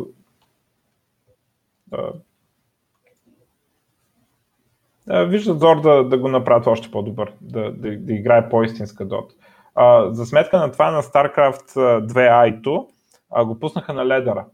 виждат 5.27 5.61
зор 5.61 5.81
да, 5.81 6.05
да 6.05 6.19
го 6.19 6.29
направят 6.29 6.67
още 6.67 6.91
по-добър, 6.91 7.33
да, 7.41 7.73
да, 7.73 7.97
да 7.97 8.13
играе 8.13 8.49
по-истинска 8.49 9.05
дот. 9.05 9.33
А, 9.75 10.13
за 10.13 10.27
сметка 10.27 10.59
на 10.59 10.73
това 10.73 10.91
на 10.91 11.03
StarCraft 11.03 11.75
2 12.07 12.61
i 12.63 12.87
а, 13.31 13.45
го 13.45 13.59
пуснаха 13.59 13.93
на 13.93 14.07
ледера. 14.07 14.47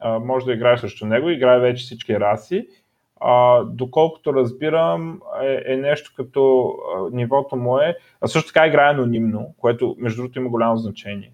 А, 0.00 0.18
може 0.18 0.46
да 0.46 0.52
играеш 0.52 0.80
срещу 0.80 1.06
него, 1.06 1.28
играе 1.28 1.60
вече 1.60 1.84
всички 1.84 2.20
раси 2.20 2.66
а, 3.20 3.64
доколкото 3.64 4.34
разбирам, 4.34 5.20
е, 5.42 5.62
е 5.72 5.76
нещо 5.76 6.12
като 6.16 6.74
а, 6.96 7.16
нивото 7.16 7.56
му 7.56 7.78
е, 7.78 7.96
а 8.20 8.28
също 8.28 8.52
така 8.52 8.66
играе 8.66 8.90
анонимно, 8.90 9.54
което 9.58 9.96
между 9.98 10.22
другото 10.22 10.38
има 10.38 10.50
голямо 10.50 10.76
значение. 10.76 11.32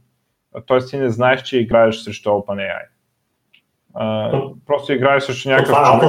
Тоест 0.66 0.90
ти 0.90 0.96
не 0.96 1.10
знаеш, 1.10 1.42
че 1.42 1.58
играеш 1.58 1.96
срещу 1.96 2.28
OpenAI. 2.28 2.86
А, 3.94 4.40
просто 4.66 4.92
играеш 4.92 5.22
срещу 5.22 5.48
някакъв 5.48 5.76
човек. 5.76 6.02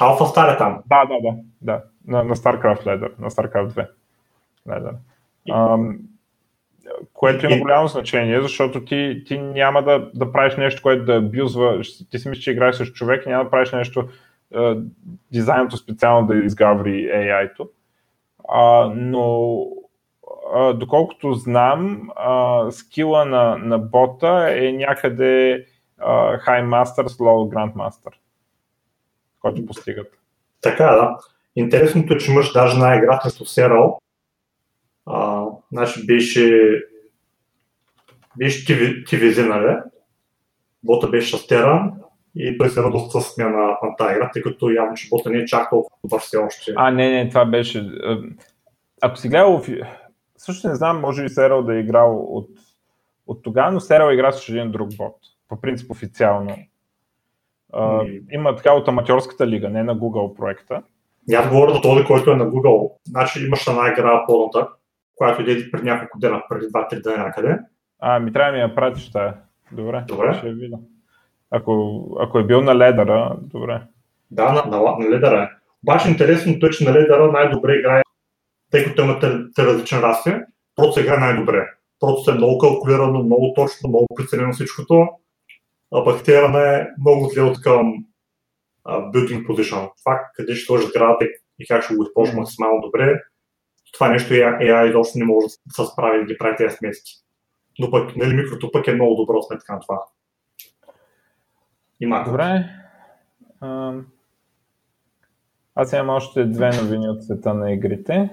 Алфа 0.00 0.26
Стар 0.26 0.54
е 0.54 0.56
там. 0.56 0.82
Да, 0.86 1.04
да, 1.04 1.14
да. 1.22 1.36
да. 1.62 1.82
На, 2.06 2.24
на 2.24 2.36
StarCraft 2.36 2.86
Ladder, 2.86 3.10
на 3.18 3.30
StarCraft 3.30 3.68
2. 3.68 3.88
Ladder. 4.68 4.94
А, 5.50 5.78
което 7.12 7.46
има 7.46 7.58
голямо 7.58 7.88
значение, 7.88 8.40
защото 8.40 8.84
ти, 8.84 9.22
ти 9.26 9.38
няма 9.38 9.82
да, 9.82 10.10
да 10.14 10.32
правиш 10.32 10.56
нещо, 10.56 10.82
което 10.82 11.04
да 11.04 11.16
абюзва, 11.16 11.80
ти 12.10 12.18
си 12.18 12.28
мислиш, 12.28 12.44
че 12.44 12.50
играеш 12.50 12.76
с 12.76 12.86
човек 12.86 13.26
и 13.26 13.28
няма 13.28 13.44
да 13.44 13.50
правиш 13.50 13.72
нещо 13.72 14.08
е, 14.54 14.74
дизайното 15.32 15.76
специално 15.76 16.26
да 16.26 16.36
изгаври 16.36 17.10
AI-то. 17.14 17.68
А, 18.48 18.90
но 18.94 19.60
а, 20.54 20.72
доколкото 20.72 21.32
знам, 21.32 22.10
а, 22.16 22.66
скила 22.70 23.24
на, 23.24 23.56
на 23.56 23.78
бота 23.78 24.48
е 24.50 24.72
някъде 24.72 25.64
High 26.00 26.66
Master, 26.66 27.04
Low 27.04 27.54
Grandmaster, 27.54 28.12
който 29.40 29.66
постигат. 29.66 30.18
Така, 30.60 30.84
да. 30.84 31.16
Интересното 31.56 32.14
е, 32.14 32.18
че 32.18 32.32
имаш 32.32 32.52
даже 32.52 32.78
на 32.78 32.96
играта 32.96 33.30
с 33.30 33.44
Серал, 33.44 33.98
значи 35.72 36.06
беше, 36.06 36.60
беше 38.38 38.64
ТВЗ, 39.04 39.36
нали? 39.36 39.76
Бота 40.82 41.08
беше 41.08 41.36
шастеран 41.36 41.92
и 42.34 42.58
той 42.58 42.70
се 42.70 42.82
радост 42.82 43.12
с 43.12 43.20
смяна 43.20 43.56
на, 43.56 43.66
на 43.66 43.96
тази 43.98 44.14
игра, 44.14 44.30
тъй 44.30 44.42
като 44.42 44.70
явно, 44.70 44.94
че 44.94 45.08
бота 45.08 45.30
не 45.30 45.38
е 45.38 45.44
чак 45.44 45.70
толкова 45.70 45.96
добър 46.04 46.20
все 46.20 46.36
още. 46.36 46.72
А, 46.76 46.90
не, 46.90 47.10
не, 47.10 47.28
това 47.28 47.44
беше... 47.44 47.90
Ако 49.02 49.16
си 49.16 49.28
гледал... 49.28 49.62
Също 50.36 50.68
не 50.68 50.74
знам, 50.74 51.00
може 51.00 51.22
ли 51.22 51.28
Серал 51.28 51.62
да 51.62 51.76
е 51.76 51.80
играл 51.80 52.26
от, 52.28 52.48
от 53.26 53.42
тогава, 53.42 53.72
но 53.72 53.80
Серал 53.80 54.12
игра 54.12 54.32
с 54.32 54.48
един 54.48 54.70
друг 54.70 54.96
бот. 54.96 55.16
По 55.48 55.60
принцип 55.60 55.90
официално. 55.90 56.56
Uh, 57.74 58.22
има 58.30 58.56
така 58.56 58.72
от 58.72 58.88
аматьорската 58.88 59.46
лига, 59.46 59.68
не 59.68 59.82
на 59.82 59.96
Google 59.96 60.36
проекта. 60.36 60.82
Аз 61.34 61.48
говоря 61.48 61.74
за 61.74 61.80
този, 61.80 62.04
който 62.04 62.30
е 62.30 62.36
на 62.36 62.46
Google. 62.46 62.92
Значи 63.08 63.46
имаш 63.46 63.66
една 63.66 63.88
игра 63.88 64.24
по-нататък, 64.26 64.78
която 65.14 65.42
иде 65.42 65.70
преди 65.70 65.84
няколко 65.84 66.18
дена, 66.18 66.42
преди 66.48 66.66
2-3 66.66 67.02
дена 67.02 67.24
някъде. 67.24 67.58
А, 68.00 68.20
ми 68.20 68.32
трябва 68.32 68.52
да 68.52 68.56
ми 68.56 68.62
я 68.62 68.74
пратиш 68.74 69.10
тая. 69.10 69.34
Добре, 69.72 70.04
добре. 70.08 70.34
ще 70.34 70.46
я 70.48 70.54
видя. 70.54 70.76
Ако, 71.50 72.02
ако 72.20 72.38
е 72.38 72.44
бил 72.44 72.60
на 72.60 72.76
ледъра, 72.76 73.36
добре. 73.40 73.82
Да, 74.30 74.52
на, 74.52 74.76
на, 74.76 74.96
на 74.98 75.10
ледъра 75.10 75.42
е. 75.42 75.48
Обаче 75.82 76.10
интересното 76.10 76.66
е, 76.66 76.70
че 76.70 76.84
на 76.84 76.92
ледъра 76.92 77.32
най-добре 77.32 77.74
играе, 77.74 78.02
тъй 78.70 78.84
като 78.84 79.02
има 79.02 79.20
различни 79.58 80.02
раси, 80.02 80.34
просто 80.76 80.92
се 80.92 81.00
играе 81.00 81.18
най-добре. 81.18 81.66
Просто 82.00 82.30
е 82.30 82.34
много 82.34 82.58
калкулирано, 82.58 83.22
много 83.22 83.52
точно, 83.56 83.88
много 83.88 84.06
преценено 84.16 84.52
всичкото, 84.52 85.08
а 85.94 86.04
пък 86.04 86.28
е 86.28 86.86
много 87.00 87.28
зле 87.28 87.42
от 87.42 87.60
към 87.60 88.04
uh, 88.86 89.10
building 89.10 89.46
position. 89.46 89.90
Това 90.04 90.20
къде 90.34 90.54
ще 90.54 90.66
сложи 90.66 90.86
сградата 90.86 91.26
и 91.58 91.66
как 91.66 91.82
ще 91.82 91.94
го 91.94 92.02
използваш 92.02 92.36
максимално 92.36 92.80
добре, 92.80 93.20
това 93.92 94.08
нещо 94.08 94.34
AI 94.34 94.88
изобщо 94.88 95.18
не 95.18 95.24
може 95.24 95.46
да 95.46 95.50
се 95.50 95.92
справи 95.92 96.18
да 96.18 96.24
ги 96.24 96.38
прави 96.38 96.56
тези 96.56 96.76
сметки. 96.76 97.12
Но 97.78 97.90
пък, 97.90 98.16
нали, 98.16 98.34
микрото 98.34 98.72
пък 98.72 98.86
е 98.86 98.94
много 98.94 99.14
добро 99.14 99.42
сметка 99.42 99.72
на 99.72 99.80
това. 99.80 100.02
Има. 102.00 102.24
Добре. 102.24 102.70
Аз 105.74 105.92
имам 105.92 106.08
още 106.08 106.44
две 106.44 106.70
новини 106.82 107.08
от 107.08 107.24
света 107.24 107.54
на 107.54 107.72
игрите. 107.72 108.30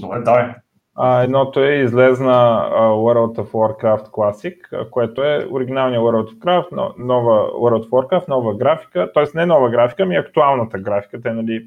Добре, 0.00 0.20
давай. 0.20 0.54
Едното 1.02 1.60
е 1.60 1.74
излезна 1.74 2.68
World 2.74 3.38
of 3.38 3.50
Warcraft 3.50 4.10
Classic, 4.10 4.88
което 4.90 5.22
е 5.22 5.48
оригиналния 5.50 6.00
World 6.00 6.24
of 6.24 6.38
Warcraft, 6.38 6.94
нова 6.98 7.50
World 7.50 7.84
of 7.84 7.88
Warcraft, 7.88 8.28
нова 8.28 8.54
графика, 8.54 9.10
т.е. 9.14 9.24
не 9.34 9.46
нова 9.46 9.70
графика, 9.70 10.02
ами 10.02 10.16
актуалната 10.16 10.78
графика. 10.78 11.20
Те 11.22 11.32
нали, 11.32 11.66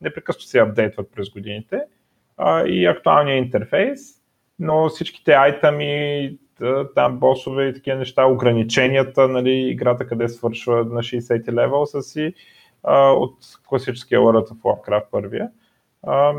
непрекъснато 0.00 0.46
се 0.46 0.58
апдейтват 0.58 1.10
през 1.14 1.30
годините 1.30 1.80
и 2.66 2.86
актуалния 2.86 3.36
интерфейс, 3.36 4.00
но 4.58 4.88
всичките 4.88 5.32
айтами, 5.32 6.38
там 6.94 7.18
босове 7.18 7.68
и 7.68 7.74
такива 7.74 7.96
неща, 7.96 8.26
ограниченията, 8.26 9.28
нали, 9.28 9.50
играта 9.50 10.06
къде 10.06 10.28
свършва 10.28 10.76
на 10.76 11.00
60 11.00 11.52
левел 11.52 11.86
са 11.86 12.02
си 12.02 12.34
от 13.16 13.34
класическия 13.68 14.20
World 14.20 14.48
of 14.48 14.56
Warcraft 14.56 15.06
първия. 15.10 15.50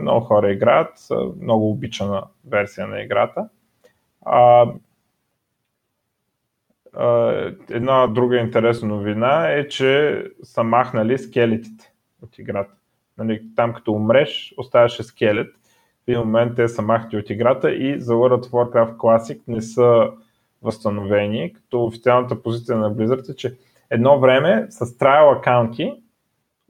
Много 0.02 0.26
хора 0.26 0.52
играят, 0.52 1.08
много 1.42 1.70
обичана 1.70 2.24
версия 2.46 2.88
на 2.88 3.02
играта. 3.02 3.50
А, 4.26 4.72
една 7.70 8.08
друга 8.08 8.38
интересна 8.38 8.88
новина 8.88 9.52
е, 9.52 9.68
че 9.68 10.24
са 10.44 10.64
махнали 10.64 11.18
скелетите 11.18 11.94
от 12.24 12.40
играта. 12.40 12.74
Нали, 13.18 13.44
там 13.56 13.74
като 13.74 13.94
умреш, 13.94 14.54
оставаше 14.58 15.04
скелет 15.04 15.58
един 16.08 16.20
момент 16.20 16.56
те 16.56 16.68
са 16.68 16.82
махти 16.82 17.18
от 17.18 17.30
играта 17.30 17.72
и 17.72 18.02
за 18.02 18.14
World 18.14 18.44
of 18.44 18.50
Warcraft 18.50 18.96
Classic 18.96 19.42
не 19.48 19.62
са 19.62 20.12
възстановени, 20.62 21.54
като 21.54 21.86
официалната 21.86 22.42
позиция 22.42 22.78
на 22.78 22.96
Blizzard 22.96 23.32
е, 23.32 23.36
че 23.36 23.58
едно 23.90 24.20
време 24.20 24.68
с 24.70 24.86
trial 24.86 25.38
акаунти 25.38 25.94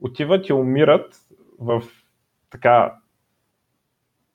отиват 0.00 0.48
и 0.48 0.52
умират 0.52 1.16
в 1.58 1.82
така 2.50 2.94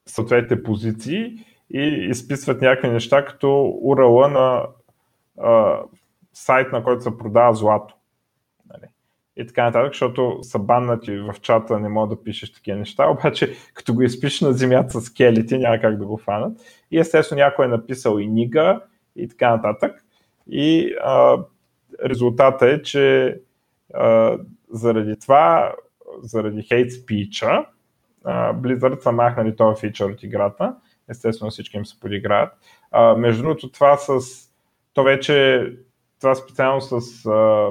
съответните 0.06 0.64
позиции 0.64 1.46
и 1.70 2.08
изписват 2.10 2.62
някакви 2.62 2.90
неща, 2.90 3.26
като 3.26 3.48
URL 3.86 4.28
на 4.28 4.68
а, 5.42 5.80
сайт, 6.34 6.72
на 6.72 6.84
който 6.84 7.04
се 7.04 7.18
продава 7.18 7.54
злато. 7.54 7.96
Нали? 8.70 8.92
И 9.38 9.48
така 9.48 9.64
нататък, 9.64 9.94
защото 9.94 10.40
са 10.42 10.60
баннати 10.60 11.18
в 11.18 11.36
чата, 11.42 11.80
не 11.80 11.90
мога 11.90 12.16
да 12.16 12.24
пишеш 12.24 12.54
такива 12.54 12.78
неща, 12.78 13.10
обаче 13.10 13.56
като 13.74 13.94
го 13.94 14.02
изпишеш 14.02 14.42
на 14.42 14.54
земята 14.54 15.02
с 15.02 15.14
келите, 15.14 15.58
няма 15.58 15.80
как 15.80 15.98
да 15.98 16.06
го 16.06 16.18
фанат. 16.18 16.58
И 16.92 17.00
естествено 17.00 17.40
някой 17.40 17.66
е 17.66 17.70
написал 17.70 18.20
и 18.20 18.28
нига 18.28 18.82
и 19.16 19.28
така 19.28 19.56
нататък. 19.56 20.06
И 20.48 20.96
а, 21.04 21.38
резултата 22.06 22.68
е, 22.68 22.82
че 22.82 23.38
а, 23.94 24.38
заради 24.70 25.20
това, 25.20 25.74
заради 26.22 26.64
хейт 26.64 26.92
спича, 26.92 27.66
Blizzard 28.32 29.00
са 29.00 29.12
махнали 29.12 29.56
този 29.56 29.80
фичър 29.80 30.10
от 30.10 30.24
играта. 30.24 30.76
Естествено 31.10 31.52
всички 31.52 31.78
им 31.78 31.86
се 31.86 32.00
подиграят. 32.00 32.54
А, 32.92 33.16
между 33.16 33.44
другото, 33.44 33.72
това 33.72 33.98
с... 33.98 34.20
То 34.94 35.04
вече... 35.04 35.66
Това 36.20 36.36
специално 36.36 36.82
с 36.82 37.26
а, 37.26 37.70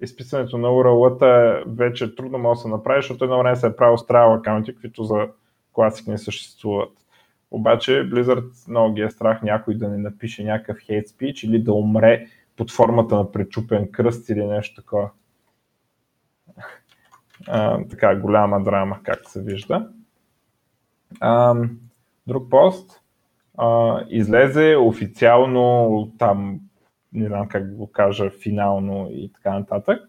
изписването 0.00 0.58
на 0.58 0.68
url 0.68 1.64
вече 1.76 2.14
трудно 2.14 2.38
може 2.38 2.58
да 2.58 2.62
се 2.62 2.68
направи, 2.68 3.02
защото 3.02 3.24
едно 3.24 3.38
време 3.38 3.56
се 3.56 3.66
е 3.66 3.76
правил 3.76 3.96
trial 3.96 4.38
акаунти, 4.38 4.76
които 4.76 5.04
за 5.04 5.28
класик 5.72 6.06
не 6.06 6.18
съществуват. 6.18 6.92
Обаче 7.50 7.90
Blizzard 7.90 8.68
много 8.68 8.94
ги 8.94 9.00
е 9.00 9.10
страх 9.10 9.42
някой 9.42 9.74
да 9.74 9.88
не 9.88 9.98
напише 9.98 10.44
някакъв 10.44 10.76
hate 10.76 11.06
speech 11.06 11.46
или 11.46 11.62
да 11.62 11.72
умре 11.72 12.26
под 12.56 12.70
формата 12.70 13.16
на 13.16 13.32
пречупен 13.32 13.90
кръст 13.92 14.28
или 14.28 14.46
нещо 14.46 14.82
такова. 14.82 15.10
Така 17.90 18.16
голяма 18.16 18.62
драма, 18.62 18.98
както 19.02 19.30
се 19.30 19.42
вижда. 19.42 19.88
А, 21.20 21.54
друг 22.26 22.50
пост. 22.50 23.00
А, 23.58 24.00
излезе 24.08 24.76
официално 24.76 26.12
там, 26.18 26.60
не 27.12 27.26
знам 27.26 27.48
как 27.48 27.76
го 27.76 27.92
кажа, 27.92 28.30
финално 28.30 29.08
и 29.10 29.32
така 29.32 29.58
нататък. 29.58 30.02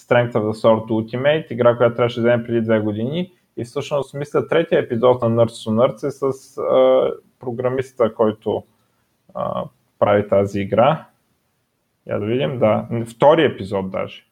Strength 0.00 0.32
of 0.32 0.42
the 0.42 0.52
Sword 0.52 0.90
Ultimate, 0.90 1.52
игра, 1.52 1.76
която 1.76 1.96
трябваше 1.96 2.20
да 2.20 2.28
вземе 2.28 2.44
преди 2.44 2.60
две 2.60 2.80
години. 2.80 3.32
И 3.56 3.64
всъщност, 3.64 4.14
мисля, 4.14 4.48
третия 4.48 4.80
епизод 4.80 5.22
на 5.22 5.28
Nerds 5.28 5.68
to 5.68 5.70
Nerds 5.70 6.06
е 6.06 6.10
с 6.10 6.58
а, 6.58 7.10
програмиста, 7.40 8.14
който 8.14 8.64
а, 9.34 9.64
прави 9.98 10.28
тази 10.28 10.60
игра. 10.60 11.06
Я 12.06 12.18
да 12.18 12.26
видим, 12.26 12.58
да. 12.58 12.88
Втори 13.06 13.44
епизод 13.44 13.90
даже. 13.90 14.26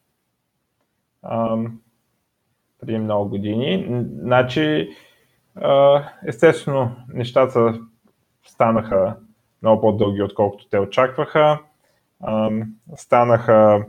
А, 1.23 1.57
преди 2.81 2.99
много 2.99 3.29
години. 3.29 3.87
Значи, 4.21 4.89
естествено, 6.27 6.97
нещата 7.15 7.81
станаха 8.47 9.17
много 9.63 9.81
по-дълги, 9.81 10.23
отколкото 10.23 10.69
те 10.69 10.79
очакваха. 10.79 11.59
Станаха, 12.97 13.87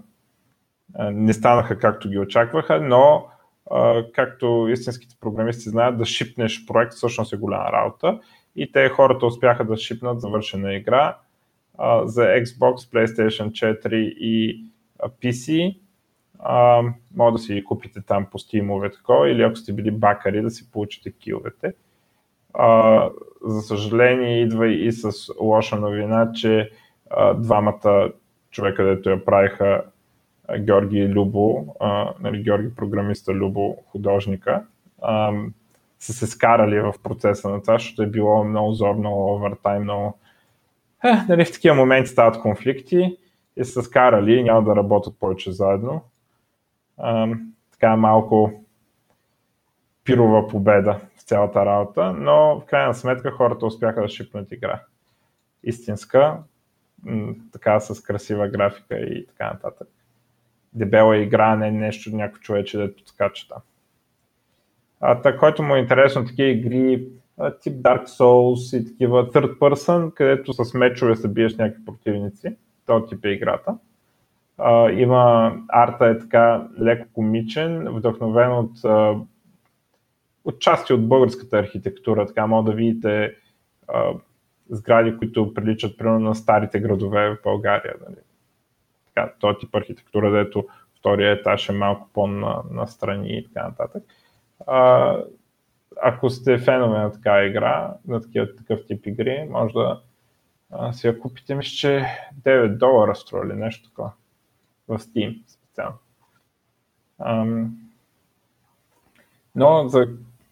не 0.99 1.33
станаха 1.33 1.79
както 1.79 2.09
ги 2.09 2.19
очакваха, 2.19 2.81
но 2.81 3.25
както 4.13 4.67
истинските 4.71 5.15
програмисти 5.21 5.69
знаят, 5.69 5.97
да 5.97 6.05
шипнеш 6.05 6.65
проект 6.65 6.93
всъщност 6.93 7.33
е 7.33 7.37
голяма 7.37 7.71
работа 7.71 8.19
и 8.55 8.71
те 8.71 8.89
хората 8.89 9.25
успяха 9.25 9.65
да 9.65 9.77
шипнат 9.77 10.21
завършена 10.21 10.73
игра 10.73 11.17
за 12.03 12.21
Xbox, 12.21 12.75
PlayStation 12.75 13.51
4 13.51 13.93
и 13.95 14.65
PC 15.21 15.75
а, 16.39 16.81
може 17.15 17.33
да 17.33 17.39
си 17.39 17.63
купите 17.63 18.01
там 18.01 18.25
по 18.31 18.39
стимове 18.39 18.91
такова, 18.91 19.29
или 19.29 19.41
ако 19.41 19.55
сте 19.55 19.73
били 19.73 19.91
бакари, 19.91 20.41
да 20.41 20.49
си 20.49 20.71
получите 20.71 21.11
киловете. 21.11 21.73
А, 22.53 23.09
за 23.45 23.61
съжаление, 23.61 24.41
идва 24.41 24.67
и 24.67 24.91
с 24.91 25.33
лоша 25.39 25.75
новина, 25.75 26.31
че 26.35 26.71
а, 27.09 27.33
двамата 27.33 28.11
човека, 28.51 28.83
дето 28.83 29.09
я 29.09 29.25
правиха, 29.25 29.83
Георги 30.59 31.07
Любо, 31.07 31.75
а, 31.79 32.13
нали, 32.19 32.43
Георги 32.43 32.75
програмиста, 32.75 33.33
Любо 33.33 33.77
художника, 33.91 34.63
а, 35.01 35.33
са 35.99 36.13
се 36.13 36.27
скарали 36.27 36.79
в 36.79 36.93
процеса 37.03 37.49
на 37.49 37.61
това, 37.61 37.73
защото 37.73 38.03
е 38.03 38.07
било 38.07 38.43
много 38.43 38.71
зор, 38.71 38.95
много 38.95 39.33
овертайм, 39.33 39.83
много... 39.83 40.17
Е, 41.03 41.11
нали, 41.29 41.45
в 41.45 41.51
такива 41.51 41.75
моменти 41.75 42.09
стават 42.09 42.41
конфликти 42.41 43.17
и 43.57 43.65
са 43.65 43.83
скарали 43.83 44.33
и 44.33 44.43
няма 44.43 44.63
да 44.63 44.75
работят 44.75 45.19
повече 45.19 45.51
заедно 45.51 46.01
така 47.71 47.95
малко 47.95 48.63
пирова 50.03 50.47
победа 50.47 50.99
в 51.17 51.23
цялата 51.23 51.65
работа, 51.65 52.13
но 52.13 52.59
в 52.59 52.65
крайна 52.65 52.93
сметка 52.93 53.31
хората 53.31 53.65
успяха 53.65 54.01
да 54.01 54.07
шипнат 54.07 54.51
игра. 54.51 54.81
Истинска, 55.63 56.37
така 57.51 57.79
с 57.79 58.03
красива 58.03 58.47
графика 58.47 58.99
и 58.99 59.27
така 59.27 59.53
нататък. 59.53 59.87
Дебела 60.73 61.17
игра, 61.17 61.55
не 61.55 61.71
нещо, 61.71 62.15
някой 62.15 62.39
човече 62.39 62.77
да 62.77 62.91
скача 63.05 63.47
там. 63.47 63.61
А, 64.99 65.21
та, 65.21 65.37
който 65.37 65.63
му 65.63 65.75
е 65.75 65.79
интересно, 65.79 66.25
такива 66.25 66.49
игри, 66.49 67.07
тип 67.61 67.73
Dark 67.73 68.05
Souls 68.05 68.77
и 68.77 68.85
такива 68.85 69.31
third 69.31 69.57
person, 69.57 70.13
където 70.13 70.53
с 70.53 70.73
мечове 70.73 71.15
се 71.15 71.27
биеш 71.27 71.55
някакви 71.55 71.85
противници. 71.85 72.55
Това 72.85 73.05
тип 73.05 73.25
е 73.25 73.29
играта. 73.29 73.77
А, 74.59 74.91
има 74.91 75.53
арта 75.67 76.05
е 76.05 76.19
така 76.19 76.67
леко 76.81 77.07
комичен, 77.13 77.87
вдъхновен 77.89 78.51
от, 78.51 78.71
от 80.45 80.59
части 80.59 80.93
от 80.93 81.07
българската 81.07 81.59
архитектура. 81.59 82.25
Така 82.25 82.47
може 82.47 82.65
да 82.65 82.73
видите 82.73 83.35
а, 83.87 84.13
сгради, 84.69 85.17
които 85.17 85.53
приличат 85.53 85.97
примерно 85.97 86.19
на 86.19 86.35
старите 86.35 86.79
градове 86.79 87.29
в 87.29 87.37
България. 87.43 87.93
Нали. 88.09 88.19
Така, 89.07 89.33
този 89.39 89.57
тип 89.59 89.75
архитектура, 89.75 90.31
дето 90.31 90.67
втория 90.99 91.31
етаж 91.31 91.69
е 91.69 91.71
малко 91.71 92.09
по-настрани 92.13 93.37
и 93.37 93.47
така 93.47 93.67
нататък. 93.67 94.03
А, 94.67 95.17
ако 96.01 96.29
сте 96.29 96.57
фенове 96.57 96.97
на 96.97 97.11
така 97.11 97.45
игра, 97.45 97.93
на 98.07 98.21
такива, 98.21 98.55
такъв 98.55 98.79
тип 98.87 99.07
игри, 99.07 99.47
може 99.49 99.73
да 99.73 100.01
а, 100.71 100.93
си 100.93 101.07
я 101.07 101.19
купите, 101.19 101.55
мисля, 101.55 101.75
че 101.75 102.05
9 102.43 102.77
долара 102.77 103.15
струва 103.15 103.45
нещо 103.45 103.89
такова 103.89 104.11
в 104.89 104.99
Steam 104.99 105.41
специално. 105.47 105.97
Ам, 107.19 107.77
но 109.55 109.87
за 109.87 110.07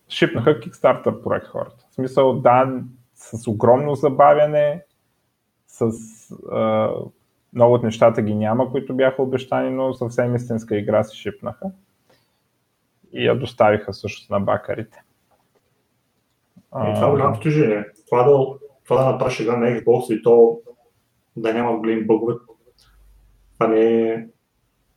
шипнаха 0.09 0.59
Kickstarter 0.59 1.23
проект 1.23 1.47
хората. 1.47 1.85
В 1.89 1.93
смисъл, 1.93 2.39
да, 2.39 2.81
с 3.15 3.47
огромно 3.47 3.95
забавяне, 3.95 4.83
с 5.67 5.91
а, 6.51 6.91
много 7.53 7.73
от 7.73 7.83
нещата 7.83 8.21
ги 8.21 8.35
няма, 8.35 8.71
които 8.71 8.95
бяха 8.95 9.23
обещани, 9.23 9.69
но 9.69 9.93
съвсем 9.93 10.35
истинска 10.35 10.77
игра 10.77 11.03
се 11.03 11.15
шипнаха. 11.15 11.71
И 13.13 13.25
я 13.25 13.39
доставиха 13.39 13.93
също 13.93 14.33
на 14.33 14.39
бакарите. 14.39 15.03
И 16.75 16.93
това 16.93 17.07
е 17.07 17.11
голямо 17.11 17.33
постижение. 17.33 17.85
Това 18.09 18.23
да, 18.23 18.37
това 18.83 19.03
да 19.03 19.11
направиш 19.11 19.39
игра 19.39 19.57
на 19.57 19.67
Xbox 19.67 20.19
и 20.19 20.23
то 20.23 20.59
да 21.35 21.53
няма 21.53 21.77
големи 21.77 22.05
бъгове, 22.05 22.33
това 23.59 23.67
не 23.67 24.09
е, 24.09 24.25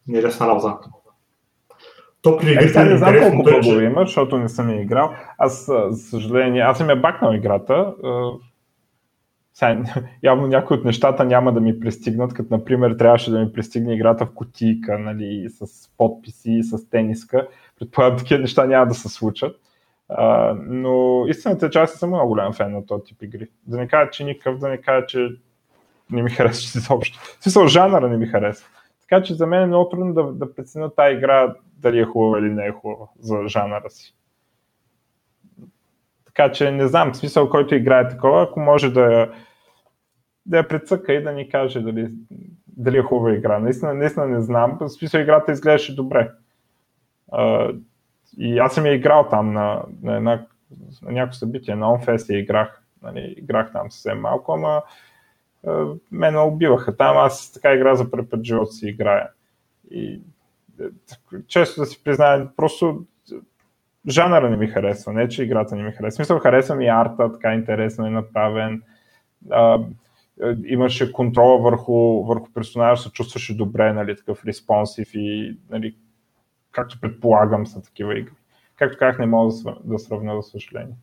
не 0.08 0.18
е 0.18 0.22
работа. 0.22 0.78
То 2.22 2.38
при 2.38 2.52
игрите 2.52 2.80
е, 2.80 2.84
не 2.84 2.96
знам 2.96 3.14
колко 3.20 3.42
бъгове 3.42 3.84
има, 3.84 4.00
защото 4.00 4.38
не 4.38 4.48
съм 4.48 4.70
я 4.70 4.80
играл. 4.80 5.14
Аз, 5.38 5.66
за 5.66 5.96
съжаление, 5.96 6.62
аз 6.62 6.78
съм 6.78 6.90
я 6.90 6.96
бакнал 6.96 7.34
играта. 7.34 7.94
Сега, 9.54 9.82
явно 10.22 10.46
някои 10.46 10.76
от 10.76 10.84
нещата 10.84 11.24
няма 11.24 11.52
да 11.52 11.60
ми 11.60 11.80
пристигнат, 11.80 12.34
като 12.34 12.56
например 12.56 12.94
трябваше 12.98 13.30
да 13.30 13.38
ми 13.38 13.52
пристигне 13.52 13.94
играта 13.94 14.26
в 14.26 14.34
кутийка, 14.34 14.98
нали, 14.98 15.46
с 15.48 15.88
подписи, 15.96 16.62
с 16.62 16.90
тениска. 16.90 17.48
Предполагам, 17.78 18.18
такива 18.18 18.40
неща 18.40 18.66
няма 18.66 18.86
да 18.86 18.94
се 18.94 19.08
случат. 19.08 19.56
Uh, 20.18 20.58
но 20.66 21.24
истината 21.28 21.66
е, 21.66 21.70
че 21.70 21.78
аз 21.78 21.92
съм 21.92 22.10
много 22.10 22.28
голям 22.28 22.52
фен 22.52 22.72
на 22.72 22.86
този 22.86 23.04
тип 23.04 23.22
игри. 23.22 23.48
Да 23.66 23.76
не 23.76 23.88
кажа, 23.88 24.10
че 24.10 24.24
никакъв, 24.24 24.58
да 24.58 24.68
не 24.68 24.78
кажа, 24.78 25.06
че 25.06 25.28
не 26.12 26.22
ми 26.22 26.30
харесва 26.30 26.78
изобщо. 26.80 27.18
В 27.18 27.42
смисъл, 27.42 27.66
жанъра 27.66 28.08
не 28.08 28.16
ми 28.16 28.26
харесва. 28.26 28.68
Така 29.00 29.22
че 29.22 29.34
за 29.34 29.46
мен 29.46 29.62
е 29.62 29.66
много 29.66 29.88
трудно 29.88 30.14
да, 30.14 30.22
да 30.22 30.54
преценя 30.54 30.94
тази 30.94 31.16
игра 31.16 31.54
дали 31.76 31.98
е 31.98 32.04
хубава 32.04 32.38
или 32.38 32.50
не 32.50 32.66
е 32.66 32.72
хубава 32.72 33.06
за 33.20 33.48
жанъра 33.48 33.90
си. 33.90 34.14
Така 36.26 36.52
че 36.52 36.70
не 36.70 36.88
знам, 36.88 37.14
смисъл, 37.14 37.50
който 37.50 37.74
играе 37.74 38.08
такова, 38.08 38.42
ако 38.42 38.60
може 38.60 38.90
да 38.90 39.32
да 40.46 40.56
я 40.56 40.68
прецъка 40.68 41.12
и 41.12 41.22
да 41.22 41.32
ни 41.32 41.48
каже 41.48 41.80
дали, 41.80 42.10
дали 42.66 42.98
е 42.98 43.02
хубава 43.02 43.34
игра. 43.34 43.58
Наистина, 43.58 43.94
наистина 43.94 44.26
не 44.26 44.40
знам. 44.40 44.78
В 44.80 44.88
смисъл 44.88 45.20
играта 45.20 45.52
изглеждаше 45.52 45.94
добре. 45.94 46.30
Uh, 47.32 47.80
и 48.38 48.58
аз 48.58 48.74
съм 48.74 48.86
я 48.86 48.94
играл 48.94 49.28
там 49.28 49.52
на, 49.52 49.82
на, 50.02 50.20
на, 50.20 50.46
на 51.02 51.12
някакво 51.12 51.38
събитие, 51.38 51.76
на 51.76 51.86
OnFest 51.86 52.32
я 52.32 52.38
играх. 52.38 52.82
Нали, 53.02 53.34
играх 53.36 53.72
там 53.72 53.90
съвсем 53.90 54.20
малко, 54.20 54.52
ама 54.52 54.82
мен 56.10 56.36
убиваха 56.36 56.96
там, 56.96 57.16
аз 57.16 57.52
така 57.52 57.74
игра 57.74 57.94
за 57.94 58.10
първи 58.10 58.28
път 58.28 58.44
живота 58.44 58.72
си 58.72 58.88
играя. 58.88 59.28
И 59.90 60.22
е, 60.80 60.84
често 61.46 61.80
да 61.80 61.86
си 61.86 62.04
призная, 62.04 62.48
просто 62.56 63.04
жанъра 64.08 64.50
не 64.50 64.56
ми 64.56 64.66
харесва, 64.66 65.12
не 65.12 65.28
че 65.28 65.42
играта 65.42 65.76
не 65.76 65.82
ми 65.82 65.92
харесва. 65.92 66.16
Смисъл, 66.16 66.38
харесва 66.38 66.74
ми 66.74 66.86
арта, 66.86 67.32
така 67.32 67.54
интересно 67.54 68.06
е 68.06 68.10
направен. 68.10 68.82
А, 69.50 69.84
имаше 70.64 71.12
контрола 71.12 71.58
върху, 71.58 72.24
върху 72.24 72.52
персонажа, 72.52 73.02
се 73.02 73.12
чувстваше 73.12 73.56
добре, 73.56 73.92
нали, 73.92 74.16
такъв 74.16 74.44
респонсив 74.44 75.10
и 75.14 75.58
нали, 75.70 75.96
както 76.70 77.00
предполагам 77.00 77.66
са 77.66 77.82
такива 77.82 78.18
игри. 78.18 78.32
Както 78.76 78.98
казах, 78.98 79.18
не 79.18 79.26
мога 79.26 79.54
да, 79.84 79.98
сравня, 79.98 80.42
за 80.42 80.42
съжаление. 80.42 80.94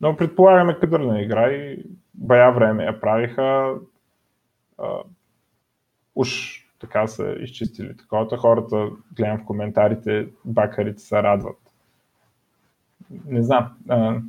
Но 0.00 0.16
предполагаме 0.16 0.78
кадърна 0.78 1.22
игра 1.22 1.50
и 1.50 1.84
бая 2.14 2.52
време 2.52 2.84
я 2.84 3.00
правиха. 3.00 3.74
А, 4.78 4.98
уж 6.14 6.62
така 6.78 7.06
са 7.06 7.36
изчистили 7.40 7.96
таковата. 7.96 8.36
Хората, 8.36 8.88
гледам 9.16 9.38
в 9.38 9.44
коментарите, 9.44 10.28
бакарите 10.44 11.02
се 11.02 11.22
радват. 11.22 11.58
Не 13.26 13.42
знам. 13.42 13.76
А, 13.88 14.20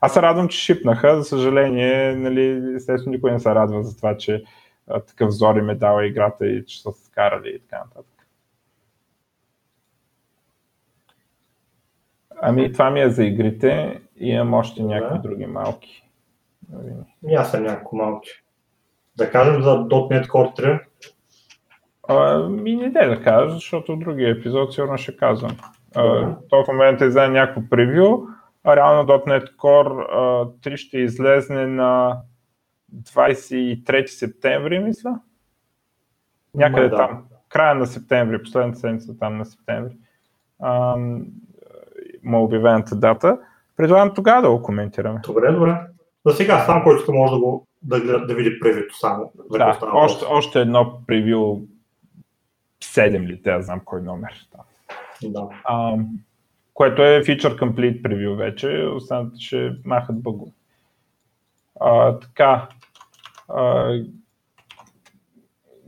аз 0.00 0.14
се 0.14 0.22
радвам, 0.22 0.48
че 0.48 0.58
шипнаха. 0.58 1.16
За 1.16 1.24
съжаление, 1.24 2.14
нали, 2.14 2.74
естествено 2.76 3.12
никой 3.12 3.32
не 3.32 3.40
се 3.40 3.54
радва 3.54 3.82
за 3.82 3.96
това, 3.96 4.16
че 4.16 4.44
а, 4.88 5.00
такъв 5.00 5.30
зори 5.30 5.62
ме 5.62 5.74
дава 5.74 6.06
играта 6.06 6.46
и 6.46 6.66
че 6.66 6.82
са 6.82 6.92
се 6.92 7.04
скарали 7.04 7.48
и 7.48 7.60
така 7.60 7.78
нататък. 7.78 8.26
Ами 12.42 12.72
това 12.72 12.90
ми 12.90 13.00
е 13.00 13.10
за 13.10 13.24
игрите. 13.24 14.00
Имам 14.16 14.54
още 14.54 14.82
някакви 14.82 15.16
да. 15.16 15.22
други 15.22 15.46
малки. 15.46 16.10
Аз 17.36 17.50
съм 17.50 17.62
няколко 17.62 17.96
малки. 17.96 18.30
Да 19.16 19.30
кажем 19.30 19.62
за 19.62 19.70
.NET 19.70 20.26
Core 20.26 20.60
3. 20.60 20.80
А, 22.08 22.38
ми 22.48 22.76
не 22.76 22.90
дай 22.90 23.08
да 23.08 23.22
кажа, 23.22 23.54
защото 23.54 23.96
в 23.96 23.98
другия 23.98 24.30
епизод 24.30 24.74
сигурно 24.74 24.98
ще 24.98 25.16
казвам. 25.16 25.56
А, 25.94 26.36
то 26.48 26.64
в 26.64 26.68
момента 26.68 27.06
излезе 27.06 27.28
някакво 27.28 27.68
превю, 27.70 28.26
а 28.64 28.76
реално 28.76 29.08
.NET 29.08 29.56
Core 29.56 30.06
а, 30.10 30.46
3 30.70 30.76
ще 30.76 30.98
излезне 30.98 31.66
на 31.66 32.20
23 32.94 34.06
септември, 34.06 34.78
мисля. 34.78 35.20
Някъде 36.54 36.88
да. 36.88 36.96
там. 36.96 37.24
Края 37.48 37.74
на 37.74 37.86
септември, 37.86 38.42
последната 38.42 38.78
седмица 38.78 39.18
там 39.18 39.38
на 39.38 39.44
септември. 39.44 39.96
А, 40.60 40.96
му 42.24 42.44
обявената 42.44 42.96
дата. 42.96 43.38
Предлагам 43.76 44.14
тогава 44.14 44.42
да 44.42 44.50
го 44.50 44.62
коментираме. 44.62 45.20
Добре, 45.24 45.52
добре. 45.52 45.80
За 46.26 46.32
сега 46.32 46.64
сам, 46.64 46.82
който 46.82 47.12
може 47.12 47.32
да, 47.32 47.38
го, 47.38 47.66
да, 47.82 48.26
да 48.26 48.34
види 48.34 48.60
превюто 48.60 48.98
само. 48.98 49.32
Да, 49.50 49.78
още, 49.92 50.24
още 50.28 50.60
едно 50.60 51.00
превю 51.06 51.60
7 52.82 53.26
ли, 53.26 53.42
те 53.42 53.62
знам 53.62 53.80
кой 53.84 54.02
номер. 54.02 54.32
Да. 54.52 55.30
да. 55.30 55.48
А, 55.64 55.96
което 56.74 57.02
е 57.02 57.22
Feature 57.22 57.58
Complete 57.58 58.02
превю 58.02 58.36
вече, 58.36 58.68
останалите 58.94 59.40
ще 59.40 59.72
махат 59.84 60.22
бъго. 60.22 60.52
А, 61.80 62.18
така, 62.18 62.68
а, 63.48 63.92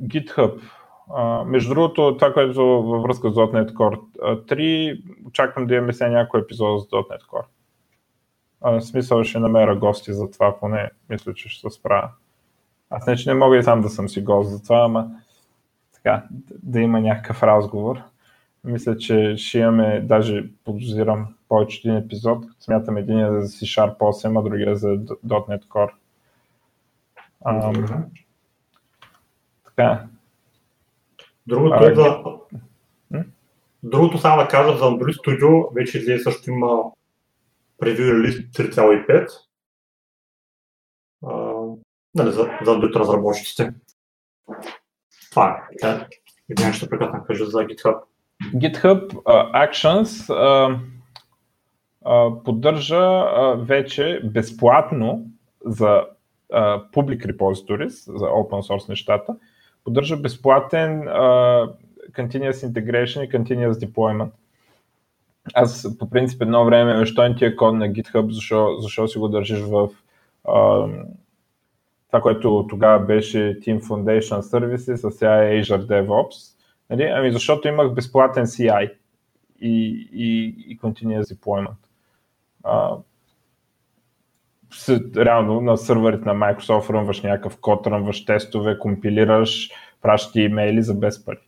GitHub 0.03 0.61
Uh, 1.09 1.45
между 1.45 1.75
другото, 1.75 2.17
това, 2.17 2.33
което 2.33 2.83
във 2.83 3.03
връзка 3.03 3.31
с 3.31 3.35
.NET 3.35 3.73
Core 3.73 4.01
3, 4.19 5.03
очаквам 5.27 5.67
да 5.67 5.75
имаме 5.75 5.93
сега 5.93 6.11
някой 6.11 6.41
епизод 6.41 6.81
за 6.81 6.87
.NET 6.87 7.27
Core. 7.27 7.45
В 8.61 8.81
смисъл 8.81 9.25
ще 9.25 9.39
намеря 9.39 9.77
гости 9.77 10.13
за 10.13 10.31
това, 10.31 10.59
поне 10.61 10.91
мисля, 11.09 11.35
че 11.35 11.49
ще 11.49 11.71
се 11.71 11.79
справя. 11.79 12.11
Аз 12.91 13.07
не, 13.07 13.17
че 13.17 13.29
не 13.29 13.35
мога 13.35 13.59
и 13.59 13.63
сам 13.63 13.81
да 13.81 13.89
съм 13.89 14.09
си 14.09 14.23
гост 14.23 14.51
за 14.51 14.63
това, 14.63 14.85
ама 14.85 15.11
така, 15.95 16.25
да 16.63 16.81
има 16.81 17.01
някакъв 17.01 17.43
разговор. 17.43 17.99
Мисля, 18.65 18.97
че 18.97 19.35
ще 19.37 19.59
имаме, 19.59 20.01
даже 20.01 20.51
подозирам 20.65 21.35
повече 21.49 21.81
един 21.85 21.97
епизод, 21.97 22.45
смятам 22.61 22.97
един 22.97 23.21
е 23.21 23.41
за 23.41 23.49
C-Sharp 23.49 23.97
8, 23.99 24.41
а 24.41 24.43
другия 24.43 24.77
за 24.77 24.89
.NET 24.89 25.65
Core. 25.65 25.91
Um, 27.45 28.05
така, 29.65 30.07
Другото 31.47 31.85
е 31.85 31.91
да... 31.91 32.23
Другото 33.83 34.19
само 34.19 34.43
да 34.43 34.49
кажа 34.49 34.77
за 34.77 34.85
Android 34.85 35.13
Studio, 35.13 35.75
вече 35.75 35.99
излезе 35.99 36.23
също 36.23 36.51
има 36.51 36.83
превю 37.79 38.13
релиз 38.13 38.35
3.5. 38.35 39.29
нали, 42.15 42.33
за, 42.33 42.51
за 42.65 42.71
Android 42.71 42.97
разработчиците. 42.97 43.75
Това 45.31 45.69
е. 45.83 46.07
Един 46.51 46.73
ще 46.73 46.89
прекъсна 46.89 47.25
кажа 47.25 47.47
за 47.47 47.59
GitHub. 47.59 48.01
GitHub 48.55 49.13
uh, 49.13 49.71
Actions 49.71 50.05
uh, 50.29 50.79
uh, 52.05 52.43
поддържа 52.43 52.95
uh, 52.97 53.65
вече 53.65 54.21
безплатно 54.25 55.27
за 55.65 56.05
uh, 56.53 56.91
Public 56.91 57.27
Repositories, 57.27 58.17
за 58.19 58.27
open 58.27 58.63
source 58.69 58.89
нещата, 58.89 59.37
поддържа 59.85 60.17
безплатен 60.17 61.01
uh, 61.01 61.73
Continuous 62.13 62.73
Integration 62.73 63.23
и 63.25 63.31
Continuous 63.31 63.73
Deployment. 63.73 64.31
Аз 65.55 65.99
по 65.99 66.11
принцип 66.11 66.43
едно 66.43 66.65
време, 66.65 66.99
защо 66.99 67.29
не 67.29 67.35
ти 67.35 67.45
е 67.45 67.57
код 67.57 67.75
на 67.75 67.89
GitHub, 67.89 68.31
защо, 68.31 68.77
защо 68.81 69.09
си 69.09 69.19
го 69.19 69.29
държиш 69.29 69.61
в 69.61 69.89
uh, 70.45 71.07
това, 72.07 72.21
което 72.21 72.67
тогава 72.69 73.07
беше 73.07 73.39
Team 73.39 73.81
Foundation 73.81 74.41
Services, 74.41 75.09
а 75.09 75.11
сега 75.11 75.45
е 75.45 75.63
Azure 75.63 75.87
DevOps. 75.87 76.57
Нали? 76.91 77.03
Ами 77.03 77.33
защото 77.33 77.69
имах 77.69 77.95
безплатен 77.95 78.47
CI 78.47 78.93
и, 79.61 80.09
и, 80.13 80.55
и 80.69 80.79
Continuous 80.79 81.23
Deployment. 81.23 81.77
Uh, 82.65 83.03
реално 85.17 85.61
на 85.61 85.77
сървърите 85.77 86.25
на 86.25 86.35
Microsoft 86.35 86.91
ръмваш 86.91 87.23
някакъв 87.23 87.61
код, 87.61 87.87
ръмваш 87.87 88.25
тестове, 88.25 88.79
компилираш, 88.79 89.71
пращаш 90.03 90.37
имейли 90.37 90.83
за 90.83 90.95
без 90.95 91.25
пари. 91.25 91.39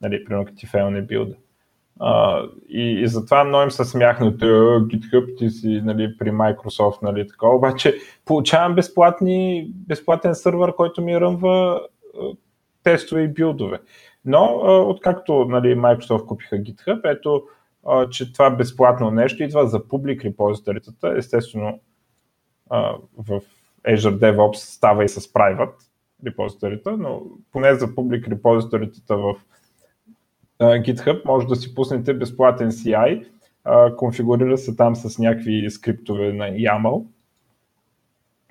Нали, 0.00 0.24
примерно 0.24 0.44
като 0.44 0.58
ти 0.58 0.66
фейл 0.66 1.02
билда. 1.02 1.34
И, 2.68 3.02
и 3.02 3.08
затова 3.08 3.44
много 3.44 3.62
им 3.62 3.70
се 3.70 3.84
смяхнат, 3.84 4.40
GitHub 4.40 5.38
ти 5.38 5.50
си 5.50 5.80
нали, 5.84 6.16
при 6.18 6.30
Microsoft, 6.30 7.02
нали, 7.02 7.28
така. 7.28 7.46
обаче 7.46 7.94
получавам 8.24 8.74
безплатни, 8.74 9.70
безплатен 9.74 10.34
сървър, 10.34 10.74
който 10.74 11.02
ми 11.02 11.20
ръмва 11.20 11.80
тестове 12.82 13.22
и 13.22 13.28
билдове. 13.28 13.78
Но 14.24 14.38
uh, 14.38 14.90
откакто 14.90 15.44
нали, 15.44 15.76
Microsoft 15.76 16.26
купиха 16.26 16.56
GitHub, 16.56 17.12
ето, 17.12 17.42
uh, 17.84 18.08
че 18.08 18.32
това 18.32 18.50
безплатно 18.50 19.10
нещо 19.10 19.42
идва 19.42 19.68
за 19.68 19.88
публик 19.88 20.24
репозиторитата, 20.24 21.14
естествено 21.16 21.80
в 23.18 23.40
Azure 23.88 24.18
DevOps 24.18 24.54
става 24.54 25.04
и 25.04 25.08
с 25.08 25.20
private 25.20 25.74
репозиторите, 26.26 26.90
но 26.90 27.22
поне 27.52 27.74
за 27.74 27.94
публик 27.94 28.28
репозиторите 28.28 29.00
в 29.14 29.34
GitHub 30.60 31.24
може 31.24 31.46
да 31.46 31.56
си 31.56 31.74
пуснете 31.74 32.14
безплатен 32.14 32.70
CI, 32.70 33.26
конфигурира 33.96 34.58
се 34.58 34.76
там 34.76 34.96
с 34.96 35.18
някакви 35.18 35.70
скриптове 35.70 36.32
на 36.32 36.44
YAML, 36.44 37.04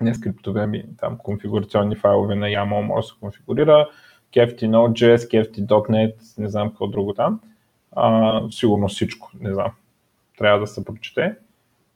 не 0.00 0.14
скриптове, 0.14 0.60
ами 0.60 0.84
там 0.98 1.18
конфигурационни 1.18 1.96
файлове 1.96 2.34
на 2.34 2.46
YAML 2.46 2.80
може 2.80 3.06
да 3.06 3.08
се 3.08 3.20
конфигурира, 3.20 3.88
kefti 4.32 4.62
Node.js, 4.62 5.16
kefti 5.16 5.66
.NET, 5.66 6.38
не 6.38 6.48
знам 6.48 6.68
какво 6.68 6.86
друго 6.86 7.14
там. 7.14 7.40
А, 7.92 8.40
сигурно 8.50 8.88
всичко, 8.88 9.30
не 9.40 9.54
знам. 9.54 9.72
Трябва 10.38 10.60
да 10.60 10.66
се 10.66 10.84
прочете 10.84 11.36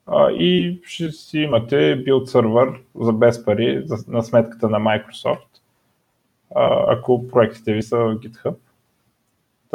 а, 0.07 0.31
и 0.31 0.81
ще 0.83 1.11
си 1.11 1.39
имате 1.39 1.75
build 1.75 2.25
сервер 2.25 2.81
за 2.95 3.13
без 3.13 3.45
пари 3.45 3.81
за, 3.85 3.97
на 4.07 4.23
сметката 4.23 4.69
на 4.69 4.79
Microsoft, 4.79 5.47
а, 6.55 6.85
ако 6.93 7.27
проектите 7.27 7.73
ви 7.73 7.83
са 7.83 7.97
в 7.97 8.15
GitHub. 8.15 8.55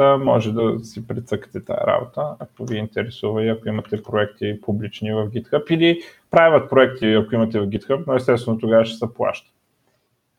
Та 0.01 0.17
може 0.17 0.53
да 0.53 0.79
си 0.79 1.07
прецъкате 1.07 1.65
тази 1.65 1.87
работа, 1.87 2.35
ако 2.39 2.65
ви 2.65 2.77
интересува 2.77 3.43
и 3.43 3.49
ако 3.49 3.69
имате 3.69 4.03
проекти 4.03 4.61
публични 4.61 5.13
в 5.13 5.29
GitHub 5.29 5.71
или 5.71 6.01
правят 6.31 6.69
проекти, 6.69 7.13
ако 7.13 7.35
имате 7.35 7.59
в 7.59 7.67
GitHub, 7.67 8.03
но 8.07 8.15
естествено 8.15 8.57
тогава 8.57 8.85
ще 8.85 8.97
се 8.97 9.13
плаща. 9.13 9.51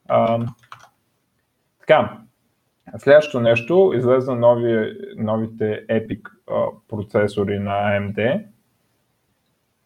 А, 0.09 0.47
така, 1.81 2.19
следващото 2.99 3.41
нещо, 3.41 3.93
излезна 3.97 4.35
нови, 4.35 4.97
новите 5.17 5.87
Epic 5.87 6.21
а, 6.51 6.65
процесори 6.89 7.59
на 7.59 7.73
AMD, 7.73 8.45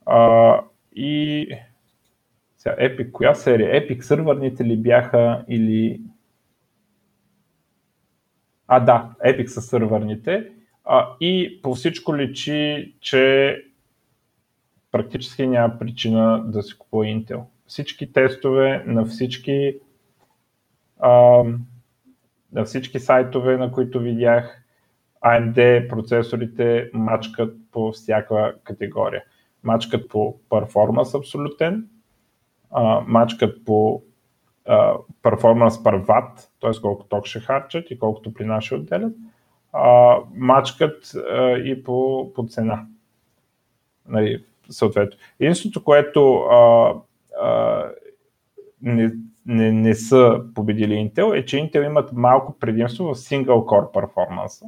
а, 0.06 0.60
и 0.92 1.48
сега, 2.58 2.76
Epic, 2.76 3.10
коя 3.10 3.34
серия? 3.34 3.82
Epic 3.82 4.00
сървърните 4.00 4.64
ли 4.64 4.76
бяха 4.76 5.44
или... 5.48 6.00
А, 8.68 8.80
да, 8.80 9.10
Epic 9.24 9.46
са 9.46 9.60
сървърните. 9.60 10.52
А, 10.84 11.08
и 11.20 11.60
по 11.62 11.74
всичко 11.74 12.16
личи, 12.16 12.94
че 13.00 13.56
практически 14.92 15.46
няма 15.46 15.78
причина 15.78 16.44
да 16.46 16.62
си 16.62 16.78
купува 16.78 17.04
Intel. 17.04 17.42
Всички 17.66 18.12
тестове 18.12 18.84
на 18.86 19.04
всички 19.04 19.78
а, 20.98 21.42
на 22.52 22.64
всички 22.64 23.00
сайтове, 23.00 23.56
на 23.56 23.72
които 23.72 24.00
видях, 24.00 24.62
AMD 25.24 25.88
процесорите 25.88 26.90
мачкат 26.92 27.56
по 27.72 27.92
всяка 27.92 28.54
категория. 28.64 29.22
Мачкат 29.62 30.08
по 30.08 30.38
перформанс 30.50 31.14
абсолютен, 31.14 31.88
мачкат 33.06 33.64
по 33.64 34.02
перформанс 35.22 35.78
per 35.78 35.96
ват, 35.96 36.50
т.е. 36.60 36.80
колко 36.82 37.04
ток 37.04 37.26
ще 37.26 37.40
харчат 37.40 37.90
и 37.90 37.98
колко 37.98 38.22
топлина 38.22 38.60
ще 38.60 38.74
отделят, 38.74 39.12
мачкат 40.34 41.12
и 41.64 41.82
по, 41.84 42.30
по 42.34 42.46
цена. 42.46 42.86
Нали, 44.08 44.44
съответно. 44.70 45.18
Единството, 45.40 45.84
което 45.84 46.34
а, 46.34 46.94
а, 47.40 47.84
не, 48.82 49.12
не, 49.46 49.72
не 49.72 49.94
са 49.94 50.40
победили 50.54 50.92
Intel, 50.92 51.38
е, 51.38 51.44
че 51.44 51.56
Intel 51.56 51.86
имат 51.86 52.12
малко 52.12 52.58
предимство 52.58 53.04
в 53.04 53.14
single 53.14 53.46
core 53.46 53.92
перформанса. 53.92 54.66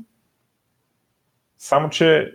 Само, 1.59 1.90
че 1.90 2.32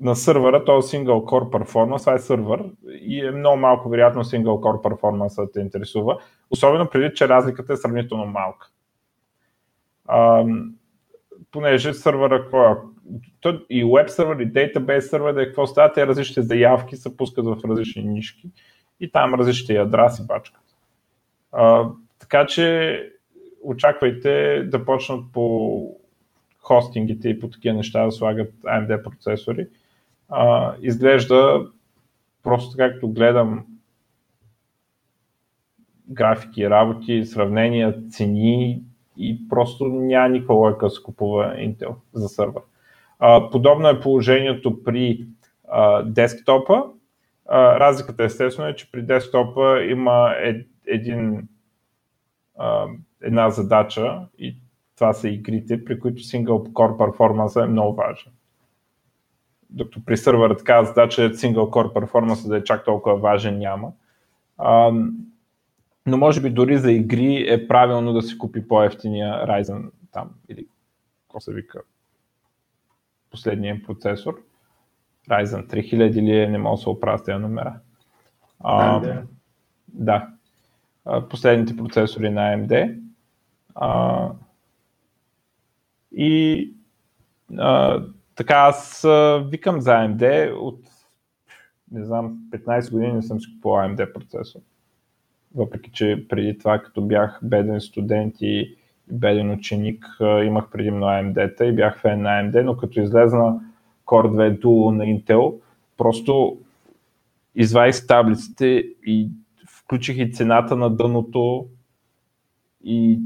на 0.00 0.16
сървъра, 0.16 0.64
този 0.64 0.96
single 0.96 1.24
core 1.24 1.64
performance, 1.64 2.00
това 2.00 2.14
е 2.14 2.18
сървър 2.18 2.64
и 2.88 3.26
е 3.26 3.30
много 3.30 3.56
малко 3.56 3.88
вероятно 3.88 4.24
single 4.24 4.44
core 4.44 4.82
performance 4.82 5.44
да 5.44 5.52
те 5.52 5.60
интересува, 5.60 6.18
особено 6.54 6.90
преди, 6.90 7.14
че 7.14 7.28
разликата 7.28 7.72
е 7.72 7.76
сравнително 7.76 8.26
малка. 8.26 8.68
А, 10.06 10.44
понеже 11.50 11.94
сървъра, 11.94 12.48
и 13.70 13.84
веб 13.84 14.10
сервер, 14.10 14.36
и 14.36 14.52
database 14.52 15.00
сервер, 15.00 15.32
да 15.32 15.42
е 15.42 15.46
какво 15.46 15.66
става, 15.66 15.92
те 15.92 16.06
различните 16.06 16.42
заявки 16.42 16.96
се 16.96 17.16
пускат 17.16 17.44
в 17.44 17.56
различни 17.64 18.02
нишки 18.02 18.50
и 19.00 19.10
там 19.10 19.34
различните 19.34 19.74
ядра 19.74 20.10
си 20.10 20.26
бачкат. 20.26 20.62
А, 21.52 21.88
така 22.18 22.46
че 22.46 22.98
очаквайте 23.62 24.62
да 24.64 24.84
почнат 24.84 25.32
по 25.32 25.96
хостингите 26.58 27.28
и 27.28 27.40
по 27.40 27.48
такива 27.48 27.76
неща 27.76 28.04
да 28.04 28.12
слагат 28.12 28.52
AMD 28.54 29.02
процесори. 29.02 29.66
А, 30.28 30.74
изглежда 30.80 31.66
просто 32.42 32.76
както 32.76 33.08
гледам 33.08 33.66
графики, 36.08 36.70
работи, 36.70 37.24
сравнения, 37.24 37.94
цени 38.08 38.82
и 39.16 39.48
просто 39.48 39.84
няма 39.86 40.28
никаква 40.28 40.54
лойка 40.54 40.86
да 40.86 40.90
се 40.90 41.02
купува 41.02 41.54
Intel 41.56 41.94
за 42.12 42.28
сървър. 42.28 42.62
Подобно 43.50 43.88
е 43.88 44.00
положението 44.00 44.82
при 44.82 45.26
а, 45.68 46.02
десктопа. 46.02 46.84
А, 47.46 47.80
разликата 47.80 48.24
естествено 48.24 48.68
е, 48.68 48.74
че 48.74 48.92
при 48.92 49.02
десктопа 49.02 49.82
има 49.82 50.34
ед, 50.38 50.66
един, 50.86 51.48
а, 52.58 52.86
една 53.22 53.50
задача 53.50 54.20
и 54.38 54.56
това 54.96 55.12
са 55.12 55.28
игрите, 55.28 55.84
при 55.84 56.00
които 56.00 56.22
single 56.22 56.72
core 56.72 56.96
performance 56.96 57.64
е 57.64 57.66
много 57.66 57.96
важен. 57.96 58.32
Докато 59.70 60.04
при 60.04 60.16
сървъра 60.16 60.56
така 60.56 60.84
задача 60.84 61.24
е 61.24 61.30
single 61.30 61.54
core 61.54 61.92
performance 61.92 62.48
да 62.48 62.56
е 62.56 62.64
чак 62.64 62.84
толкова 62.84 63.16
важен 63.16 63.58
няма. 63.58 63.92
Но 66.06 66.16
може 66.16 66.40
би 66.40 66.50
дори 66.50 66.78
за 66.78 66.92
игри 66.92 67.46
е 67.48 67.68
правилно 67.68 68.12
да 68.12 68.22
си 68.22 68.38
купи 68.38 68.68
по-ефтиния 68.68 69.46
Ryzen 69.46 69.90
там 70.12 70.30
или 70.48 70.66
какво 71.22 71.40
се 71.40 71.52
вика 71.52 71.82
последния 73.30 73.82
процесор. 73.82 74.42
Ryzen 75.28 75.66
3000 75.66 76.18
или 76.18 76.38
е, 76.38 76.48
не 76.48 76.58
мога 76.58 76.76
да 76.76 76.82
се 76.82 76.88
оправя 76.88 77.18
с 77.18 77.24
тези 77.24 77.38
номера. 77.38 77.74
А, 78.60 79.22
да. 79.88 80.28
Последните 81.30 81.76
процесори 81.76 82.30
на 82.30 82.40
AMD. 82.40 83.00
А, 83.74 84.30
и 86.12 86.70
а, 87.58 88.02
така 88.34 88.54
аз 88.54 89.06
викам 89.50 89.80
за 89.80 89.90
AMD 89.90 90.52
от 90.52 90.80
не 91.90 92.04
знам, 92.04 92.38
15 92.50 92.92
години 92.92 93.12
не 93.12 93.22
съм 93.22 93.40
си 93.40 93.54
купувал 93.54 93.88
AMD 93.88 94.12
процесор. 94.12 94.60
Въпреки, 95.54 95.90
че 95.90 96.26
преди 96.28 96.58
това, 96.58 96.78
като 96.78 97.02
бях 97.02 97.40
беден 97.42 97.80
студент 97.80 98.34
и 98.40 98.76
беден 99.12 99.50
ученик, 99.50 100.06
имах 100.20 100.70
предимно 100.70 101.06
AMD-та 101.06 101.64
и 101.64 101.72
бях 101.72 102.00
фен 102.00 102.22
на 102.22 102.28
AMD, 102.28 102.62
но 102.62 102.76
като 102.76 103.00
излезна 103.00 103.60
Core 104.06 104.56
2 104.56 104.62
Duo 104.62 104.90
на 104.90 105.04
Intel, 105.04 105.54
просто 105.96 106.58
извадих 107.54 108.06
таблиците 108.06 108.84
и 109.06 109.28
включих 109.68 110.18
и 110.18 110.32
цената 110.32 110.76
на 110.76 110.90
дъното 110.90 111.66
и 112.84 113.20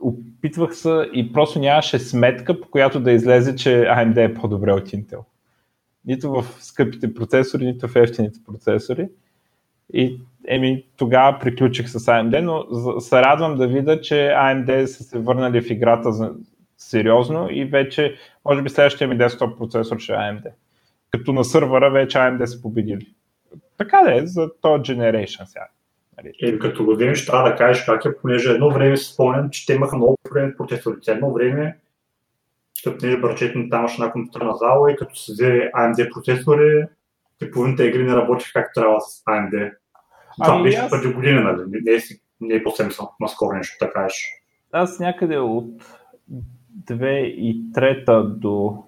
опитвах 0.00 0.76
се 0.76 1.10
и 1.12 1.32
просто 1.32 1.58
нямаше 1.58 1.98
сметка, 1.98 2.60
по 2.60 2.68
която 2.68 3.00
да 3.00 3.12
излезе, 3.12 3.56
че 3.56 3.68
AMD 3.68 4.30
е 4.30 4.34
по-добре 4.34 4.72
от 4.72 4.88
Intel. 4.88 5.20
Нито 6.04 6.30
в 6.30 6.44
скъпите 6.60 7.14
процесори, 7.14 7.66
нито 7.66 7.88
в 7.88 7.96
ефтините 7.96 8.38
процесори. 8.46 9.08
И 9.92 10.20
еми, 10.48 10.84
тогава 10.96 11.38
приключих 11.38 11.88
с 11.88 11.98
AMD, 11.98 12.40
но 12.40 13.00
се 13.00 13.22
радвам 13.22 13.56
да 13.56 13.66
видя, 13.66 14.00
че 14.00 14.14
AMD 14.14 14.84
са 14.84 15.04
се 15.04 15.18
върнали 15.18 15.60
в 15.60 15.70
играта 15.70 16.12
за, 16.12 16.32
сериозно 16.78 17.48
и 17.50 17.64
вече, 17.64 18.16
може 18.44 18.62
би 18.62 18.68
следващия 18.68 19.08
ми 19.08 19.16
десктоп 19.16 19.58
процесор 19.58 19.98
ще 19.98 20.12
е 20.12 20.16
AMD. 20.16 20.50
Като 21.10 21.32
на 21.32 21.44
сървъра 21.44 21.90
вече 21.90 22.18
AMD 22.18 22.44
са 22.44 22.62
победили. 22.62 23.06
Така 23.78 24.02
да 24.02 24.14
е, 24.14 24.26
за 24.26 24.50
този 24.60 24.82
generation 24.82 25.44
сега. 25.44 25.66
Е, 26.42 26.58
като 26.58 26.84
го 26.84 26.96
видиш, 26.96 27.26
трябва 27.26 27.50
да 27.50 27.56
кажеш 27.56 27.84
как 27.84 28.04
е, 28.04 28.16
понеже 28.16 28.50
едно 28.50 28.70
време 28.70 28.96
си 28.96 29.12
спомням, 29.12 29.50
че 29.50 29.66
те 29.66 29.72
имаха 29.72 29.96
много 29.96 30.16
проблеми 30.24 30.56
процесори. 30.56 30.96
Едно 31.08 31.32
време, 31.32 31.78
като 32.84 33.06
не 33.06 33.16
бърчето 33.16 33.68
там 33.70 33.80
имаше 33.80 33.94
една 33.94 34.12
компютърна 34.12 34.54
зала 34.56 34.92
и 34.92 34.96
като 34.96 35.16
се 35.16 35.32
взе 35.32 35.70
AMD 35.74 36.12
процесори, 36.12 36.86
те 37.38 37.50
половината 37.50 37.84
игри 37.84 38.04
не 38.04 38.16
работиха 38.16 38.52
както 38.52 38.80
трябва 38.80 39.00
с 39.00 39.22
AMD. 39.24 39.74
Това 40.42 40.54
ами, 40.54 40.62
беше 40.62 40.78
аз... 40.78 40.90
преди 40.90 41.14
години, 41.14 41.40
нали? 41.40 41.62
Не 41.70 41.92
е, 41.92 41.98
не 42.40 42.54
е 42.54 42.62
по-съвсем 42.62 43.06
наскоро 43.20 43.56
нещо, 43.56 43.76
така 43.80 43.92
кажеш. 43.92 44.24
Аз 44.72 44.98
някъде 44.98 45.38
от 45.38 45.82
2003 46.84 48.28
до 48.28 48.84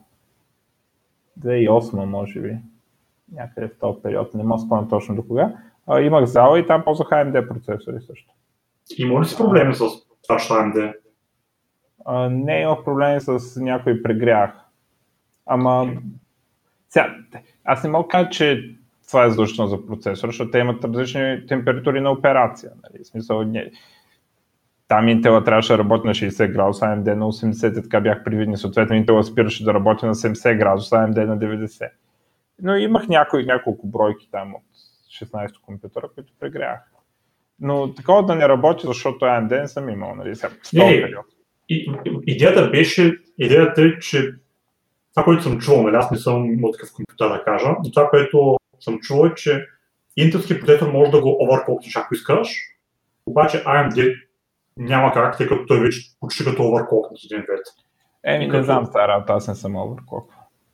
2008, 1.40 2.04
може 2.04 2.40
би, 2.40 2.56
някъде 3.32 3.68
в 3.68 3.78
този 3.78 4.02
период, 4.02 4.34
не 4.34 4.42
мога 4.42 4.58
спомня 4.58 4.88
точно 4.88 5.14
до 5.14 5.26
кога, 5.26 5.52
а, 5.86 6.00
имах 6.00 6.24
зала 6.24 6.58
и 6.58 6.66
там 6.66 6.84
ползвах 6.84 7.08
AMD 7.08 7.48
процесори 7.48 8.00
също. 8.00 8.32
Има 8.98 9.20
ли 9.20 9.24
си 9.24 9.36
проблеми 9.36 9.74
с 9.74 9.78
това, 10.22 10.38
AMD? 10.38 10.94
А, 12.04 12.28
не 12.28 12.60
имах 12.60 12.84
проблеми 12.84 13.20
с 13.20 13.60
някой 13.60 14.02
прегрях. 14.02 14.50
Ама, 15.46 15.92
сега, 16.88 17.16
аз 17.66 17.84
не 17.84 17.90
мога 17.90 18.04
да 18.04 18.08
кажа, 18.08 18.30
че 18.30 18.76
това 19.08 19.24
е 19.24 19.30
задължително 19.30 19.70
за 19.70 19.86
процесор, 19.86 20.28
защото 20.28 20.50
те 20.50 20.58
имат 20.58 20.84
различни 20.84 21.46
температури 21.46 22.00
на 22.00 22.10
операция. 22.10 22.70
Нали? 22.82 23.04
В 23.04 23.06
смисъл, 23.06 23.42
не... 23.42 23.70
Там 24.88 25.06
Intel 25.06 25.44
трябваше 25.44 25.72
да 25.72 25.78
работи 25.78 26.06
на 26.06 26.14
60 26.14 26.52
градуса, 26.52 26.84
AMD 26.84 27.14
на 27.14 27.24
80, 27.24 27.82
така 27.82 28.00
бях 28.00 28.24
привидни. 28.24 28.56
Съответно 28.56 28.96
Intel 28.96 29.22
спираше 29.22 29.64
да 29.64 29.74
работи 29.74 30.06
на 30.06 30.14
70 30.14 30.58
градуса, 30.58 30.96
AMD 30.96 31.24
на 31.24 31.38
90. 31.38 31.90
Но 32.62 32.76
имах 32.76 33.08
някои, 33.08 33.46
няколко 33.46 33.86
бройки 33.86 34.28
там 34.30 34.54
от 34.54 34.62
16 35.22 35.60
компютъра, 35.60 36.08
които 36.14 36.32
прегрях. 36.40 36.80
Но 37.60 37.94
такова 37.94 38.26
да 38.26 38.34
не 38.34 38.48
работи, 38.48 38.86
защото 38.86 39.24
AMD 39.24 39.60
не 39.60 39.68
съм 39.68 39.88
имал, 39.88 40.14
нали, 40.14 40.36
сега, 40.36 40.52
не, 40.72 41.12
и, 41.68 41.92
идеята 42.26 42.70
беше, 42.70 43.18
идеята 43.38 43.82
е, 43.82 43.98
че 43.98 44.34
това, 45.16 45.24
което 45.24 45.42
съм 45.42 45.58
чувал, 45.58 45.82
нали, 45.82 45.96
аз 45.96 46.10
не 46.10 46.18
съм 46.18 46.52
имал 46.52 46.72
такъв 46.72 46.92
компютър 46.92 47.28
да 47.28 47.44
кажа, 47.44 47.68
но 47.84 47.90
това, 47.90 48.08
което 48.08 48.56
съм 48.80 48.98
чувал 48.98 49.26
е, 49.26 49.34
че 49.34 49.66
интелски 50.16 50.60
процесор 50.60 50.92
може 50.92 51.10
да 51.10 51.20
го 51.20 51.36
оверклокнеш, 51.40 51.96
ако 51.96 52.14
искаш, 52.14 52.58
обаче 53.26 53.64
AMD 53.64 54.14
няма 54.76 55.12
как, 55.12 55.38
тъй 55.38 55.46
като 55.46 55.66
той 55.66 55.80
вече 55.80 56.00
почти 56.20 56.44
като 56.44 56.62
оверклокнат 56.62 57.18
един 57.24 57.38
вид. 57.38 57.66
Еми, 58.24 58.48
като... 58.48 58.58
не 58.58 58.64
знам 58.64 58.84
тази 58.84 59.08
работа, 59.08 59.32
аз 59.32 59.48
не 59.48 59.54
съм 59.54 59.76
оверклок. 59.76 60.32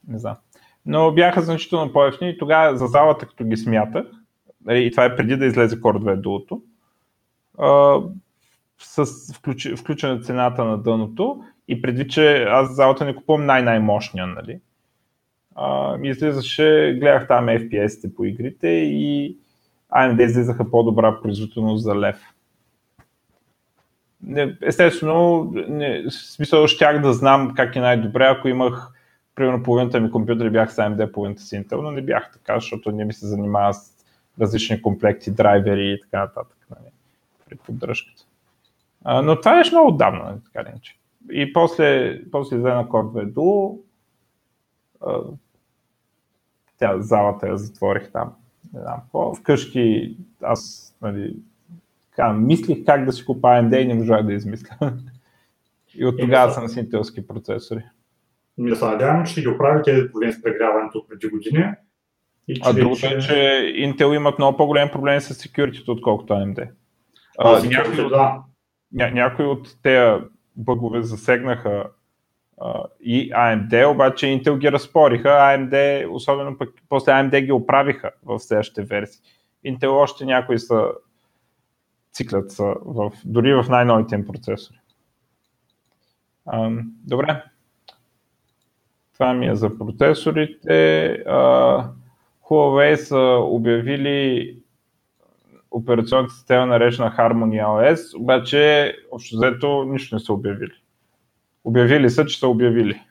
Не 0.09 0.19
знам. 0.19 0.37
Но 0.87 1.13
бяха 1.13 1.43
значително 1.43 1.93
по-ефтини 1.93 2.31
и 2.31 2.39
тогава 2.39 2.77
за 2.77 2.87
залата, 2.87 3.27
като 3.27 3.45
ги 3.45 3.57
смятах, 3.57 4.05
Нали, 4.65 4.87
и 4.87 4.91
това 4.91 5.05
е 5.05 5.17
преди 5.17 5.37
да 5.37 5.47
излезе 5.47 5.81
Core 5.81 5.99
2 5.99 6.17
дулото, 6.17 6.63
с 8.79 9.35
включ, 9.35 9.77
включена 9.77 10.21
цената 10.21 10.65
на 10.65 10.79
дъното 10.79 11.45
и 11.69 11.83
преди, 11.83 12.09
че 12.09 12.43
аз 12.43 12.75
залата 12.75 13.05
не 13.05 13.15
купувам 13.15 13.47
най-най-мощния, 13.47 14.27
нали? 14.27 14.61
А, 15.55 15.99
излизаше, 16.03 16.97
гледах 17.01 17.29
там 17.29 17.47
FPS-те 17.47 18.15
по 18.15 18.25
игрите 18.25 18.69
и 18.69 19.37
AMD 19.93 20.25
излизаха 20.25 20.71
по-добра 20.71 21.21
производителност 21.23 21.85
за 21.85 21.95
лев. 21.95 22.21
Естествено, 24.63 25.51
не, 25.69 26.05
смисъл 26.11 26.67
щях 26.67 27.03
да 27.03 27.13
знам 27.13 27.55
как 27.57 27.77
е 27.77 27.81
най-добре, 27.81 28.25
ако 28.25 28.49
имах 28.49 28.89
примерно 29.35 29.63
половината 29.63 30.01
ми 30.01 30.11
компютъри 30.11 30.51
бях 30.51 30.73
с 30.73 30.77
AMD, 30.77 31.13
половината 31.13 31.43
с 31.43 31.51
Intel, 31.51 31.81
но 31.81 31.91
не 31.91 32.03
бях 32.03 32.33
така, 32.33 32.55
защото 32.55 32.93
не 32.93 33.05
ми 33.05 33.13
се 33.13 33.27
занимава 33.27 33.75
с 33.75 33.93
различни 34.41 34.83
комплекти, 34.83 35.31
драйвери 35.31 35.93
и 35.93 36.01
така 36.01 36.19
нататък 36.19 36.67
нали, 36.71 36.91
при 37.49 37.57
поддръжката. 37.57 38.23
А, 39.05 39.23
но 39.23 39.41
това 39.41 39.57
беше 39.57 39.75
много 39.75 39.89
отдавна, 39.89 40.25
нали, 40.25 40.39
така 40.53 40.71
не 40.71 40.81
че. 40.81 40.97
И 41.31 41.53
после, 41.53 42.21
после 42.31 42.57
взе 42.57 42.69
на 42.69 42.85
Core 42.85 43.33
2 43.33 43.33
Duo, 43.33 43.79
тя 46.79 47.01
залата 47.01 47.49
я 47.49 47.57
затворих 47.57 48.13
там. 48.13 48.33
Не 48.75 48.81
знам 48.81 49.01
какво. 49.01 49.35
Вкъщи 49.35 50.17
аз 50.43 50.93
нали, 51.03 51.37
така, 52.11 52.33
мислих 52.33 52.85
как 52.87 53.05
да 53.05 53.13
си 53.13 53.25
купа 53.25 53.49
AMD 53.49 53.79
и 53.79 53.87
не 53.87 53.95
можах 53.95 54.23
да 54.23 54.33
измисля. 54.33 54.93
И 55.95 56.07
от 56.07 56.21
тогава 56.21 56.53
съм 56.53 56.69
с 56.69 56.77
интелски 56.77 57.27
процесори. 57.27 57.85
Да 58.59 58.77
се 58.77 58.85
надявам, 58.85 59.27
че 59.27 59.41
ги 59.41 59.49
оправи 59.49 59.83
тези 59.83 60.09
проблеми 60.13 60.33
с 60.33 60.43
прегряването 60.43 61.07
преди 61.09 61.29
години. 61.29 61.65
И 62.49 62.55
че 62.55 62.63
а 62.65 62.73
другото 62.73 63.07
е, 63.07 63.19
че 63.19 63.35
Intel 63.77 64.17
имат 64.17 64.39
много 64.39 64.57
по-големи 64.57 64.91
проблеми 64.91 65.21
с 65.21 65.35
security, 65.35 65.89
отколкото 65.89 66.33
AMD. 66.33 66.69
А, 67.39 67.59
а, 67.59 67.65
някои, 67.65 68.09
да. 68.09 68.43
ня, 68.93 69.11
някои 69.11 69.45
от 69.45 69.77
тези 69.83 70.23
бъгове 70.57 71.03
засегнаха 71.03 71.91
и 73.01 73.31
AMD, 73.33 73.91
обаче 73.91 74.27
Intel 74.27 74.59
ги 74.59 74.73
разпориха, 74.73 75.29
AMD, 75.29 76.07
особено 76.11 76.59
пък 76.59 76.69
после 76.89 77.13
AMD 77.13 77.45
ги 77.45 77.53
оправиха 77.53 78.11
в 78.23 78.39
следващите 78.39 78.83
версии. 78.83 79.23
Intel 79.67 79.91
още 79.91 80.25
някои 80.25 80.59
са 80.59 80.89
циклят 82.13 82.51
са 82.51 82.75
в, 82.85 83.13
дори 83.25 83.55
в 83.55 83.67
най-новите 83.69 84.15
им 84.15 84.27
процесори. 84.27 84.79
Добре. 87.07 87.43
Това 89.15 89.35
ми 89.35 89.49
е 89.49 89.55
за 89.55 89.79
процесорите. 89.79 91.05
А, 91.27 91.91
Huawei 92.43 92.95
са 92.95 93.39
обявили 93.41 94.57
операционната 95.73 96.35
система 96.35 96.67
наречена 96.67 97.11
Harmony 97.19 97.65
OS, 97.65 98.21
обаче 98.21 98.95
общо 99.13 99.37
взето 99.37 99.85
нищо 99.85 100.15
не 100.15 100.21
са 100.21 100.33
обявили. 100.33 100.73
Обявили 101.65 102.11
са, 102.11 102.27
че 102.27 102.39
са 102.39 102.49
обявили. 102.49 103.03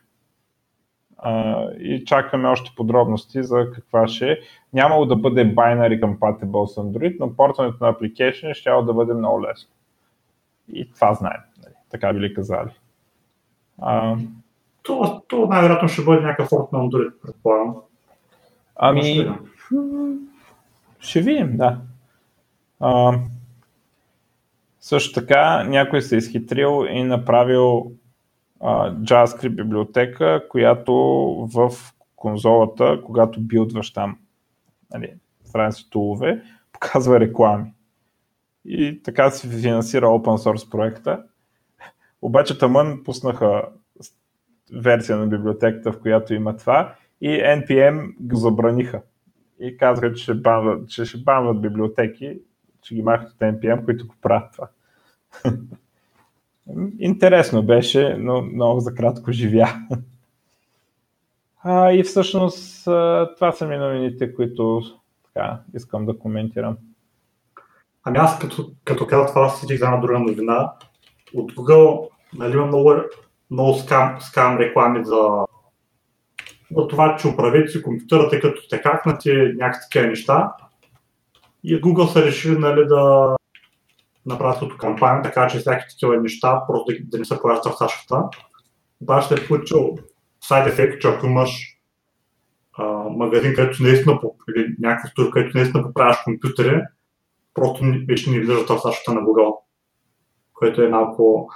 А, 1.18 1.64
и 1.78 2.04
чакаме 2.04 2.48
още 2.48 2.72
подробности 2.76 3.42
за 3.42 3.70
каква 3.74 4.08
ще 4.08 4.32
е. 4.32 4.38
Нямало 4.72 5.06
да 5.06 5.16
бъде 5.16 5.54
binary 5.54 6.00
compatible 6.00 6.66
с 6.66 6.76
Android, 6.76 7.16
но 7.20 7.36
портването 7.36 7.84
на 7.84 7.94
application 7.94 8.54
ще 8.54 8.70
да 8.70 8.94
бъде 8.94 9.14
много 9.14 9.42
лесно. 9.42 9.70
И 10.72 10.92
това 10.92 11.14
знаем. 11.14 11.40
Нали? 11.62 11.74
Така 11.90 12.12
били 12.12 12.34
казали. 12.34 12.70
А, 13.80 14.16
то, 14.82 15.22
то 15.28 15.46
най-вероятно 15.46 15.88
ще 15.88 16.04
бъде 16.04 16.20
някакъв 16.20 16.50
порт 16.50 16.72
на 16.72 16.78
Android, 16.78 17.12
предполагам. 17.22 17.76
Ами, 18.76 19.30
ще 21.00 21.20
видим, 21.20 21.56
да. 21.56 21.78
А, 22.84 23.18
също 24.80 25.20
така, 25.20 25.64
някой 25.64 26.02
се 26.02 26.14
е 26.14 26.18
изхитрил 26.18 26.86
и 26.90 27.02
направил 27.02 27.92
а, 28.60 28.94
JavaScript 28.94 29.54
библиотека, 29.54 30.48
която 30.48 30.92
в 31.54 31.72
конзолата, 32.16 33.00
когато 33.04 33.40
билдваш 33.40 33.92
там 33.92 34.18
нали, 34.94 35.14
страници 35.44 35.90
тулове, 35.90 36.42
показва 36.72 37.20
реклами. 37.20 37.72
И 38.64 39.02
така 39.02 39.30
се 39.30 39.48
финансира 39.48 40.06
open 40.06 40.50
source 40.50 40.70
проекта. 40.70 41.22
Обаче 42.22 42.58
тъмън 42.58 43.04
пуснаха 43.04 43.62
версия 44.72 45.16
на 45.16 45.26
библиотеката, 45.26 45.92
в 45.92 46.00
която 46.00 46.34
има 46.34 46.56
това 46.56 46.94
и 47.20 47.28
NPM 47.28 48.14
го 48.20 48.36
забраниха. 48.36 49.02
И 49.60 49.76
казаха, 49.76 50.14
че 50.14 50.22
ще 50.22 50.34
банват, 50.34 50.88
че 50.88 51.04
ще 51.04 51.18
банват 51.18 51.62
библиотеки, 51.62 52.38
че 52.82 52.94
ги 52.94 53.02
махат 53.02 53.30
от 53.30 53.38
NPM, 53.38 53.84
които 53.84 54.06
го 54.06 54.14
правят 54.22 54.52
това. 54.52 54.68
Интересно 56.98 57.62
беше, 57.62 58.16
но 58.18 58.42
много 58.42 58.80
за 58.80 58.94
кратко 58.94 59.32
живя. 59.32 59.68
А, 61.64 61.92
и 61.92 62.02
всъщност 62.02 62.84
това 63.34 63.52
са 63.52 63.66
ми 63.66 63.76
новините, 63.76 64.34
които 64.34 64.82
така, 65.24 65.58
искам 65.74 66.06
да 66.06 66.18
коментирам. 66.18 66.76
Ами 68.04 68.18
аз 68.18 68.38
като, 68.38 68.70
като 68.84 69.06
казах 69.06 69.28
това, 69.28 69.48
си 69.48 69.76
за 69.76 69.84
една 69.84 69.96
друга 69.96 70.18
новина. 70.18 70.72
От 71.34 71.52
Google 71.52 72.08
нали, 72.34 72.52
има 72.52 72.66
много, 72.66 72.94
много 73.50 73.74
скам, 73.74 74.16
скам 74.20 74.58
реклами 74.58 75.04
за, 75.04 75.44
за 76.76 76.88
това, 76.88 77.16
че 77.16 77.28
управете 77.28 77.68
си 77.68 77.82
компютъра, 77.82 78.28
тъй 78.28 78.40
като 78.40 78.68
те 78.68 78.78
хакнати 78.78 79.32
някакви 79.56 79.80
такива 79.82 80.06
неща. 80.06 80.52
И 81.64 81.80
Google 81.80 82.06
са 82.06 82.22
решили 82.22 82.58
нали, 82.58 82.86
да 82.86 83.36
направят 84.26 84.60
като 84.60 84.76
кампания, 84.76 85.22
така 85.22 85.48
че 85.48 85.58
всяки 85.58 85.84
такива 85.90 86.16
неща 86.16 86.62
просто 86.66 86.92
да, 86.92 86.98
да 87.04 87.18
не 87.18 87.24
се 87.24 87.40
появят 87.40 87.64
в 87.64 87.68
търсачката. 87.68 88.24
Обаче 89.00 89.26
ще 89.26 89.34
е 89.34 89.46
получил 89.46 89.98
сайд 90.40 90.72
ефект, 90.72 91.00
че 91.00 91.08
ако 91.08 91.26
имаш 91.26 91.78
а, 92.72 92.84
магазин, 93.08 93.54
където 93.54 93.82
наистина, 93.82 94.20
или 94.56 94.76
някакъв 94.78 95.10
стор, 95.10 95.30
където 95.30 95.58
наистина 95.58 95.82
поправяш 95.82 96.16
компютъри, 96.24 96.82
просто 97.54 97.84
вече 98.08 98.30
не 98.30 98.40
влиза 98.40 98.54
в 98.54 98.66
търсачката 98.66 99.14
на 99.14 99.20
Google, 99.20 99.56
което 100.54 100.82
е 100.82 100.88
малко, 100.88 101.50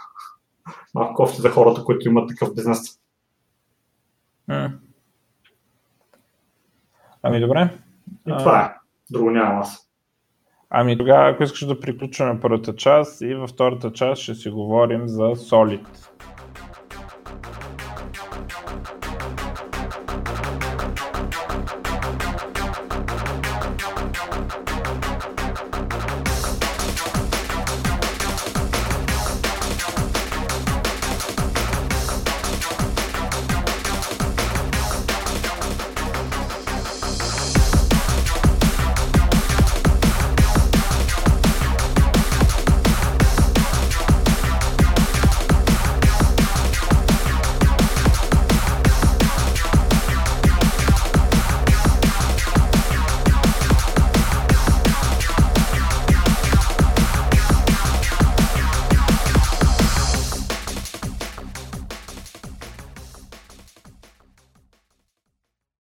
малко 0.94 1.14
кофти 1.14 1.40
за 1.40 1.50
хората, 1.50 1.84
които 1.84 2.08
имат 2.08 2.28
такъв 2.28 2.54
бизнес. 2.54 3.00
Ами 7.22 7.40
добре. 7.40 7.78
И 8.28 8.34
това 8.38 8.64
е. 8.64 8.74
Друго 9.10 9.30
нямам 9.30 9.58
аз. 9.58 9.85
Ами 10.70 10.98
тогава, 10.98 11.28
ако 11.28 11.42
искаш 11.42 11.66
да 11.66 11.80
приключваме 11.80 12.40
първата 12.40 12.76
част 12.76 13.20
и 13.20 13.34
във 13.34 13.50
втората 13.50 13.92
част 13.92 14.22
ще 14.22 14.34
си 14.34 14.50
говорим 14.50 15.08
за 15.08 15.22
Solid. 15.22 15.86